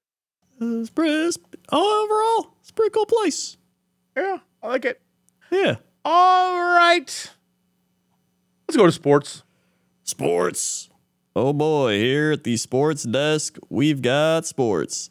Uh, 0.58 0.80
It's 0.80 0.88
pretty, 0.88 1.12
it's, 1.12 1.36
overall, 1.70 2.54
it's 2.62 2.70
a 2.70 2.72
pretty 2.72 2.94
cool 2.94 3.04
place. 3.04 3.58
Yeah, 4.16 4.38
I 4.62 4.68
like 4.68 4.86
it. 4.86 5.02
Yeah. 5.50 5.76
All 6.02 6.58
right. 6.58 7.30
Let's 8.66 8.76
go 8.78 8.86
to 8.86 8.92
sports. 8.92 9.42
Sports. 10.04 10.88
Oh 11.36 11.52
boy, 11.52 11.98
here 11.98 12.32
at 12.32 12.44
the 12.44 12.56
sports 12.56 13.02
desk, 13.02 13.58
we've 13.68 14.00
got 14.00 14.46
sports. 14.46 15.10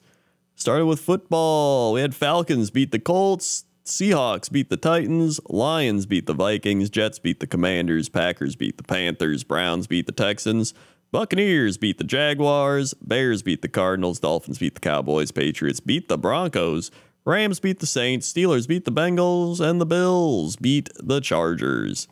Started 0.55 0.87
with 0.87 0.99
football. 0.99 1.93
We 1.93 2.01
had 2.01 2.15
Falcons 2.15 2.71
beat 2.71 2.91
the 2.91 2.97
Colts, 2.97 3.65
Seahawks 3.85 4.51
beat 4.51 4.71
the 4.71 4.77
Titans, 4.77 5.39
Lions 5.47 6.07
beat 6.07 6.25
the 6.25 6.33
Vikings, 6.33 6.89
Jets 6.89 7.19
beat 7.19 7.39
the 7.39 7.45
Commanders, 7.45 8.09
Packers 8.09 8.55
beat 8.55 8.77
the 8.77 8.83
Panthers, 8.83 9.43
Browns 9.43 9.85
beat 9.85 10.07
the 10.07 10.11
Texans, 10.11 10.73
Buccaneers 11.11 11.77
beat 11.77 11.97
the 11.97 12.03
Jaguars, 12.03 12.93
Bears 12.95 13.43
beat 13.43 13.61
the 13.61 13.67
Cardinals, 13.67 14.19
Dolphins 14.19 14.59
beat 14.59 14.75
the 14.75 14.79
Cowboys, 14.79 15.31
Patriots 15.31 15.81
beat 15.81 16.07
the 16.07 16.17
Broncos, 16.17 16.89
Rams 17.25 17.59
beat 17.59 17.79
the 17.79 17.85
Saints, 17.85 18.31
Steelers 18.31 18.67
beat 18.67 18.85
the 18.85 18.91
Bengals, 18.91 19.59
and 19.59 19.81
the 19.81 19.85
Bills 19.85 20.55
beat 20.55 20.89
the 20.95 21.19
Chargers. 21.19 22.07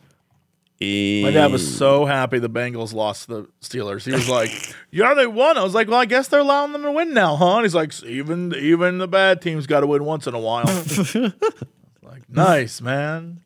My 0.82 1.30
dad 1.30 1.52
was 1.52 1.76
so 1.76 2.06
happy 2.06 2.38
the 2.38 2.48
Bengals 2.48 2.94
lost 2.94 3.26
to 3.26 3.34
the 3.34 3.48
Steelers. 3.60 4.04
He 4.04 4.12
was 4.12 4.30
like, 4.30 4.50
"Yeah, 4.90 5.12
they 5.12 5.26
won." 5.26 5.58
I 5.58 5.62
was 5.62 5.74
like, 5.74 5.88
"Well, 5.88 6.00
I 6.00 6.06
guess 6.06 6.28
they're 6.28 6.40
allowing 6.40 6.72
them 6.72 6.82
to 6.84 6.92
win 6.92 7.12
now, 7.12 7.36
huh?" 7.36 7.56
And 7.56 7.64
he's 7.66 7.74
like, 7.74 8.02
"Even 8.02 8.54
even 8.54 8.96
the 8.96 9.06
bad 9.06 9.42
teams 9.42 9.66
got 9.66 9.80
to 9.80 9.86
win 9.86 10.04
once 10.04 10.26
in 10.26 10.32
a 10.32 10.38
while." 10.38 10.64
like, 12.02 12.30
nice 12.30 12.80
man. 12.80 13.42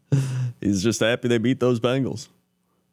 He's 0.61 0.81
just 0.81 1.01
happy 1.01 1.27
they 1.27 1.39
beat 1.39 1.59
those 1.59 1.81
Bengals. 1.81 2.29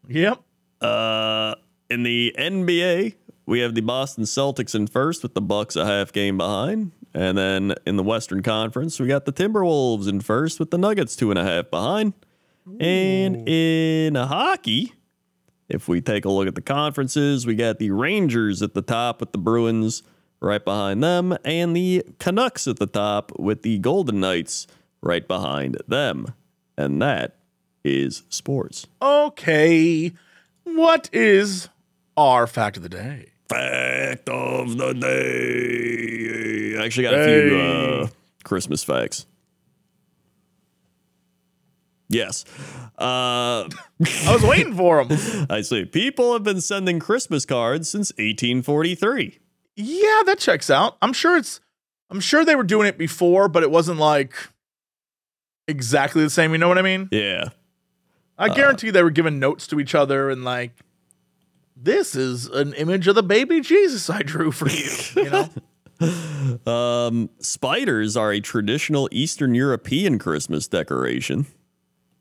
Yep. 0.07 0.41
Uh, 0.81 1.53
in 1.91 2.03
the 2.03 2.33
NBA, 2.37 3.15
we 3.45 3.59
have 3.59 3.75
the 3.75 3.81
Boston 3.81 4.23
Celtics 4.23 4.73
in 4.73 4.87
first 4.87 5.23
with 5.23 5.33
the 5.33 5.41
Bucks 5.41 5.75
a 5.75 5.85
half 5.85 6.13
game 6.13 6.37
behind. 6.37 6.93
And 7.13 7.37
then 7.37 7.75
in 7.85 7.97
the 7.97 8.03
Western 8.03 8.41
Conference, 8.41 8.97
we 8.97 9.07
got 9.07 9.25
the 9.25 9.33
Timberwolves 9.33 10.07
in 10.07 10.21
first 10.21 10.57
with 10.57 10.71
the 10.71 10.77
Nuggets 10.77 11.17
two 11.17 11.29
and 11.29 11.37
a 11.37 11.43
half 11.43 11.69
behind. 11.69 12.13
And 12.79 13.49
in 13.49 14.15
hockey, 14.15 14.93
if 15.67 15.89
we 15.89 15.99
take 15.99 16.23
a 16.23 16.29
look 16.29 16.47
at 16.47 16.55
the 16.55 16.61
conferences, 16.61 17.45
we 17.45 17.55
got 17.55 17.79
the 17.79 17.91
Rangers 17.91 18.61
at 18.61 18.73
the 18.73 18.81
top 18.81 19.19
with 19.19 19.33
the 19.33 19.37
Bruins 19.37 20.03
right 20.39 20.63
behind 20.63 21.03
them, 21.03 21.37
and 21.43 21.75
the 21.75 22.03
Canucks 22.19 22.67
at 22.67 22.77
the 22.77 22.87
top 22.87 23.37
with 23.37 23.63
the 23.63 23.77
Golden 23.79 24.21
Knights 24.21 24.67
right 25.01 25.27
behind 25.27 25.77
them. 25.87 26.33
And 26.77 27.01
that 27.01 27.35
is 27.83 28.23
sports. 28.29 28.87
Okay. 29.01 30.13
What 30.63 31.09
is 31.11 31.67
our 32.29 32.47
fact 32.47 32.77
of 32.77 32.83
the 32.83 32.89
day? 32.89 33.31
Fact 33.49 34.29
of 34.29 34.77
the 34.77 34.93
day. 34.93 36.77
I 36.81 36.85
actually 36.85 37.03
got 37.03 37.13
a 37.15 37.25
few 37.25 37.57
uh, 37.57 38.07
Christmas 38.43 38.83
facts. 38.83 39.25
Yes. 42.09 42.43
Uh, 42.97 43.67
I 43.69 44.33
was 44.33 44.43
waiting 44.43 44.75
for 44.75 45.03
them. 45.05 45.47
I 45.49 45.61
see. 45.61 45.85
People 45.85 46.33
have 46.33 46.43
been 46.43 46.61
sending 46.61 46.99
Christmas 46.99 47.45
cards 47.45 47.89
since 47.89 48.11
1843. 48.11 49.39
Yeah, 49.77 50.21
that 50.25 50.37
checks 50.39 50.69
out. 50.69 50.97
I'm 51.01 51.13
sure 51.13 51.37
it's. 51.37 51.61
I'm 52.09 52.19
sure 52.19 52.43
they 52.43 52.57
were 52.57 52.63
doing 52.63 52.87
it 52.87 52.97
before, 52.97 53.47
but 53.47 53.63
it 53.63 53.71
wasn't 53.71 53.97
like 53.99 54.33
exactly 55.67 56.21
the 56.23 56.29
same. 56.29 56.51
You 56.51 56.57
know 56.57 56.67
what 56.67 56.77
I 56.77 56.81
mean? 56.81 57.07
Yeah. 57.11 57.49
I 58.37 58.47
Uh, 58.49 58.53
guarantee 58.53 58.89
they 58.89 59.01
were 59.03 59.11
giving 59.11 59.39
notes 59.39 59.65
to 59.67 59.79
each 59.79 59.95
other 59.95 60.29
and 60.29 60.43
like, 60.43 60.73
this 61.81 62.15
is 62.15 62.47
an 62.47 62.73
image 62.73 63.07
of 63.07 63.15
the 63.15 63.23
baby 63.23 63.61
Jesus 63.61 64.09
I 64.09 64.21
drew 64.21 64.51
for 64.51 64.69
you. 64.69 64.91
You 65.15 65.29
know? 65.29 65.49
Um, 66.65 67.29
spiders 67.39 68.17
are 68.17 68.31
a 68.31 68.39
traditional 68.39 69.07
Eastern 69.11 69.53
European 69.53 70.17
Christmas 70.17 70.67
decoration. 70.67 71.45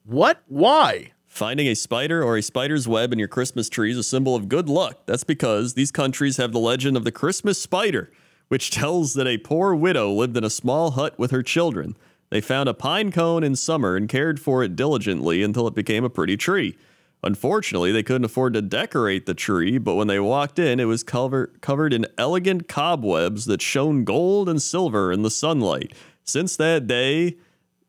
what? 0.04 0.42
Why? 0.48 1.12
Finding 1.26 1.66
a 1.66 1.74
spider 1.74 2.22
or 2.22 2.36
a 2.36 2.42
spider's 2.42 2.86
web 2.86 3.10
in 3.10 3.18
your 3.18 3.28
Christmas 3.28 3.70
tree 3.70 3.90
is 3.90 3.96
a 3.96 4.02
symbol 4.02 4.34
of 4.34 4.50
good 4.50 4.68
luck. 4.68 5.06
That's 5.06 5.24
because 5.24 5.72
these 5.72 5.90
countries 5.90 6.36
have 6.36 6.52
the 6.52 6.58
legend 6.58 6.96
of 6.96 7.04
the 7.04 7.12
Christmas 7.12 7.58
spider, 7.58 8.10
which 8.48 8.70
tells 8.70 9.14
that 9.14 9.26
a 9.26 9.38
poor 9.38 9.74
widow 9.74 10.12
lived 10.12 10.36
in 10.36 10.44
a 10.44 10.50
small 10.50 10.90
hut 10.90 11.18
with 11.18 11.30
her 11.30 11.42
children. 11.42 11.96
They 12.28 12.42
found 12.42 12.68
a 12.68 12.74
pine 12.74 13.10
cone 13.10 13.42
in 13.42 13.56
summer 13.56 13.96
and 13.96 14.08
cared 14.08 14.40
for 14.40 14.62
it 14.62 14.76
diligently 14.76 15.42
until 15.42 15.66
it 15.66 15.74
became 15.74 16.04
a 16.04 16.10
pretty 16.10 16.36
tree. 16.36 16.76
Unfortunately, 17.22 17.92
they 17.92 18.02
couldn't 18.02 18.24
afford 18.24 18.54
to 18.54 18.62
decorate 18.62 19.26
the 19.26 19.34
tree, 19.34 19.76
but 19.78 19.94
when 19.94 20.06
they 20.06 20.18
walked 20.18 20.58
in, 20.58 20.80
it 20.80 20.86
was 20.86 21.02
cover- 21.02 21.52
covered 21.60 21.92
in 21.92 22.06
elegant 22.16 22.66
cobwebs 22.66 23.44
that 23.44 23.60
shone 23.60 24.04
gold 24.04 24.48
and 24.48 24.60
silver 24.62 25.12
in 25.12 25.22
the 25.22 25.30
sunlight. 25.30 25.92
Since 26.24 26.56
that 26.56 26.86
day, 26.86 27.36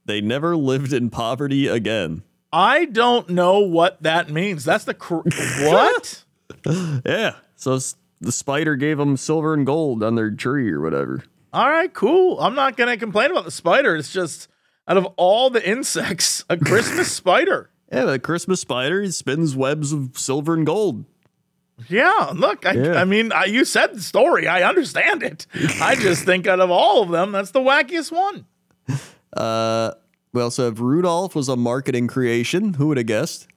they 0.05 0.19
never 0.19 0.57
lived 0.57 0.91
in 0.91 1.09
poverty 1.09 1.67
again. 1.67 2.23
I 2.51 2.85
don't 2.85 3.29
know 3.29 3.59
what 3.59 4.03
that 4.03 4.29
means. 4.29 4.65
That's 4.65 4.83
the 4.83 4.93
cr- 4.93 5.21
what? 5.61 6.23
Yeah. 7.05 7.35
So 7.55 7.79
the 8.19 8.31
spider 8.31 8.75
gave 8.75 8.97
them 8.97 9.15
silver 9.17 9.53
and 9.53 9.65
gold 9.65 10.03
on 10.03 10.15
their 10.15 10.29
tree 10.29 10.69
or 10.71 10.81
whatever. 10.81 11.23
All 11.53 11.69
right, 11.69 11.91
cool. 11.93 12.39
I'm 12.39 12.55
not 12.55 12.77
gonna 12.77 12.97
complain 12.97 13.31
about 13.31 13.45
the 13.45 13.51
spider. 13.51 13.95
It's 13.95 14.11
just 14.13 14.47
out 14.87 14.97
of 14.97 15.05
all 15.17 15.49
the 15.49 15.67
insects, 15.67 16.43
a 16.49 16.57
Christmas 16.57 17.11
spider. 17.11 17.69
Yeah, 17.91 18.05
the 18.05 18.19
Christmas 18.19 18.61
spider 18.61 19.01
he 19.01 19.11
spins 19.11 19.55
webs 19.55 19.91
of 19.91 20.17
silver 20.17 20.53
and 20.53 20.65
gold. 20.65 21.05
Yeah, 21.89 22.31
look, 22.35 22.65
I, 22.65 22.73
Yeah. 22.73 22.93
I 22.93 23.05
mean, 23.05 23.31
I, 23.31 23.45
you 23.45 23.65
said 23.65 23.95
the 23.95 24.01
story. 24.01 24.47
I 24.47 24.63
understand 24.63 25.23
it. 25.23 25.47
I 25.81 25.95
just 25.99 26.23
think 26.23 26.47
out 26.47 26.59
of 26.59 26.69
all 26.69 27.03
of 27.03 27.09
them, 27.09 27.31
that's 27.31 27.51
the 27.51 27.59
wackiest 27.59 28.11
one. 28.11 28.45
Uh, 29.33 29.91
we 30.33 30.41
also 30.41 30.65
have 30.65 30.79
Rudolph 30.79 31.35
was 31.35 31.49
a 31.49 31.55
marketing 31.55 32.07
creation. 32.07 32.75
Who 32.75 32.87
would 32.87 32.97
have 32.97 33.07
guessed? 33.07 33.47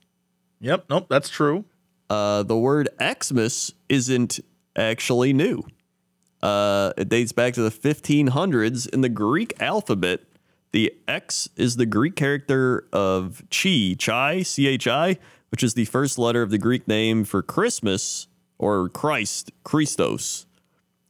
Yep, 0.61 0.87
nope, 0.89 1.07
that's 1.09 1.29
true. 1.29 1.65
Uh, 2.09 2.43
the 2.43 2.57
word 2.57 2.89
Xmas 3.01 3.73
isn't 3.89 4.41
actually 4.77 5.33
new. 5.33 5.63
Uh, 6.43 6.93
it 6.97 7.09
dates 7.09 7.33
back 7.33 7.55
to 7.55 7.63
the 7.63 7.71
1500s 7.71 8.89
in 8.89 9.01
the 9.01 9.09
Greek 9.09 9.55
alphabet. 9.61 10.21
The 10.75 10.93
X 11.07 11.49
is 11.55 11.77
the 11.77 11.87
Greek 11.87 12.17
character 12.17 12.89
of 12.93 13.45
chi, 13.49 13.95
chi, 13.97 14.43
C 14.43 14.67
H 14.67 14.89
I, 14.89 15.19
which 15.53 15.63
is 15.63 15.75
the 15.75 15.85
first 15.85 16.19
letter 16.19 16.43
of 16.43 16.51
the 16.51 16.59
Greek 16.59 16.89
name 16.89 17.23
for 17.23 17.45
Christmas 17.45 18.27
or 18.59 18.89
Christ, 18.89 19.53
Christos. 19.63 20.47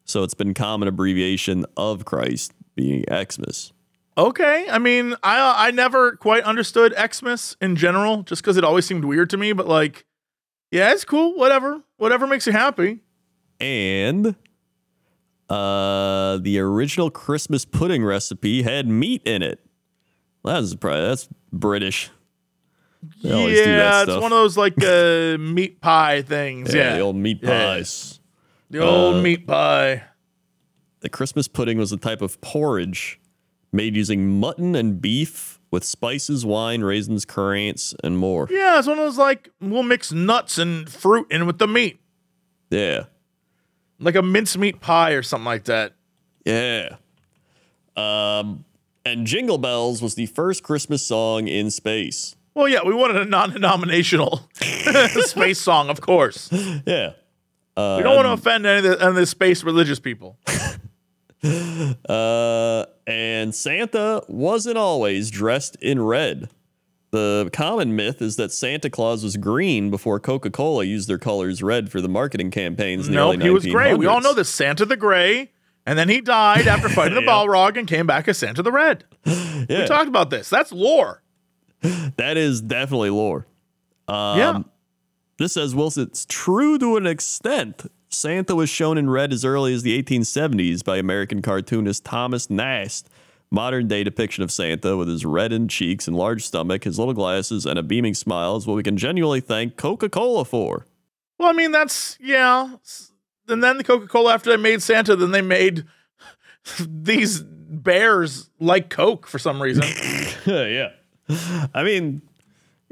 So 0.05 0.23
it's 0.23 0.35
been 0.35 0.53
common 0.53 0.87
abbreviation 0.87 1.65
of 1.79 2.05
Christ 2.05 2.53
being 2.75 3.07
Xmas. 3.11 3.73
Okay, 4.19 4.67
I 4.71 4.79
mean, 4.79 5.15
I 5.23 5.69
I 5.69 5.71
never 5.71 6.17
quite 6.17 6.43
understood 6.43 6.93
Xmas 6.95 7.57
in 7.59 7.75
general, 7.75 8.23
just 8.23 8.43
because 8.43 8.59
it 8.59 8.65
always 8.65 8.85
seemed 8.85 9.07
weird 9.07 9.31
to 9.31 9.39
me. 9.39 9.55
But 9.55 9.67
like, 9.67 10.05
yeah, 10.73 10.93
it's 10.93 11.07
cool. 11.07 11.39
Whatever, 11.39 11.81
whatever 11.97 12.27
makes 12.27 12.47
you 12.47 12.53
happy. 12.53 12.99
And 13.59 14.37
uh, 15.51 16.39
the 16.39 16.59
original 16.59 17.11
Christmas 17.11 17.65
pudding 17.65 18.05
recipe 18.05 18.63
had 18.63 18.87
meat 18.89 19.23
in 19.25 19.43
it. 19.43 19.61
That's 20.45 20.75
probably 20.75 21.03
that's 21.03 21.29
British. 21.53 22.11
They 23.23 23.33
always 23.33 23.59
do 23.59 23.77
that 23.77 24.09
yeah, 24.09 24.15
it's 24.15 24.23
one 24.23 24.33
of 24.33 24.39
those 24.39 24.57
like 24.57 24.83
uh, 24.83 25.37
meat 25.39 25.81
pie 25.81 26.23
things. 26.23 26.75
yeah, 26.75 26.91
Yeah, 26.91 26.95
the 26.97 27.01
old 27.01 27.17
meat 27.17 27.41
Yeah. 27.43 27.49
pies. 27.77 28.21
the 28.71 28.81
old 28.81 29.17
uh, 29.17 29.21
meat 29.23 29.47
pie. 29.47 30.03
The 31.01 31.09
Christmas 31.11 31.49
pudding 31.49 31.77
was 31.77 31.93
a 31.93 31.99
type 31.99 32.23
of 32.23 32.41
porridge 32.41 33.21
made 33.73 33.95
using 33.97 34.41
mutton 34.41 34.75
and 34.75 35.01
beef 35.03 35.61
with 35.71 35.85
spices, 35.85 36.47
wine, 36.47 36.81
raisins, 36.83 37.25
currants, 37.27 37.95
and 38.05 38.17
more. 38.17 38.47
Yeah, 38.51 38.79
it's 38.79 38.87
one 38.89 38.99
of 38.99 39.05
those 39.05 39.19
like 39.19 39.51
we'll 39.61 39.83
mix 39.83 40.13
nuts 40.13 40.57
and 40.59 40.89
fruit 40.91 41.27
in 41.31 41.45
with 41.47 41.59
the 41.59 41.67
meat, 41.69 42.01
Yeah. 42.71 43.05
Like 43.99 44.15
a 44.15 44.23
mincemeat 44.23 44.81
pie 44.81 45.13
or 45.13 45.23
something 45.23 45.45
like 45.47 45.65
that. 45.65 45.93
Yeah. 46.45 46.97
Um, 47.97 48.65
and 49.05 49.27
Jingle 49.27 49.59
Bells 49.59 50.03
was 50.03 50.15
the 50.15 50.27
first 50.27 50.63
Christmas 50.63 51.07
song 51.07 51.49
in 51.49 51.71
space. 51.71 52.37
Well, 52.55 52.69
yeah, 52.69 52.81
we 52.85 52.95
wanted 52.95 53.17
a 53.17 53.25
non-denominational 53.25 54.49
space 54.61 55.61
song, 55.61 55.91
of 55.91 56.01
course. 56.01 56.49
Yeah. 56.87 57.13
Uh, 57.77 57.97
We 57.99 58.05
don't 58.05 58.15
want 58.15 58.27
to 58.27 58.33
offend 58.33 58.65
any 58.67 58.79
of 58.79 58.85
the, 58.85 59.01
any 59.01 59.09
of 59.11 59.15
the 59.17 59.27
space 59.27 59.65
religious 59.65 59.99
people. 60.01 60.39
Uh, 62.09 62.87
and 63.07 63.55
Santa 63.55 64.23
wasn't 64.29 64.79
always 64.79 65.31
dressed 65.31 65.77
in 65.83 66.01
red. 66.01 66.49
The 67.15 67.49
common 67.53 67.95
myth 67.95 68.21
is 68.21 68.35
that 68.39 68.51
Santa 68.51 68.91
Claus 68.91 69.23
was 69.23 69.37
green 69.37 69.89
before 69.89 70.19
Coca 70.19 70.51
Cola 70.51 70.83
used 70.83 71.09
their 71.09 71.17
colors 71.17 71.63
red 71.63 71.89
for 71.93 72.01
the 72.01 72.09
marketing 72.09 72.51
campaigns. 72.51 73.07
In 73.07 73.13
the 73.15 73.17
Nope, 73.17 73.41
he 73.41 73.51
was 73.51 73.65
gray. 73.65 73.95
We 73.95 74.07
all 74.07 74.21
know 74.21 74.35
this 74.35 74.49
Santa 74.49 74.85
the 74.85 74.97
Gray, 74.97 75.53
and 75.87 75.97
then 75.97 76.09
he 76.09 76.21
died 76.21 76.67
after 76.67 76.89
fighting 76.91 77.15
the 77.15 77.21
Balrog 77.21 77.77
and 77.77 77.87
came 77.87 78.05
back 78.09 78.27
as 78.27 78.39
Santa 78.39 78.65
the 78.65 78.73
Red. 78.73 79.05
Yeah, 79.25 79.83
We 79.83 79.87
talked 79.87 80.09
about 80.09 80.31
this. 80.31 80.51
That's 80.51 80.73
lore. 80.73 81.23
that 81.83 82.37
is 82.37 82.61
definitely 82.61 83.11
lore. 83.11 83.47
Um, 84.09 84.39
yeah. 84.39 84.59
This 85.39 85.53
says, 85.53 85.73
Wilson, 85.73 86.09
it's 86.09 86.27
true 86.29 86.79
to 86.79 86.97
an 86.97 87.07
extent. 87.07 87.91
Santa 88.09 88.57
was 88.57 88.69
shown 88.69 88.99
in 88.99 89.09
red 89.09 89.33
as 89.33 89.45
early 89.45 89.73
as 89.73 89.85
the 89.85 90.03
1870s 90.03 90.85
by 90.85 90.97
American 90.97 91.43
cartoonist 91.43 92.05
Thomas 92.05 92.51
Nast. 92.51 93.09
Modern 93.51 93.87
day 93.87 94.03
depiction 94.03 94.43
of 94.43 94.51
Santa 94.51 94.97
with 94.97 95.09
his 95.09 95.25
reddened 95.25 95.71
cheeks 95.71 96.09
and 96.09 96.17
large 96.17 96.45
stomach, 96.45 96.85
his 96.85 96.99
little 96.99 97.15
glasses, 97.15 97.67
and 97.67 97.79
a 97.79 97.83
beaming 97.83 98.15
smile 98.15 98.57
is 98.57 98.67
what 98.67 98.75
we 98.75 98.83
can 98.83 98.97
genuinely 98.97 99.41
thank 99.41 99.77
Coca 99.77 100.09
Cola 100.09 100.45
for. 100.45 100.87
Well, 101.39 101.49
I 101.49 101.53
mean, 101.53 101.73
that's 101.73 102.19
yeah. 102.21 102.77
And 103.49 103.63
then 103.63 103.79
the 103.79 103.85
Coca 103.85 104.07
Cola, 104.07 104.35
after 104.35 104.51
they 104.51 104.57
made 104.57 104.83
Santa, 104.83 105.15
then 105.15 105.31
they 105.31 105.43
made 105.43 105.85
these 106.81 107.43
bears 107.43 108.51
like 108.59 108.91
Coke 108.91 109.27
for 109.27 109.39
some 109.39 109.61
reason. 109.63 109.85
yeah. 110.47 110.91
I 111.75 111.83
mean, 111.83 112.23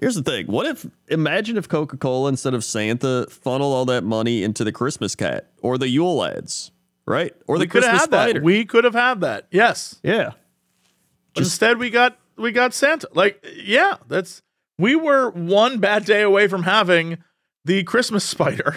here's 0.01 0.15
the 0.15 0.23
thing. 0.23 0.47
What 0.47 0.67
if, 0.67 0.87
imagine 1.09 1.57
if 1.57 1.69
Coca 1.69 1.97
Cola, 1.97 2.29
instead 2.29 2.55
of 2.55 2.65
Santa, 2.65 3.27
funneled 3.31 3.75
all 3.75 3.85
that 3.87 4.05
money 4.05 4.43
into 4.43 4.65
the 4.65 4.73
Christmas 4.73 5.15
cat 5.15 5.51
or 5.63 5.79
the 5.79 5.89
Yule 5.89 6.17
lads, 6.17 6.71
right? 7.07 7.35
Or 7.47 7.57
the 7.59 7.63
we 7.63 7.67
have 7.67 7.71
Christmas 7.71 8.03
spider. 8.03 8.35
that. 8.35 8.43
We 8.43 8.65
could 8.65 8.85
have 8.85 8.95
had 8.95 9.21
that. 9.21 9.47
Yes. 9.51 10.01
yeah. 10.03 10.33
But 11.35 11.45
instead, 11.45 11.79
we 11.79 11.91
got 11.91 12.19
we 12.37 12.53
got 12.53 12.75
Santa. 12.75 13.09
Like, 13.15 13.45
yeah, 13.57 13.97
that's 14.09 14.43
we 14.79 14.97
were 14.97 15.31
one 15.31 15.79
bad 15.79 16.05
day 16.05 16.23
away 16.23 16.49
from 16.49 16.63
having 16.65 17.19
the 17.65 17.85
Christmas 17.85 18.25
spider, 18.25 18.77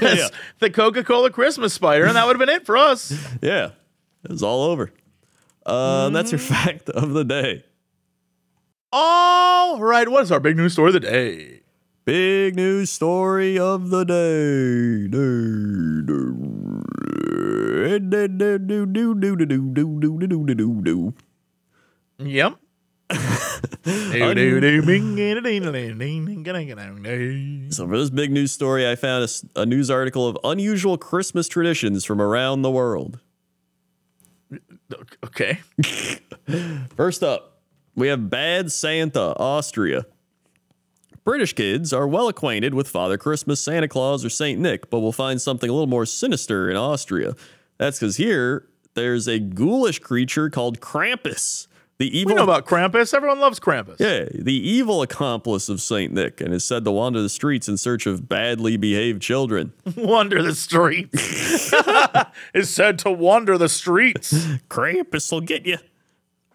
Yeah. 0.00 0.28
the 0.58 0.70
Coca 0.70 1.04
Cola 1.04 1.30
Christmas 1.30 1.72
spider, 1.74 2.06
and 2.06 2.16
that 2.16 2.26
would 2.26 2.38
have 2.38 2.46
been 2.46 2.54
it 2.54 2.64
for 2.66 2.76
us. 2.76 3.12
Yeah. 3.42 3.70
It 4.24 4.30
was 4.30 4.42
all 4.42 4.62
over. 4.62 4.90
Uh, 5.66 6.08
That's 6.10 6.32
your 6.32 6.38
fact 6.38 6.88
of 6.90 7.12
the 7.12 7.24
day. 7.24 7.64
All 8.92 9.80
right, 9.80 10.08
what 10.08 10.22
is 10.22 10.32
our 10.32 10.40
big 10.40 10.56
news 10.56 10.72
story 10.72 10.88
of 10.88 10.94
the 10.94 11.00
day? 11.00 11.60
Big 12.04 12.54
news 12.54 12.90
story 12.90 13.58
of 13.58 13.90
the 13.90 14.04
day. 14.04 15.08
Do, 15.08 16.02
do, 16.02 16.22
do, 17.98 17.98
do, 17.98 18.58
do, 18.58 18.86
do, 18.86 19.14
do, 19.14 19.36
do, 19.46 19.74
do, 19.74 20.18
do, 20.18 20.44
do, 20.44 20.54
do, 20.54 20.80
do. 20.82 21.14
Yep. 22.18 22.56
So 27.70 27.86
for 27.86 27.98
this 27.98 28.10
big 28.10 28.30
news 28.30 28.52
story, 28.52 28.88
I 28.88 28.96
found 28.96 29.28
a 29.56 29.66
news 29.66 29.90
article 29.90 30.26
of 30.26 30.38
unusual 30.44 30.96
Christmas 30.96 31.48
traditions 31.48 32.04
from 32.04 32.20
around 32.20 32.62
the 32.62 32.70
world. 32.70 33.20
okay. 35.24 35.60
First 36.96 37.22
up, 37.22 37.62
we 37.94 38.08
have 38.08 38.30
Bad 38.30 38.72
Santa, 38.72 39.34
Austria. 39.38 40.06
British 41.24 41.54
kids 41.54 41.92
are 41.92 42.06
well 42.06 42.28
acquainted 42.28 42.74
with 42.74 42.88
Father 42.88 43.16
Christmas, 43.16 43.60
Santa 43.60 43.88
Claus, 43.88 44.24
or 44.24 44.28
Saint 44.28 44.60
Nick, 44.60 44.90
but 44.90 45.00
we'll 45.00 45.12
find 45.12 45.40
something 45.40 45.70
a 45.70 45.72
little 45.72 45.86
more 45.86 46.04
sinister 46.04 46.70
in 46.70 46.76
Austria. 46.76 47.34
That's 47.78 47.98
because 47.98 48.16
here 48.16 48.68
there's 48.94 49.26
a 49.26 49.38
ghoulish 49.38 50.00
creature 50.00 50.50
called 50.50 50.80
Krampus, 50.80 51.66
the 51.98 52.10
We 52.10 52.18
evil 52.18 52.36
know 52.36 52.42
about 52.42 52.66
Krampus. 52.66 53.14
Everyone 53.14 53.38
loves 53.38 53.60
Krampus. 53.60 54.00
yeah, 54.00 54.26
the 54.34 54.52
evil 54.54 55.00
accomplice 55.02 55.68
of 55.68 55.80
Saint 55.80 56.12
Nick, 56.12 56.40
and 56.40 56.52
is 56.52 56.64
said 56.64 56.84
to 56.84 56.90
wander 56.90 57.22
the 57.22 57.28
streets 57.28 57.68
in 57.68 57.76
search 57.76 58.06
of 58.06 58.28
badly 58.28 58.76
behaved 58.76 59.22
children. 59.22 59.72
Wander 59.96 60.42
the 60.42 60.54
streets. 60.54 61.72
is 62.54 62.68
said 62.68 62.98
to 63.00 63.10
wander 63.10 63.56
the 63.56 63.68
streets. 63.68 64.32
Krampus 64.68 65.30
will 65.30 65.40
get 65.40 65.66
you. 65.66 65.78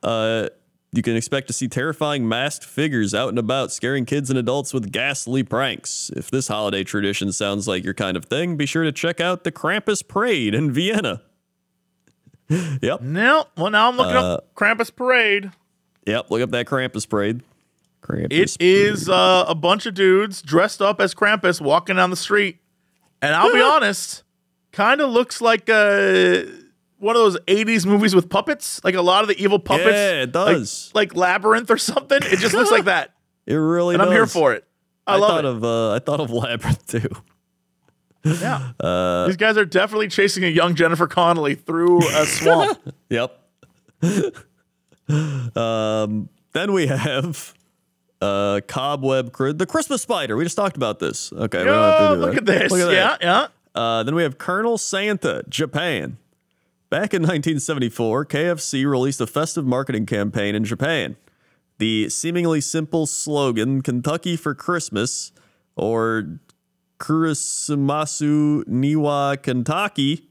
Uh, 0.04 0.50
you 0.92 1.02
can 1.04 1.16
expect 1.16 1.48
to 1.48 1.54
see 1.54 1.68
terrifying 1.68 2.28
masked 2.28 2.66
figures 2.66 3.14
out 3.14 3.30
and 3.30 3.38
about, 3.38 3.72
scaring 3.72 4.06
kids 4.06 4.30
and 4.30 4.40
adults 4.40 4.74
with 4.74 4.92
ghastly 4.92 5.44
pranks. 5.44 6.10
If 6.16 6.32
this 6.32 6.48
holiday 6.48 6.84
tradition 6.84 7.32
sounds 7.32 7.68
like 7.68 7.84
your 7.84 7.94
kind 7.94 8.18
of 8.18 8.26
thing, 8.26 8.58
be 8.58 8.66
sure 8.66 8.84
to 8.84 8.92
check 8.92 9.22
out 9.22 9.44
the 9.44 9.52
Krampus 9.52 10.06
Parade 10.06 10.56
in 10.56 10.72
Vienna. 10.72 11.22
yep, 12.82 13.02
No, 13.02 13.46
well 13.58 13.70
now 13.70 13.90
I'm 13.90 13.98
looking 13.98 14.16
Uh, 14.16 14.34
up 14.36 14.56
Krampus 14.56 14.94
Parade. 14.96 15.52
yep. 16.06 16.30
Look 16.32 16.42
up 16.42 16.52
that 16.52 16.66
Krampus 16.66 17.08
Parade. 17.08 17.42
Krampus. 18.02 18.28
It 18.32 18.58
is 18.62 19.10
uh, 19.10 19.46
a 19.48 19.54
bunch 19.56 19.86
of 19.86 19.94
dudes 19.94 20.42
dressed 20.42 20.82
up 20.82 21.00
as 21.02 21.14
Krampus 21.14 21.60
walking 21.62 21.98
down 21.98 22.10
the 22.10 22.16
street, 22.16 22.58
and 23.22 23.36
I'll 23.36 23.54
be 23.54 23.62
honest, 23.76 24.24
kind 24.72 25.02
of 25.02 25.10
looks 25.12 25.42
like 25.42 25.70
uh, 25.70 26.42
one 26.98 27.16
of 27.16 27.22
those 27.22 27.38
'80s 27.42 27.86
movies 27.86 28.16
with 28.16 28.30
puppets, 28.30 28.82
like 28.84 28.96
a 28.96 29.02
lot 29.02 29.22
of 29.24 29.28
the 29.28 29.38
evil 29.42 29.60
puppets. 29.60 29.90
Yeah, 29.92 30.24
it 30.24 30.32
does. 30.32 30.92
like, 30.96 31.14
Labyrinth 31.16 31.70
or 31.70 31.78
something. 31.78 32.20
It 32.24 32.40
just 32.40 32.56
looks 32.56 32.72
like 32.72 32.86
that, 32.86 33.14
It 33.46 33.56
really 33.56 33.96
and 33.96 34.00
does. 34.02 34.08
I'm 34.08 34.14
here 34.16 34.26
for 34.28 34.54
it. 34.54 34.64
I, 35.06 35.16
I, 35.16 35.18
love 35.18 35.30
thought 35.30 35.46
it. 35.46 35.50
of 35.50 35.64
uh, 35.64 35.94
I 35.96 36.00
thought 36.00 36.20
of 36.22 36.32
Labyrinth 36.32 36.88
too. 36.88 37.10
Yeah, 38.24 38.72
uh, 38.80 39.28
these 39.28 39.38
guys 39.38 39.58
are 39.58 39.66
definitely 39.66 40.08
chasing 40.08 40.44
a 40.44 40.48
young 40.48 40.76
Jennifer 40.76 41.08
Connelly 41.08 41.56
through 41.56 42.00
a 42.00 42.26
swamp. 42.26 42.80
Yep. 43.10 43.40
um, 45.56 46.30
then 46.54 46.74
we 46.74 46.88
have 46.88 47.54
uh, 48.22 48.62
cobweb 48.68 49.32
the 49.58 49.66
Christmas 49.66 50.02
spider. 50.02 50.36
We 50.36 50.44
just 50.44 50.56
talked 50.56 50.78
about 50.78 51.00
this. 51.00 51.32
Okay, 51.32 51.60
we 51.60 51.66
don't 51.66 51.74
have 51.74 52.00
to 52.00 52.10
oh, 52.10 52.14
look 52.16 52.36
at 52.36 52.46
this! 52.46 52.72
Look 52.72 52.82
at 52.82 52.94
yeah, 52.94 53.18
yeah. 53.22 53.48
Uh, 53.74 54.04
then 54.04 54.16
we 54.16 54.24
have 54.24 54.38
Colonel 54.38 54.78
Santa, 54.78 55.44
Japan. 55.48 56.18
Back 56.90 57.14
in 57.14 57.22
1974, 57.22 58.26
KFC 58.26 58.90
released 58.90 59.22
a 59.22 59.28
festive 59.28 59.66
marketing 59.66 60.08
campaign 60.08 60.56
in 60.56 60.66
Japan. 60.66 61.18
The 61.78 62.10
seemingly 62.10 62.62
simple 62.62 63.06
slogan 63.06 63.82
"Kentucky 63.82 64.36
for 64.36 64.56
Christmas" 64.56 65.32
or 65.76 66.40
"Kurisumasu 67.00 68.64
Niwa 68.66 69.42
Kentucky" 69.42 70.30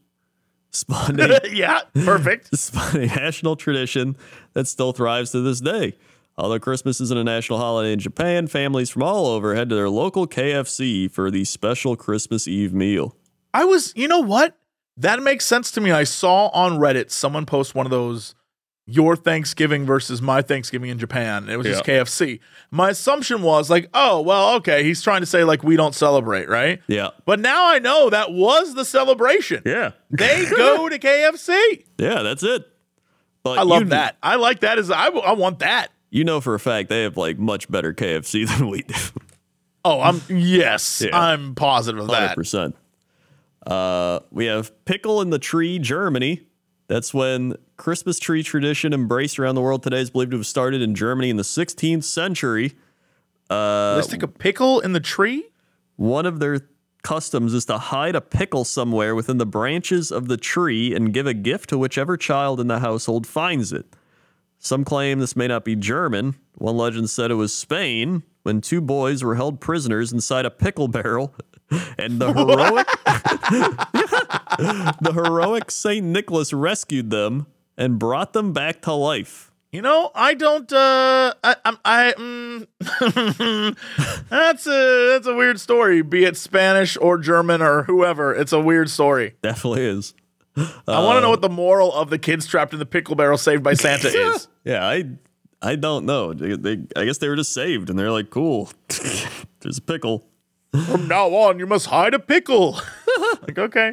spawned 0.70 1.20
a 1.20 1.40
yeah, 1.52 1.80
perfect. 2.04 2.48
Spun 2.56 2.96
a 3.02 3.06
national 3.06 3.56
tradition 3.56 4.16
that 4.52 4.66
still 4.66 4.92
thrives 4.92 5.30
to 5.32 5.40
this 5.40 5.60
day. 5.60 5.96
Although 6.36 6.60
Christmas 6.60 7.00
isn't 7.00 7.18
a 7.18 7.24
national 7.24 7.58
holiday 7.58 7.92
in 7.92 7.98
Japan, 7.98 8.46
families 8.46 8.90
from 8.90 9.02
all 9.02 9.26
over 9.26 9.56
head 9.56 9.68
to 9.70 9.74
their 9.74 9.90
local 9.90 10.26
KFC 10.26 11.10
for 11.10 11.32
the 11.32 11.44
special 11.44 11.96
Christmas 11.96 12.46
Eve 12.46 12.72
meal. 12.72 13.16
I 13.52 13.64
was, 13.64 13.92
you 13.96 14.06
know 14.06 14.20
what? 14.20 14.56
That 14.96 15.20
makes 15.20 15.44
sense 15.44 15.72
to 15.72 15.80
me. 15.80 15.90
I 15.90 16.04
saw 16.04 16.48
on 16.48 16.78
Reddit 16.78 17.10
someone 17.10 17.44
post 17.44 17.74
one 17.74 17.86
of 17.86 17.90
those 17.90 18.36
your 18.90 19.16
Thanksgiving 19.16 19.84
versus 19.84 20.22
my 20.22 20.40
Thanksgiving 20.40 20.88
in 20.88 20.98
Japan. 20.98 21.50
It 21.50 21.58
was 21.58 21.66
just 21.66 21.84
KFC. 21.84 22.40
My 22.70 22.88
assumption 22.90 23.42
was 23.42 23.68
like, 23.68 23.90
oh, 23.92 24.22
well, 24.22 24.54
okay, 24.56 24.82
he's 24.82 25.02
trying 25.02 25.20
to 25.20 25.26
say 25.26 25.44
like 25.44 25.62
we 25.62 25.76
don't 25.76 25.94
celebrate, 25.94 26.48
right? 26.48 26.80
Yeah. 26.86 27.10
But 27.26 27.38
now 27.38 27.68
I 27.68 27.80
know 27.80 28.08
that 28.08 28.32
was 28.32 28.74
the 28.74 28.86
celebration. 28.86 29.62
Yeah. 29.66 29.90
They 30.10 30.46
go 30.56 30.88
to 30.88 30.98
KFC. 30.98 31.84
Yeah, 31.98 32.22
that's 32.22 32.42
it. 32.42 32.66
But 33.42 33.58
I 33.58 33.62
love 33.62 33.82
you, 33.82 33.88
that. 33.90 34.16
I 34.22 34.36
like 34.36 34.60
that 34.60 34.78
as 34.78 34.90
I, 34.90 35.08
I 35.08 35.32
want 35.32 35.58
that. 35.58 35.88
You 36.10 36.24
know 36.24 36.40
for 36.40 36.54
a 36.54 36.60
fact 36.60 36.88
they 36.88 37.02
have 37.02 37.18
like 37.18 37.38
much 37.38 37.70
better 37.70 37.92
KFC 37.92 38.48
than 38.58 38.68
we 38.68 38.82
do. 38.82 38.94
Oh, 39.84 40.00
I'm 40.00 40.22
yes, 40.28 41.02
Yeah. 41.02 41.16
I'm 41.16 41.54
positive 41.54 42.00
of 42.00 42.08
that. 42.08 42.38
100%. 42.38 42.72
Uh, 43.66 44.20
we 44.30 44.46
have 44.46 44.72
Pickle 44.86 45.20
in 45.20 45.28
the 45.28 45.38
Tree, 45.38 45.78
Germany. 45.78 46.47
That's 46.88 47.12
when 47.12 47.54
Christmas 47.76 48.18
tree 48.18 48.42
tradition 48.42 48.92
embraced 48.92 49.38
around 49.38 49.54
the 49.54 49.60
world 49.60 49.82
today 49.82 50.00
is 50.00 50.10
believed 50.10 50.32
to 50.32 50.38
have 50.38 50.46
started 50.46 50.82
in 50.82 50.94
Germany 50.94 51.30
in 51.30 51.36
the 51.36 51.42
16th 51.42 52.04
century. 52.04 52.72
Let's 53.50 54.08
uh, 54.08 54.10
take 54.10 54.22
a 54.22 54.28
pickle 54.28 54.80
in 54.80 54.94
the 54.94 55.00
tree. 55.00 55.44
One 55.96 56.26
of 56.26 56.40
their 56.40 56.60
customs 57.02 57.54
is 57.54 57.66
to 57.66 57.78
hide 57.78 58.14
a 58.14 58.20
pickle 58.20 58.64
somewhere 58.64 59.14
within 59.14 59.38
the 59.38 59.46
branches 59.46 60.10
of 60.10 60.28
the 60.28 60.36
tree 60.36 60.94
and 60.94 61.12
give 61.12 61.26
a 61.26 61.34
gift 61.34 61.68
to 61.70 61.78
whichever 61.78 62.16
child 62.16 62.58
in 62.58 62.68
the 62.68 62.80
household 62.80 63.26
finds 63.26 63.72
it. 63.72 63.86
Some 64.58 64.84
claim 64.84 65.18
this 65.18 65.36
may 65.36 65.46
not 65.46 65.64
be 65.64 65.76
German. 65.76 66.36
One 66.54 66.76
legend 66.76 67.10
said 67.10 67.30
it 67.30 67.34
was 67.34 67.54
Spain 67.54 68.24
when 68.42 68.60
two 68.60 68.80
boys 68.80 69.22
were 69.22 69.36
held 69.36 69.60
prisoners 69.60 70.12
inside 70.12 70.44
a 70.44 70.50
pickle 70.50 70.88
barrel 70.88 71.34
and 71.98 72.20
the 72.20 72.32
heroic 72.32 72.86
the 75.00 75.12
heroic 75.12 75.70
Saint 75.70 76.06
Nicholas 76.06 76.52
rescued 76.52 77.10
them 77.10 77.46
and 77.76 77.98
brought 77.98 78.32
them 78.32 78.52
back 78.52 78.82
to 78.82 78.92
life. 78.92 79.50
You 79.70 79.82
know, 79.82 80.10
I 80.14 80.32
don't. 80.32 80.72
Uh, 80.72 81.34
I, 81.44 81.56
I'm. 81.62 81.76
I. 81.84 82.14
Mm, 82.16 83.76
that's 84.30 84.66
a. 84.66 85.08
That's 85.10 85.26
a 85.26 85.34
weird 85.34 85.60
story. 85.60 86.00
Be 86.00 86.24
it 86.24 86.38
Spanish 86.38 86.96
or 86.96 87.18
German 87.18 87.60
or 87.60 87.82
whoever, 87.82 88.34
it's 88.34 88.52
a 88.52 88.60
weird 88.60 88.88
story. 88.88 89.34
Definitely 89.42 89.84
is. 89.84 90.14
I 90.56 91.04
want 91.04 91.18
to 91.18 91.20
know 91.20 91.30
what 91.30 91.42
the 91.42 91.50
moral 91.50 91.92
of 91.92 92.08
the 92.08 92.18
kids 92.18 92.46
trapped 92.46 92.72
in 92.72 92.78
the 92.78 92.86
pickle 92.86 93.14
barrel 93.14 93.36
saved 93.38 93.62
by 93.62 93.74
Santa 93.74 94.08
is. 94.32 94.48
Yeah, 94.64 94.86
I 94.86 95.04
I 95.60 95.76
don't 95.76 96.06
know. 96.06 96.32
They, 96.32 96.56
they, 96.56 96.84
I 96.96 97.04
guess 97.04 97.18
they 97.18 97.28
were 97.28 97.36
just 97.36 97.52
saved, 97.52 97.90
and 97.90 97.98
they're 97.98 98.10
like, 98.10 98.30
cool. 98.30 98.70
There's 99.60 99.78
a 99.78 99.82
pickle. 99.82 100.24
From 100.86 101.08
now 101.08 101.28
on, 101.28 101.58
you 101.58 101.66
must 101.66 101.86
hide 101.86 102.14
a 102.14 102.18
pickle. 102.18 102.78
like 103.42 103.58
okay, 103.58 103.90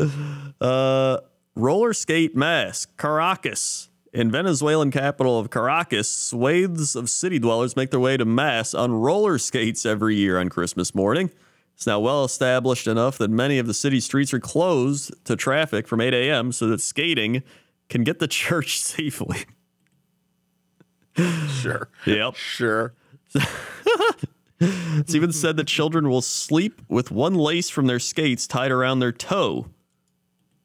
Uh, 0.59 1.17
roller 1.55 1.93
skate 1.93 2.35
mask, 2.35 2.97
Caracas. 2.97 3.89
In 4.13 4.31
Venezuelan 4.31 4.91
capital 4.91 5.37
of 5.37 5.49
Caracas, 5.49 6.09
swathes 6.09 6.95
of 6.95 7.09
city 7.09 7.37
dwellers 7.37 7.75
make 7.75 7.91
their 7.91 7.99
way 7.99 8.15
to 8.15 8.23
Mass 8.23 8.73
on 8.73 8.93
roller 8.93 9.37
skates 9.37 9.85
every 9.85 10.15
year 10.15 10.39
on 10.39 10.47
Christmas 10.47 10.95
morning. 10.95 11.31
It's 11.75 11.85
now 11.85 11.99
well 11.99 12.23
established 12.23 12.87
enough 12.87 13.17
that 13.17 13.29
many 13.29 13.59
of 13.59 13.67
the 13.67 13.73
city 13.73 13.99
streets 13.99 14.33
are 14.33 14.39
closed 14.39 15.13
to 15.25 15.35
traffic 15.35 15.85
from 15.87 15.99
8 15.99 16.13
a.m. 16.13 16.53
so 16.53 16.67
that 16.67 16.79
skating 16.79 17.43
can 17.89 18.05
get 18.05 18.19
to 18.19 18.27
church 18.29 18.79
safely. 18.79 19.39
Sure. 21.61 21.89
Yep. 22.05 22.35
Sure. 22.35 22.93
It's 24.59 25.13
even 25.13 25.31
said 25.33 25.57
that 25.57 25.67
children 25.67 26.09
will 26.09 26.21
sleep 26.21 26.81
with 26.87 27.11
one 27.11 27.33
lace 27.35 27.69
from 27.69 27.87
their 27.87 27.99
skates 27.99 28.47
tied 28.47 28.71
around 28.71 28.99
their 28.99 29.11
toe. 29.11 29.67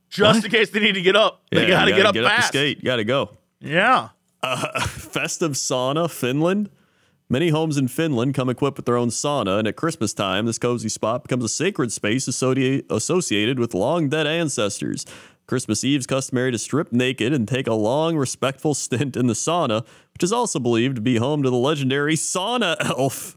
Just 0.09 0.45
in 0.45 0.51
case 0.51 0.71
they 0.71 0.81
need 0.81 0.95
to 0.95 1.03
get 1.03 1.17
up. 1.17 1.43
They 1.51 1.63
Yeah, 1.63 1.69
gotta 1.69 1.91
you 1.91 1.97
get 1.97 2.07
up 2.07 2.15
get 2.15 2.25
up 2.25 2.31
fast. 2.33 2.53
the 2.53 2.59
skate. 2.59 2.79
You 2.79 2.85
gotta 2.85 3.05
go. 3.05 3.37
Yeah. 3.61 4.09
Uh, 4.43 4.81
festive 4.87 5.53
sauna, 5.53 6.11
Finland. 6.11 6.71
Many 7.29 7.51
homes 7.51 7.77
in 7.77 7.87
Finland 7.87 8.35
come 8.35 8.49
equipped 8.49 8.77
with 8.77 8.87
their 8.87 8.97
own 8.97 9.09
sauna, 9.11 9.61
and 9.61 9.69
at 9.69 9.77
Christmas 9.77 10.13
time, 10.13 10.47
this 10.47 10.59
cozy 10.59 10.89
spot 10.89 11.23
becomes 11.23 11.45
a 11.45 11.49
sacred 11.49 11.93
space 11.93 12.27
associ- 12.27 12.85
associated 12.91 13.61
with 13.61 13.73
long 13.73 14.09
dead 14.09 14.27
ancestors. 14.27 15.07
Christmas 15.47 15.85
Eve 15.85 16.01
is 16.01 16.07
customary 16.09 16.51
to 16.51 16.59
strip 16.59 16.91
naked 16.93 17.33
and 17.33 17.47
take 17.47 17.69
a 17.69 17.75
long, 17.75 18.17
respectful 18.17 18.75
stint 18.75 19.17
in 19.17 19.29
the 19.29 19.35
sauna, 19.35 19.85
which 20.13 20.25
is 20.25 20.33
also 20.33 20.59
believed 20.59 20.97
to 20.97 21.01
be 21.03 21.17
home 21.19 21.43
to 21.45 21.51
the 21.51 21.57
legendary 21.57 22.17
sauna 22.17 22.77
elf. 22.81 23.37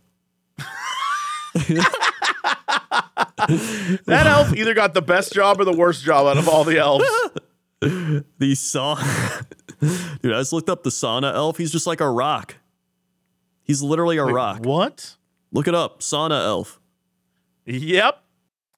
That 4.05 4.25
elf 4.25 4.55
either 4.55 4.73
got 4.73 4.93
the 4.93 5.01
best 5.01 5.33
job 5.33 5.59
or 5.59 5.65
the 5.65 5.73
worst 5.73 6.03
job 6.03 6.27
out 6.27 6.37
of 6.37 6.47
all 6.47 6.63
the 6.63 6.77
elves. 6.77 7.05
The 7.81 8.53
sauna. 8.53 9.45
Dude, 10.21 10.33
I 10.33 10.39
just 10.39 10.53
looked 10.53 10.69
up 10.69 10.83
the 10.83 10.89
sauna 10.89 11.33
elf. 11.33 11.57
He's 11.57 11.71
just 11.71 11.85
like 11.85 11.99
a 11.99 12.09
rock. 12.09 12.55
He's 13.63 13.81
literally 13.81 14.17
a 14.17 14.25
rock. 14.25 14.65
What? 14.65 15.17
Look 15.51 15.67
it 15.67 15.75
up. 15.75 15.99
Sauna 15.99 16.45
elf. 16.45 16.79
Yep. 17.65 18.23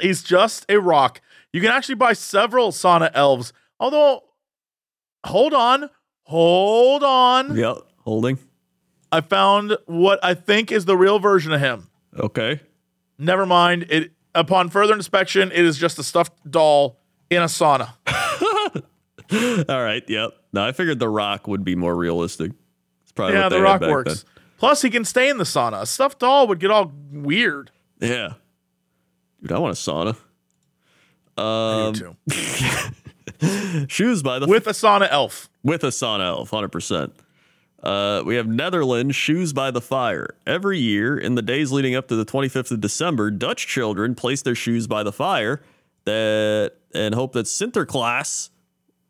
He's 0.02 0.24
just 0.24 0.66
a 0.70 0.80
rock. 0.80 1.22
You 1.54 1.62
can 1.62 1.72
actually 1.72 1.96
buy 1.96 2.14
several 2.14 2.72
sauna 2.72 3.12
elves. 3.14 3.54
Although, 3.80 4.24
hold 5.26 5.54
on. 5.54 5.90
Hold 6.24 7.04
on. 7.04 7.56
Yep. 7.56 7.78
Holding. 8.00 8.40
I 9.16 9.22
found 9.22 9.78
what 9.86 10.20
I 10.24 10.34
think 10.34 10.72
is 10.72 10.86
the 10.86 10.98
real 10.98 11.20
version 11.20 11.54
of 11.54 11.60
him. 11.62 11.88
Okay. 12.18 12.60
Never 13.18 13.46
mind. 13.46 13.86
It 13.90 14.12
upon 14.34 14.70
further 14.70 14.94
inspection, 14.94 15.52
it 15.52 15.64
is 15.66 15.78
just 15.78 15.98
a 16.00 16.04
stuffed 16.04 16.34
doll 16.50 17.00
in 17.30 17.42
a 17.42 17.46
sauna. 17.46 17.94
All 19.70 19.84
right. 19.84 20.04
Yep. 20.08 20.32
No, 20.54 20.64
I 20.66 20.72
figured 20.72 21.00
the 21.00 21.10
rock 21.10 21.48
would 21.48 21.64
be 21.64 21.76
more 21.76 21.96
realistic. 21.96 22.52
It's 23.04 23.12
probably 23.12 23.36
yeah, 23.38 23.50
the 23.50 23.62
rock 23.62 23.82
works. 23.82 24.26
Plus, 24.58 24.82
he 24.82 24.90
can 24.90 25.04
stay 25.06 25.30
in 25.30 25.38
the 25.38 25.44
sauna. 25.44 25.82
A 25.82 25.86
stuffed 25.86 26.20
doll 26.20 26.48
would 26.48 26.60
get 26.60 26.72
all 26.72 26.92
weird. 27.12 27.72
Yeah. 28.00 28.34
Dude, 29.42 29.52
I 29.52 29.60
want 29.60 29.78
a 29.78 29.80
sauna. 29.80 30.16
I 31.38 31.88
Um, 31.88 31.94
too. 31.94 32.16
shoes 33.88 34.24
by 34.24 34.40
the 34.40 34.48
With 34.48 34.68
a 34.68 34.72
sauna 34.72 35.08
elf. 35.12 35.50
with 35.64 35.84
a 35.84 35.88
sauna 35.88 36.28
elf, 36.28 36.50
hundred 36.50 36.72
percent. 36.72 37.14
Uh, 37.86 38.24
we 38.26 38.36
have 38.36 38.48
Netherlands 38.48 39.16
shoes 39.16 39.54
by 39.54 39.70
the 39.70 39.80
fire. 39.82 40.36
Every 40.48 40.80
year, 40.80 41.18
in 41.18 41.36
the 41.36 41.42
days 41.44 41.72
leading 41.72 41.96
up 41.96 42.08
to 42.08 42.16
the 42.16 42.26
25th 42.26 42.72
of 42.72 42.82
December, 42.82 43.30
Dutch 43.30 43.68
children 43.68 44.16
place 44.16 44.42
their 44.42 44.56
shoes 44.56 44.88
by 44.88 45.04
the 45.04 45.12
fire 45.12 45.62
that 46.06 46.74
and 46.94 47.14
hope 47.14 47.34
that 47.34 47.46
Sinterklaas 47.46 48.50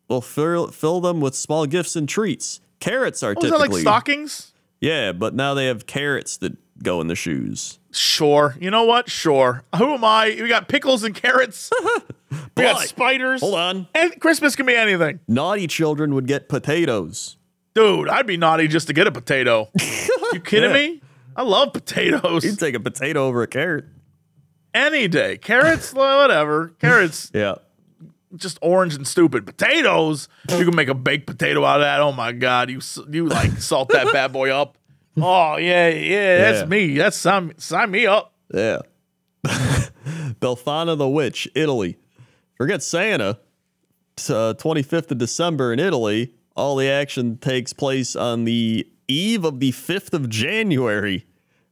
will 0.09 0.21
fill, 0.21 0.67
fill 0.67 0.99
them 1.01 1.21
with 1.21 1.35
small 1.35 1.65
gifts 1.65 1.95
and 1.95 2.07
treats. 2.09 2.59
Carrots 2.79 3.23
are 3.23 3.33
Oh, 3.37 3.43
is 3.45 3.51
that 3.51 3.59
like 3.59 3.73
stockings? 3.73 4.53
yeah, 4.81 5.11
but 5.13 5.33
now 5.33 5.53
they 5.53 5.67
have 5.67 5.85
carrots 5.85 6.37
that 6.37 6.57
go 6.83 6.99
in 6.99 7.07
the 7.07 7.15
shoes. 7.15 7.79
Sure. 7.91 8.55
You 8.59 8.69
know 8.71 8.83
what? 8.83 9.09
Sure. 9.09 9.63
Who 9.77 9.93
am 9.93 10.03
I? 10.03 10.37
We 10.41 10.49
got 10.49 10.67
pickles 10.67 11.03
and 11.05 11.15
carrots. 11.15 11.71
we 12.57 12.63
got 12.63 12.81
spiders. 12.81 13.39
Hold 13.41 13.55
on, 13.55 13.87
And 13.95 14.19
Christmas 14.19 14.55
can 14.57 14.65
be 14.65 14.75
anything. 14.75 15.21
naughty 15.29 15.67
children 15.67 16.13
would 16.13 16.27
get 16.27 16.49
potatoes. 16.49 17.37
Dude, 17.75 18.07
I'd 18.09 18.25
be 18.25 18.37
naughty 18.37 18.67
just 18.67 18.87
to 18.87 18.93
get 18.93 19.05
a 19.05 19.11
potato. 19.11 19.69
you 20.33 20.39
kidding 20.39 20.71
Yeah. 20.71 20.75
me? 20.75 21.01
I 21.35 21.43
love 21.43 21.73
potatoes. 21.73 22.43
You'd 22.45 22.57
take 22.57 22.73
a 22.75 22.79
potato 22.79 23.27
over 23.27 23.43
a 23.43 23.47
carrot. 23.47 23.85
Any 24.73 25.07
day. 25.09 25.37
Carrots, 25.37 25.93
whatever. 25.93 26.73
Carrots, 26.79 27.29
Yeah. 27.33 27.55
just 28.35 28.57
orange 28.61 28.95
and 28.95 29.05
stupid. 29.05 29.45
Potatoes, 29.45 30.29
you 30.49 30.63
can 30.65 30.75
make 30.75 30.87
a 30.87 30.93
baked 30.93 31.27
potato 31.27 31.63
out 31.65 31.81
of 31.81 31.85
that. 31.85 31.99
Oh 32.01 32.11
my 32.13 32.31
god, 32.31 32.69
you 32.69 32.79
you 33.11 33.27
like 33.27 33.51
salt 33.57 33.89
that 33.89 34.11
bad 34.13 34.31
boy 34.33 34.49
up. 34.49 34.77
Oh 35.17 35.55
yeah, 35.55 35.87
yeah, 35.87 36.37
that's 36.51 36.69
me. 36.69 36.97
That's 36.97 37.15
sign, 37.15 37.53
sign 37.57 37.89
me 37.89 38.05
up. 38.05 38.33
Yeah. 38.53 38.79
Belfana 40.41 40.97
the 40.97 41.07
Witch, 41.07 41.47
Italy. 41.55 41.97
Forget 42.57 42.83
Santa. 42.83 43.39
Uh, 44.29 44.53
25th 44.55 45.11
of 45.11 45.17
December 45.17 45.71
in 45.71 45.79
Italy. 45.79 46.33
All 46.55 46.75
the 46.75 46.89
action 46.89 47.37
takes 47.37 47.73
place 47.73 48.15
on 48.15 48.45
the 48.45 48.87
eve 49.07 49.43
of 49.43 49.59
the 49.59 49.71
5th 49.71 50.13
of 50.13 50.29
January 50.29 51.25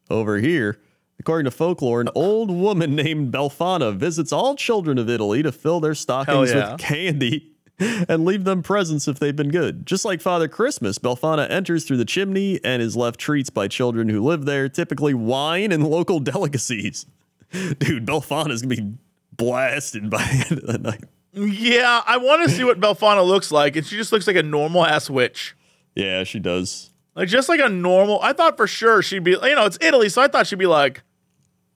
over 0.09 0.37
here. 0.37 0.79
According 1.19 1.45
to 1.45 1.51
folklore, 1.51 2.01
an 2.01 2.09
old 2.15 2.51
woman 2.51 2.95
named 2.97 3.31
Belfana 3.31 3.95
visits 3.95 4.33
all 4.33 4.55
children 4.55 4.97
of 4.97 5.09
Italy 5.09 5.41
to 5.43 5.51
fill 5.51 5.79
their 5.79 5.95
stockings 5.95 6.51
yeah. 6.51 6.73
with 6.73 6.81
candy 6.81 7.53
and 7.79 8.25
leave 8.25 8.43
them 8.43 8.61
presents 8.61 9.07
if 9.07 9.19
they've 9.19 9.35
been 9.35 9.49
good. 9.49 9.85
Just 9.85 10.05
like 10.05 10.21
Father 10.21 10.47
Christmas, 10.47 10.99
Belfana 10.99 11.49
enters 11.49 11.85
through 11.85 11.97
the 11.97 12.05
chimney 12.05 12.59
and 12.63 12.81
is 12.81 12.95
left 12.95 13.19
treats 13.19 13.49
by 13.49 13.67
children 13.67 14.09
who 14.09 14.21
live 14.21 14.45
there, 14.45 14.69
typically 14.69 15.13
wine 15.13 15.71
and 15.71 15.87
local 15.87 16.19
delicacies. 16.19 17.05
Dude, 17.51 18.05
Belfana's 18.05 18.61
gonna 18.61 18.75
be 18.75 18.93
blasted 19.31 20.09
by 20.09 20.23
the 20.23 20.45
end 20.49 20.59
of 20.59 20.67
the 20.67 20.77
night. 20.77 21.05
Yeah, 21.33 22.01
I 22.05 22.17
want 22.17 22.47
to 22.47 22.55
see 22.55 22.63
what 22.63 22.79
Belfana 22.81 23.25
looks 23.25 23.51
like, 23.51 23.75
and 23.75 23.85
she 23.85 23.95
just 23.97 24.11
looks 24.11 24.27
like 24.27 24.35
a 24.35 24.43
normal 24.43 24.85
ass 24.85 25.09
witch. 25.09 25.55
Yeah, 25.95 26.23
she 26.23 26.39
does. 26.39 26.91
Like 27.15 27.27
just 27.29 27.49
like 27.49 27.59
a 27.59 27.69
normal. 27.69 28.19
I 28.21 28.33
thought 28.33 28.57
for 28.57 28.67
sure 28.67 29.01
she'd 29.01 29.23
be. 29.23 29.31
You 29.31 29.55
know, 29.55 29.65
it's 29.65 29.77
Italy, 29.81 30.09
so 30.09 30.21
I 30.21 30.27
thought 30.27 30.47
she'd 30.47 30.59
be 30.59 30.65
like 30.65 31.03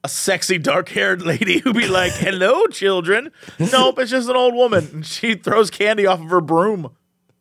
a 0.04 0.10
sexy 0.10 0.58
dark 0.58 0.90
haired 0.90 1.22
lady 1.26 1.60
who'd 1.60 1.76
be 1.76 1.88
like, 1.88 2.14
"Hello, 2.14 2.66
children." 2.68 3.32
Nope, 3.60 4.00
it's 4.00 4.12
just 4.12 4.30
an 4.30 4.36
old 4.36 4.54
woman. 4.56 4.88
and 4.94 5.06
She 5.06 5.36
throws 5.36 5.70
candy 5.70 6.06
off 6.06 6.20
of 6.22 6.30
her 6.30 6.42
broom. 6.42 6.92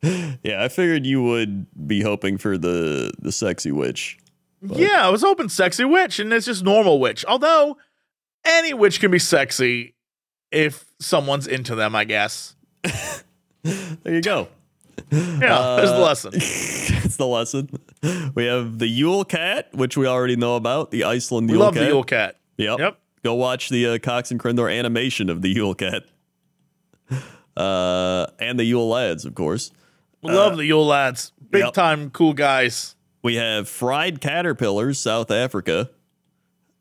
Yeah, 0.03 0.63
I 0.63 0.67
figured 0.69 1.05
you 1.07 1.23
would 1.23 1.65
be 1.87 2.01
hoping 2.01 2.37
for 2.37 2.57
the 2.57 3.11
the 3.19 3.31
sexy 3.31 3.71
witch. 3.71 4.17
Yeah, 4.61 5.07
I 5.07 5.09
was 5.09 5.21
hoping 5.21 5.49
sexy 5.49 5.85
witch, 5.85 6.19
and 6.19 6.31
it's 6.33 6.45
just 6.45 6.63
normal 6.63 6.99
witch. 6.99 7.25
Although 7.27 7.77
any 8.45 8.73
witch 8.73 8.99
can 8.99 9.09
be 9.11 9.19
sexy 9.19 9.95
if 10.51 10.85
someone's 10.99 11.47
into 11.47 11.75
them, 11.75 11.95
I 11.95 12.03
guess. 12.05 12.55
There 13.63 14.13
you 14.13 14.21
go. 14.21 14.47
Yeah, 15.11 15.75
there's 15.75 15.91
the 15.91 15.99
lesson. 15.99 16.31
that's 17.01 17.17
the 17.17 17.27
lesson. 17.27 17.69
We 18.33 18.45
have 18.45 18.79
the 18.79 18.87
Yule 18.87 19.25
Cat, 19.25 19.67
which 19.73 19.97
we 19.97 20.07
already 20.07 20.37
know 20.37 20.55
about. 20.55 20.91
The 20.91 21.03
Iceland 21.03 21.49
Yule 21.49 21.59
Cat. 21.71 21.73
We 21.73 21.79
Yule 21.87 21.95
love 21.97 22.05
Cat. 22.05 22.35
the 22.57 22.65
Yule 22.67 22.77
Cat. 22.77 22.79
Yep. 22.79 22.79
Yep. 22.79 22.99
Go 23.25 23.33
watch 23.33 23.67
the 23.67 23.85
uh, 23.87 23.97
Cox 23.99 24.31
and 24.31 24.39
Crendor 24.39 24.73
animation 24.73 25.29
of 25.29 25.41
the 25.41 25.49
Yule 25.49 25.73
Cat. 25.75 26.03
Uh, 27.57 28.27
and 28.37 28.59
the 28.59 28.63
Yule 28.63 28.87
Lads, 28.87 29.25
of 29.25 29.33
course. 29.33 29.71
We 30.21 30.31
love 30.31 30.57
the 30.57 30.65
Yule 30.65 30.85
lads. 30.85 31.31
Big 31.49 31.63
yep. 31.63 31.73
time 31.73 32.11
cool 32.11 32.33
guys. 32.33 32.95
We 33.23 33.33
have 33.37 33.67
fried 33.67 34.21
caterpillars, 34.21 34.99
South 34.99 35.31
Africa. 35.31 35.89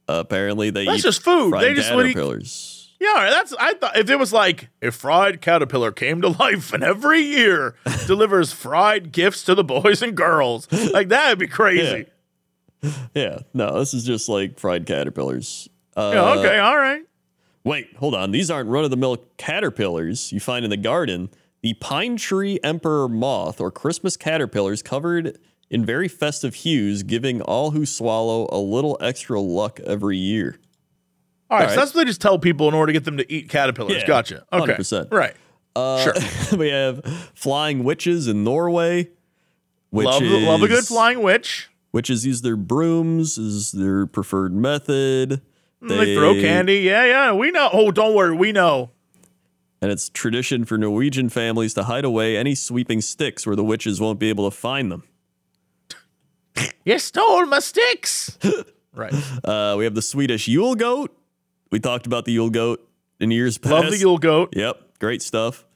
apparently, 0.07 0.69
they 0.69 0.85
That's 0.85 1.03
just 1.03 1.23
food. 1.23 1.49
fried 1.49 1.65
They 1.65 1.73
just 1.73 1.95
would 1.95 2.05
eat- 2.05 2.09
caterpillars. 2.15 2.76
Yeah, 2.99 3.29
that's 3.31 3.53
I 3.59 3.75
thought 3.75 3.97
if 3.99 4.09
it 4.09 4.19
was 4.19 4.33
like 4.33 4.71
a 4.81 4.91
fried 4.91 5.41
caterpillar 5.41 5.93
came 5.93 6.23
to 6.23 6.29
life 6.41 6.73
and 6.73 6.83
every 6.83 7.21
year 7.21 7.75
delivers 8.07 8.53
fried 8.53 9.13
gifts 9.13 9.45
to 9.45 9.55
the 9.55 9.65
boys 9.65 10.03
and 10.03 10.17
girls, 10.17 10.71
like 10.93 11.09
that 11.09 11.29
would 11.31 11.39
be 11.39 11.47
crazy. 11.47 12.07
Yeah, 13.15 13.41
no, 13.55 13.79
this 13.79 13.95
is 13.95 14.05
just 14.05 14.29
like 14.29 14.59
fried 14.59 14.87
caterpillars. 14.87 15.69
Uh, 15.97 16.11
Yeah, 16.15 16.31
okay, 16.41 16.59
all 16.59 16.77
right. 16.77 17.03
Wait, 17.65 17.97
hold 17.97 18.15
on. 18.15 18.31
These 18.31 18.51
aren't 18.51 18.69
run 18.69 18.85
of 18.85 18.91
the 18.91 18.97
mill 18.97 19.17
caterpillars 19.39 20.31
you 20.31 20.39
find 20.41 20.65
in 20.65 20.71
the 20.71 20.77
garden. 20.77 21.31
The 21.63 21.75
pine 21.75 22.17
tree 22.17 22.61
emperor 22.63 23.09
moth 23.09 23.61
or 23.61 23.73
Christmas 23.73 24.17
caterpillars 24.17 24.83
covered 24.83 25.37
in 25.69 25.85
very 25.85 26.07
festive 26.07 26.55
hues, 26.55 27.03
giving 27.03 27.43
all 27.43 27.73
who 27.73 27.85
swallow 27.85 28.49
a 28.53 28.59
little 28.61 28.97
extra 29.01 29.41
luck 29.41 29.81
every 29.81 30.17
year. 30.17 30.61
All 31.51 31.59
right, 31.59 31.69
All 31.69 31.75
so 31.75 31.77
that's 31.81 31.95
what 31.95 32.01
they 32.01 32.07
just 32.07 32.21
tell 32.21 32.39
people 32.39 32.69
in 32.69 32.75
order 32.75 32.93
to 32.93 32.93
get 32.93 33.05
them 33.05 33.17
to 33.19 33.33
eat 33.33 33.49
caterpillars. 33.49 33.99
Yeah, 34.01 34.07
gotcha. 34.07 34.45
Okay. 34.53 34.75
100%. 34.75 35.13
Right. 35.13 35.35
Uh, 35.77 36.03
Sure. 36.03 36.59
we 36.59 36.69
have 36.71 37.05
flying 37.35 37.85
witches 37.85 38.27
in 38.29 38.43
Norway. 38.45 39.11
Love, 39.93 40.23
love 40.23 40.63
a 40.63 40.69
good 40.69 40.85
flying 40.85 41.23
witch. 41.23 41.71
Witches 41.93 42.27
use 42.27 42.43
their 42.43 42.57
brooms 42.57 43.39
as 43.39 43.73
their 43.73 44.07
preferred 44.07 44.55
method. 44.55 45.41
They, 45.81 46.15
throw 46.17 46.35
candy. 46.35 46.79
Yeah, 46.81 47.05
yeah. 47.05 47.33
We 47.33 47.51
know. 47.51 47.71
Oh, 47.73 47.91
don't 47.93 48.15
worry. 48.15 48.35
We 48.37 48.51
know. 48.53 48.91
and 49.81 49.91
it's 49.93 50.09
tradition 50.11 50.65
for 50.65 50.77
Norwegian 50.77 51.29
families 51.29 51.75
to 51.75 51.85
hide 51.85 52.05
away 52.05 52.37
any 52.37 52.55
sweeping 52.55 53.01
sticks 53.01 53.47
where 53.47 53.55
the 53.55 53.63
witches 53.65 54.01
won't 54.01 54.19
be 54.19 54.29
able 54.29 54.51
to 54.51 54.57
find 54.57 54.91
them. 54.91 55.05
You 56.85 56.99
stole 56.99 57.47
my 57.47 57.59
sticks. 57.59 58.39
right. 58.95 59.13
Uh, 59.45 59.75
we 59.77 59.85
have 59.85 59.95
the 59.95 60.03
Swedish 60.03 60.49
Yule 60.49 60.75
goat. 60.75 61.17
We 61.77 61.81
talked 61.81 62.07
about 62.07 62.25
the 62.25 62.33
Yule 62.33 62.49
goat 62.49 62.89
in 63.21 63.31
years 63.31 63.59
past. 63.59 63.71
Love 63.71 63.91
the 63.91 63.99
Yule 63.99 64.17
goat. 64.17 64.55
Yep, 64.57 64.99
great 64.99 65.21
stuff. 65.21 65.67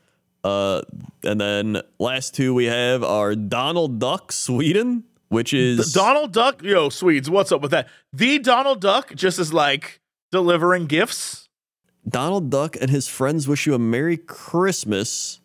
Uh, 0.43 0.81
and 1.23 1.39
then 1.39 1.83
last 1.99 2.35
two 2.35 2.55
we 2.55 2.65
have 2.65 3.05
are 3.05 3.35
Donald 3.35 3.99
Duck 3.99 4.33
Sweden, 4.33 5.05
which 5.29 5.53
is 5.53 5.93
Donald 5.93 6.33
Duck. 6.33 6.63
Yo, 6.63 6.89
Swedes, 6.89 7.29
what's 7.29 7.53
up 7.53 7.61
with 7.61 7.73
that? 7.73 7.87
The 8.15 8.39
Donald 8.39 8.81
Duck 8.81 9.15
just 9.15 9.39
is 9.39 9.53
like 9.53 10.01
delivering 10.33 10.87
gifts. 10.87 11.51
Donald 12.09 12.49
Duck 12.49 12.79
and 12.81 12.89
his 12.89 13.07
friends 13.07 13.47
wish 13.47 13.67
you 13.67 13.75
a 13.75 13.79
Merry 13.79 14.17
Christmas. 14.17 15.43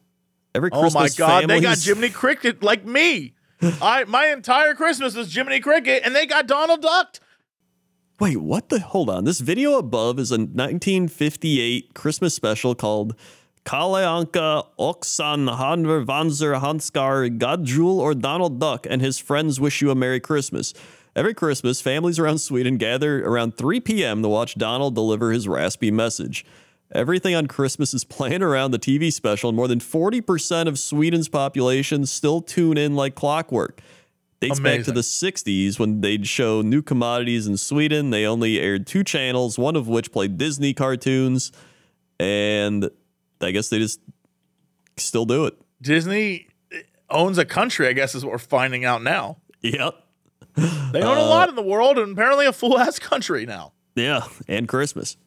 Every 0.56 0.72
Christmas, 0.72 0.96
Oh 0.96 1.00
my 1.02 1.10
God, 1.10 1.50
they 1.50 1.60
got 1.60 1.80
Jiminy 1.80 2.12
Cricket 2.12 2.64
like 2.64 2.86
me. 2.86 3.34
I 3.82 4.06
my 4.06 4.28
entire 4.28 4.74
Christmas 4.74 5.18
is 5.18 5.36
Jiminy 5.36 5.60
Cricket, 5.60 6.04
and 6.06 6.16
they 6.16 6.26
got 6.26 6.48
Donald 6.48 6.82
Duck. 6.82 7.20
Wait, 8.18 8.38
what 8.38 8.70
the? 8.70 8.80
Hold 8.80 9.10
on. 9.10 9.26
This 9.26 9.42
video 9.42 9.78
above 9.78 10.20
is 10.20 10.32
a 10.32 10.38
1958 10.38 11.94
Christmas 11.94 12.34
special 12.34 12.74
called 12.74 13.14
Kalle 13.66 13.96
Anka, 13.96 14.66
Oksan, 14.80 15.54
Hanver, 15.58 16.06
Vanzer, 16.06 16.62
Hanskar, 16.62 17.38
Godjul, 17.38 17.98
or 17.98 18.14
Donald 18.14 18.58
Duck 18.58 18.88
and 18.90 19.02
his 19.02 19.20
friends 19.20 19.60
wish 19.60 19.82
you 19.82 19.92
a 19.92 19.96
Merry 19.96 20.22
Christmas. 20.22 20.74
Every 21.14 21.34
Christmas, 21.34 21.82
families 21.82 22.18
around 22.18 22.38
Sweden 22.38 22.78
gather 22.78 23.22
around 23.26 23.58
3 23.58 23.82
p.m. 23.82 24.22
to 24.22 24.30
watch 24.30 24.56
Donald 24.56 24.96
deliver 24.96 25.34
his 25.34 25.46
raspy 25.46 25.92
message. 25.92 26.46
Everything 26.94 27.36
on 27.36 27.48
Christmas 27.48 27.94
is 27.94 28.04
playing 28.06 28.42
around 28.42 28.72
the 28.72 28.80
TV 28.80 29.12
special, 29.12 29.50
and 29.50 29.58
more 29.58 29.68
than 29.68 29.80
40% 29.80 30.70
of 30.70 30.80
Sweden's 30.80 31.28
population 31.28 32.06
still 32.06 32.40
tune 32.40 32.78
in 32.78 32.96
like 32.96 33.14
clockwork. 33.14 33.82
Dates 34.42 34.60
back 34.60 34.84
to 34.84 34.92
the 34.92 35.02
60s 35.02 35.80
when 35.80 36.02
they'd 36.02 36.28
show 36.28 36.62
new 36.62 36.82
commodities 36.82 37.48
in 37.48 37.58
Sweden. 37.58 38.10
They 38.10 38.26
only 38.26 38.60
aired 38.60 38.86
two 38.86 39.04
channels, 39.04 39.58
one 39.58 39.76
of 39.76 39.88
which 39.88 40.12
played 40.12 40.38
Disney 40.38 40.74
cartoons, 40.74 41.52
and 42.20 42.90
I 43.42 43.52
guess 43.52 43.70
they 43.70 43.80
just 43.80 44.00
still 44.98 45.26
do 45.26 45.46
it. 45.46 45.56
Disney 45.82 46.48
owns 47.10 47.38
a 47.38 47.46
country. 47.46 47.88
I 47.88 47.94
guess 47.94 48.14
is 48.16 48.24
what 48.26 48.32
we're 48.32 48.38
finding 48.38 48.84
out 48.86 49.02
now. 49.04 49.38
Yep. 49.62 49.96
They 50.56 51.02
own 51.02 51.18
a 51.18 51.22
Uh, 51.22 51.28
lot 51.30 51.50
in 51.50 51.56
the 51.56 51.62
world, 51.64 51.98
and 51.98 52.12
apparently 52.14 52.46
a 52.46 52.54
full 52.54 52.78
ass 52.80 53.00
country 53.00 53.46
now. 53.46 53.74
Yeah, 53.96 54.22
and 54.48 54.68
Christmas. 54.68 55.18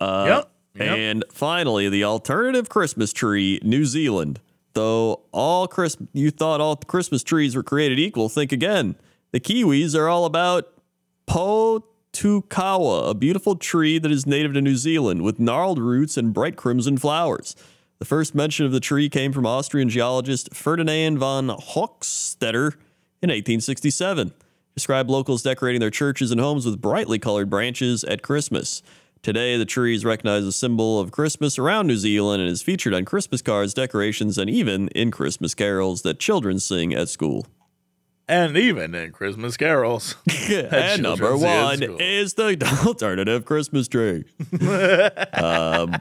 Uh, 0.00 0.24
yep. 0.28 0.50
Yep. 0.74 0.98
And 0.98 1.24
finally, 1.32 1.88
the 1.88 2.04
alternative 2.04 2.68
Christmas 2.68 3.12
tree, 3.12 3.60
New 3.62 3.84
Zealand. 3.84 4.40
Though 4.74 5.22
all 5.32 5.68
Chris, 5.68 5.96
you 6.12 6.30
thought 6.30 6.60
all 6.60 6.76
Christmas 6.76 7.22
trees 7.22 7.54
were 7.54 7.62
created 7.62 7.98
equal, 7.98 8.28
think 8.28 8.52
again. 8.52 8.96
The 9.32 9.40
Kiwis 9.40 9.94
are 9.96 10.08
all 10.08 10.24
about 10.24 10.72
Pohutukawa, 11.26 13.10
a 13.10 13.14
beautiful 13.14 13.56
tree 13.56 13.98
that 13.98 14.10
is 14.10 14.26
native 14.26 14.54
to 14.54 14.60
New 14.60 14.76
Zealand 14.76 15.22
with 15.22 15.38
gnarled 15.40 15.78
roots 15.78 16.16
and 16.16 16.32
bright 16.32 16.56
crimson 16.56 16.98
flowers. 16.98 17.56
The 17.98 18.04
first 18.04 18.34
mention 18.34 18.66
of 18.66 18.72
the 18.72 18.80
tree 18.80 19.08
came 19.08 19.32
from 19.32 19.46
Austrian 19.46 19.88
geologist 19.88 20.54
Ferdinand 20.54 21.18
von 21.18 21.48
Hochstetter 21.48 22.74
in 23.22 23.30
1867. 23.30 24.32
Described 24.74 25.10
locals 25.10 25.42
decorating 25.42 25.80
their 25.80 25.90
churches 25.90 26.30
and 26.30 26.40
homes 26.40 26.66
with 26.66 26.80
brightly 26.80 27.18
colored 27.18 27.48
branches 27.48 28.04
at 28.04 28.22
Christmas. 28.22 28.82
Today, 29.22 29.56
the 29.56 29.64
tree 29.64 29.94
is 29.94 30.04
recognized 30.04 30.42
as 30.42 30.48
a 30.48 30.52
symbol 30.52 30.98
of 30.98 31.12
Christmas 31.12 31.56
around 31.56 31.86
New 31.86 31.96
Zealand 31.96 32.42
and 32.42 32.50
is 32.50 32.60
featured 32.60 32.92
on 32.92 33.04
Christmas 33.04 33.40
cards, 33.40 33.72
decorations, 33.72 34.36
and 34.36 34.50
even 34.50 34.88
in 34.88 35.12
Christmas 35.12 35.54
carols 35.54 36.02
that 36.02 36.18
children 36.18 36.58
sing 36.58 36.92
at 36.92 37.08
school. 37.08 37.46
and 38.26 38.56
even 38.56 38.96
in 38.96 39.12
Christmas 39.12 39.56
carols. 39.56 40.16
and 40.50 41.04
number 41.04 41.36
children 41.36 41.78
sing 41.78 41.82
at 41.84 41.90
one 41.92 42.00
is 42.00 42.34
the 42.34 42.82
alternative 42.86 43.44
Christmas 43.44 43.86
tree. 43.86 44.24
um, 45.34 45.94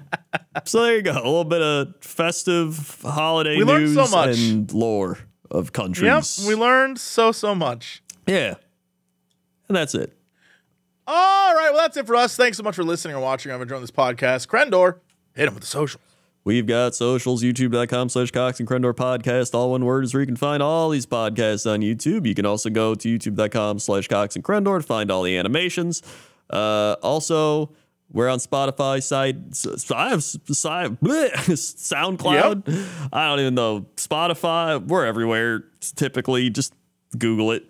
so 0.65 0.81
there 0.81 0.95
you 0.95 1.01
go. 1.03 1.11
A 1.11 1.21
little 1.21 1.43
bit 1.43 1.61
of 1.61 1.93
festive 2.01 3.01
holiday 3.03 3.57
We 3.57 3.65
news 3.65 3.93
so 3.93 4.07
much. 4.07 4.39
and 4.39 4.73
lore 4.73 5.19
of 5.51 5.73
countries. 5.73 6.39
yep, 6.39 6.47
we 6.47 6.55
learned 6.55 6.99
so 6.99 7.31
so 7.31 7.53
much. 7.53 8.01
yeah. 8.25 8.55
And 9.67 9.75
that's 9.77 9.93
it. 9.93 10.17
All 11.07 11.55
right, 11.55 11.71
well 11.71 11.81
that's 11.81 11.97
it 11.97 12.05
for 12.07 12.15
us. 12.15 12.35
Thanks 12.35 12.57
so 12.57 12.63
much 12.63 12.75
for 12.75 12.83
listening 12.83 13.15
or 13.15 13.19
watching. 13.21 13.51
I'm 13.51 13.61
enjoying 13.61 13.81
this 13.81 13.91
podcast. 13.91 14.47
Crendor, 14.47 14.97
hit 15.33 15.47
him 15.47 15.53
with 15.53 15.61
the 15.63 15.67
socials. 15.67 16.01
We've 16.43 16.65
got 16.65 16.95
socials, 16.95 17.43
youtube.com 17.43 18.09
slash 18.09 18.31
Cox 18.31 18.59
and 18.59 18.67
Crendor 18.67 18.93
podcast. 18.93 19.53
All 19.53 19.69
one 19.71 19.85
word 19.85 20.03
is 20.05 20.13
where 20.13 20.21
you 20.21 20.27
can 20.27 20.35
find 20.35 20.63
all 20.63 20.89
these 20.89 21.05
podcasts 21.05 21.71
on 21.71 21.81
YouTube. 21.81 22.25
You 22.25 22.33
can 22.33 22.47
also 22.47 22.71
go 22.71 22.95
to 22.95 23.17
youtube.com 23.19 23.77
slash 23.77 24.07
Cox 24.07 24.35
and 24.35 24.43
Crendor 24.43 24.79
to 24.79 24.85
find 24.85 25.11
all 25.11 25.21
the 25.21 25.37
animations. 25.37 26.01
Uh, 26.49 26.95
also, 27.03 27.71
we're 28.11 28.27
on 28.27 28.39
Spotify, 28.39 29.03
side, 29.03 29.55
side, 29.55 30.23
side 30.23 30.99
bleh, 30.99 31.31
SoundCloud. 31.31 32.87
I 33.13 33.27
don't 33.29 33.39
even 33.39 33.53
know. 33.53 33.85
Spotify, 33.95 34.83
we're 34.83 35.05
everywhere 35.05 35.65
typically. 35.95 36.49
Just 36.49 36.73
Google 37.17 37.51
it. 37.51 37.69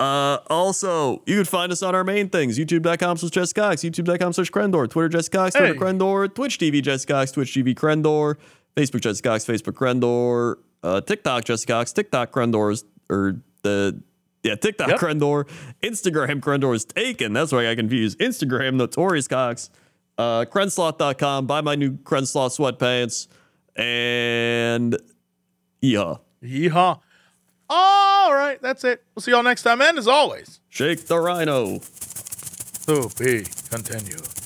Uh, 0.00 0.38
also, 0.48 1.22
you 1.26 1.36
can 1.36 1.44
find 1.44 1.70
us 1.70 1.82
on 1.82 1.94
our 1.94 2.02
main 2.04 2.28
things 2.30 2.58
youtube.com 2.58 3.18
slash 3.18 3.30
Jesse 3.30 3.52
Cox, 3.52 3.82
youtube.com 3.82 4.32
slash 4.32 4.50
Crendor, 4.50 4.88
Twitter 4.88 5.10
Jesse 5.10 5.28
Cox, 5.30 5.54
Twitter 5.54 5.74
Hey. 5.74 5.78
Crendor, 5.78 6.34
Twitch 6.34 6.58
TV 6.58 6.82
Jesse 6.82 7.06
Cox, 7.06 7.30
Twitch 7.32 7.52
TV 7.54 7.74
Crendor, 7.74 8.36
Facebook 8.74 9.02
Jesse 9.02 9.20
Cox, 9.20 9.44
Facebook 9.44 9.74
Crendor, 9.74 10.56
uh, 10.82 11.02
TikTok 11.02 11.44
Jesse 11.44 11.66
Cox, 11.66 11.92
TikTok 11.92 12.30
Crendor 12.32 12.72
is, 12.72 12.84
or 13.10 13.42
the, 13.62 14.00
yeah, 14.42 14.54
TikTok 14.54 14.88
Yep. 14.88 14.98
Crendor, 15.00 15.46
Instagram 15.82 16.40
Crendor 16.40 16.74
is 16.74 16.86
taken. 16.86 17.34
That's 17.34 17.52
why 17.52 17.60
I 17.66 17.74
got 17.74 17.80
confused. 17.80 18.18
Instagram 18.20 18.76
Notorious 18.76 19.28
Cox, 19.28 19.68
uh, 20.16 20.46
Crensloth.com, 20.46 21.46
buy 21.46 21.60
my 21.60 21.74
new 21.74 21.98
Crensloth 21.98 22.56
sweatpants, 22.58 23.28
and 23.76 24.96
yeah, 25.82 26.14
Yeehaw. 26.42 27.00
All 27.72 28.34
right, 28.34 28.60
that's 28.60 28.82
it. 28.82 29.04
We'll 29.14 29.22
see 29.22 29.30
y'all 29.30 29.44
next 29.44 29.62
time. 29.62 29.80
And 29.80 29.96
as 29.96 30.08
always, 30.08 30.58
shake 30.68 31.06
the 31.06 31.18
rhino. 31.18 31.78
to 32.86 33.08
be 33.16 33.44
continued. 33.70 34.39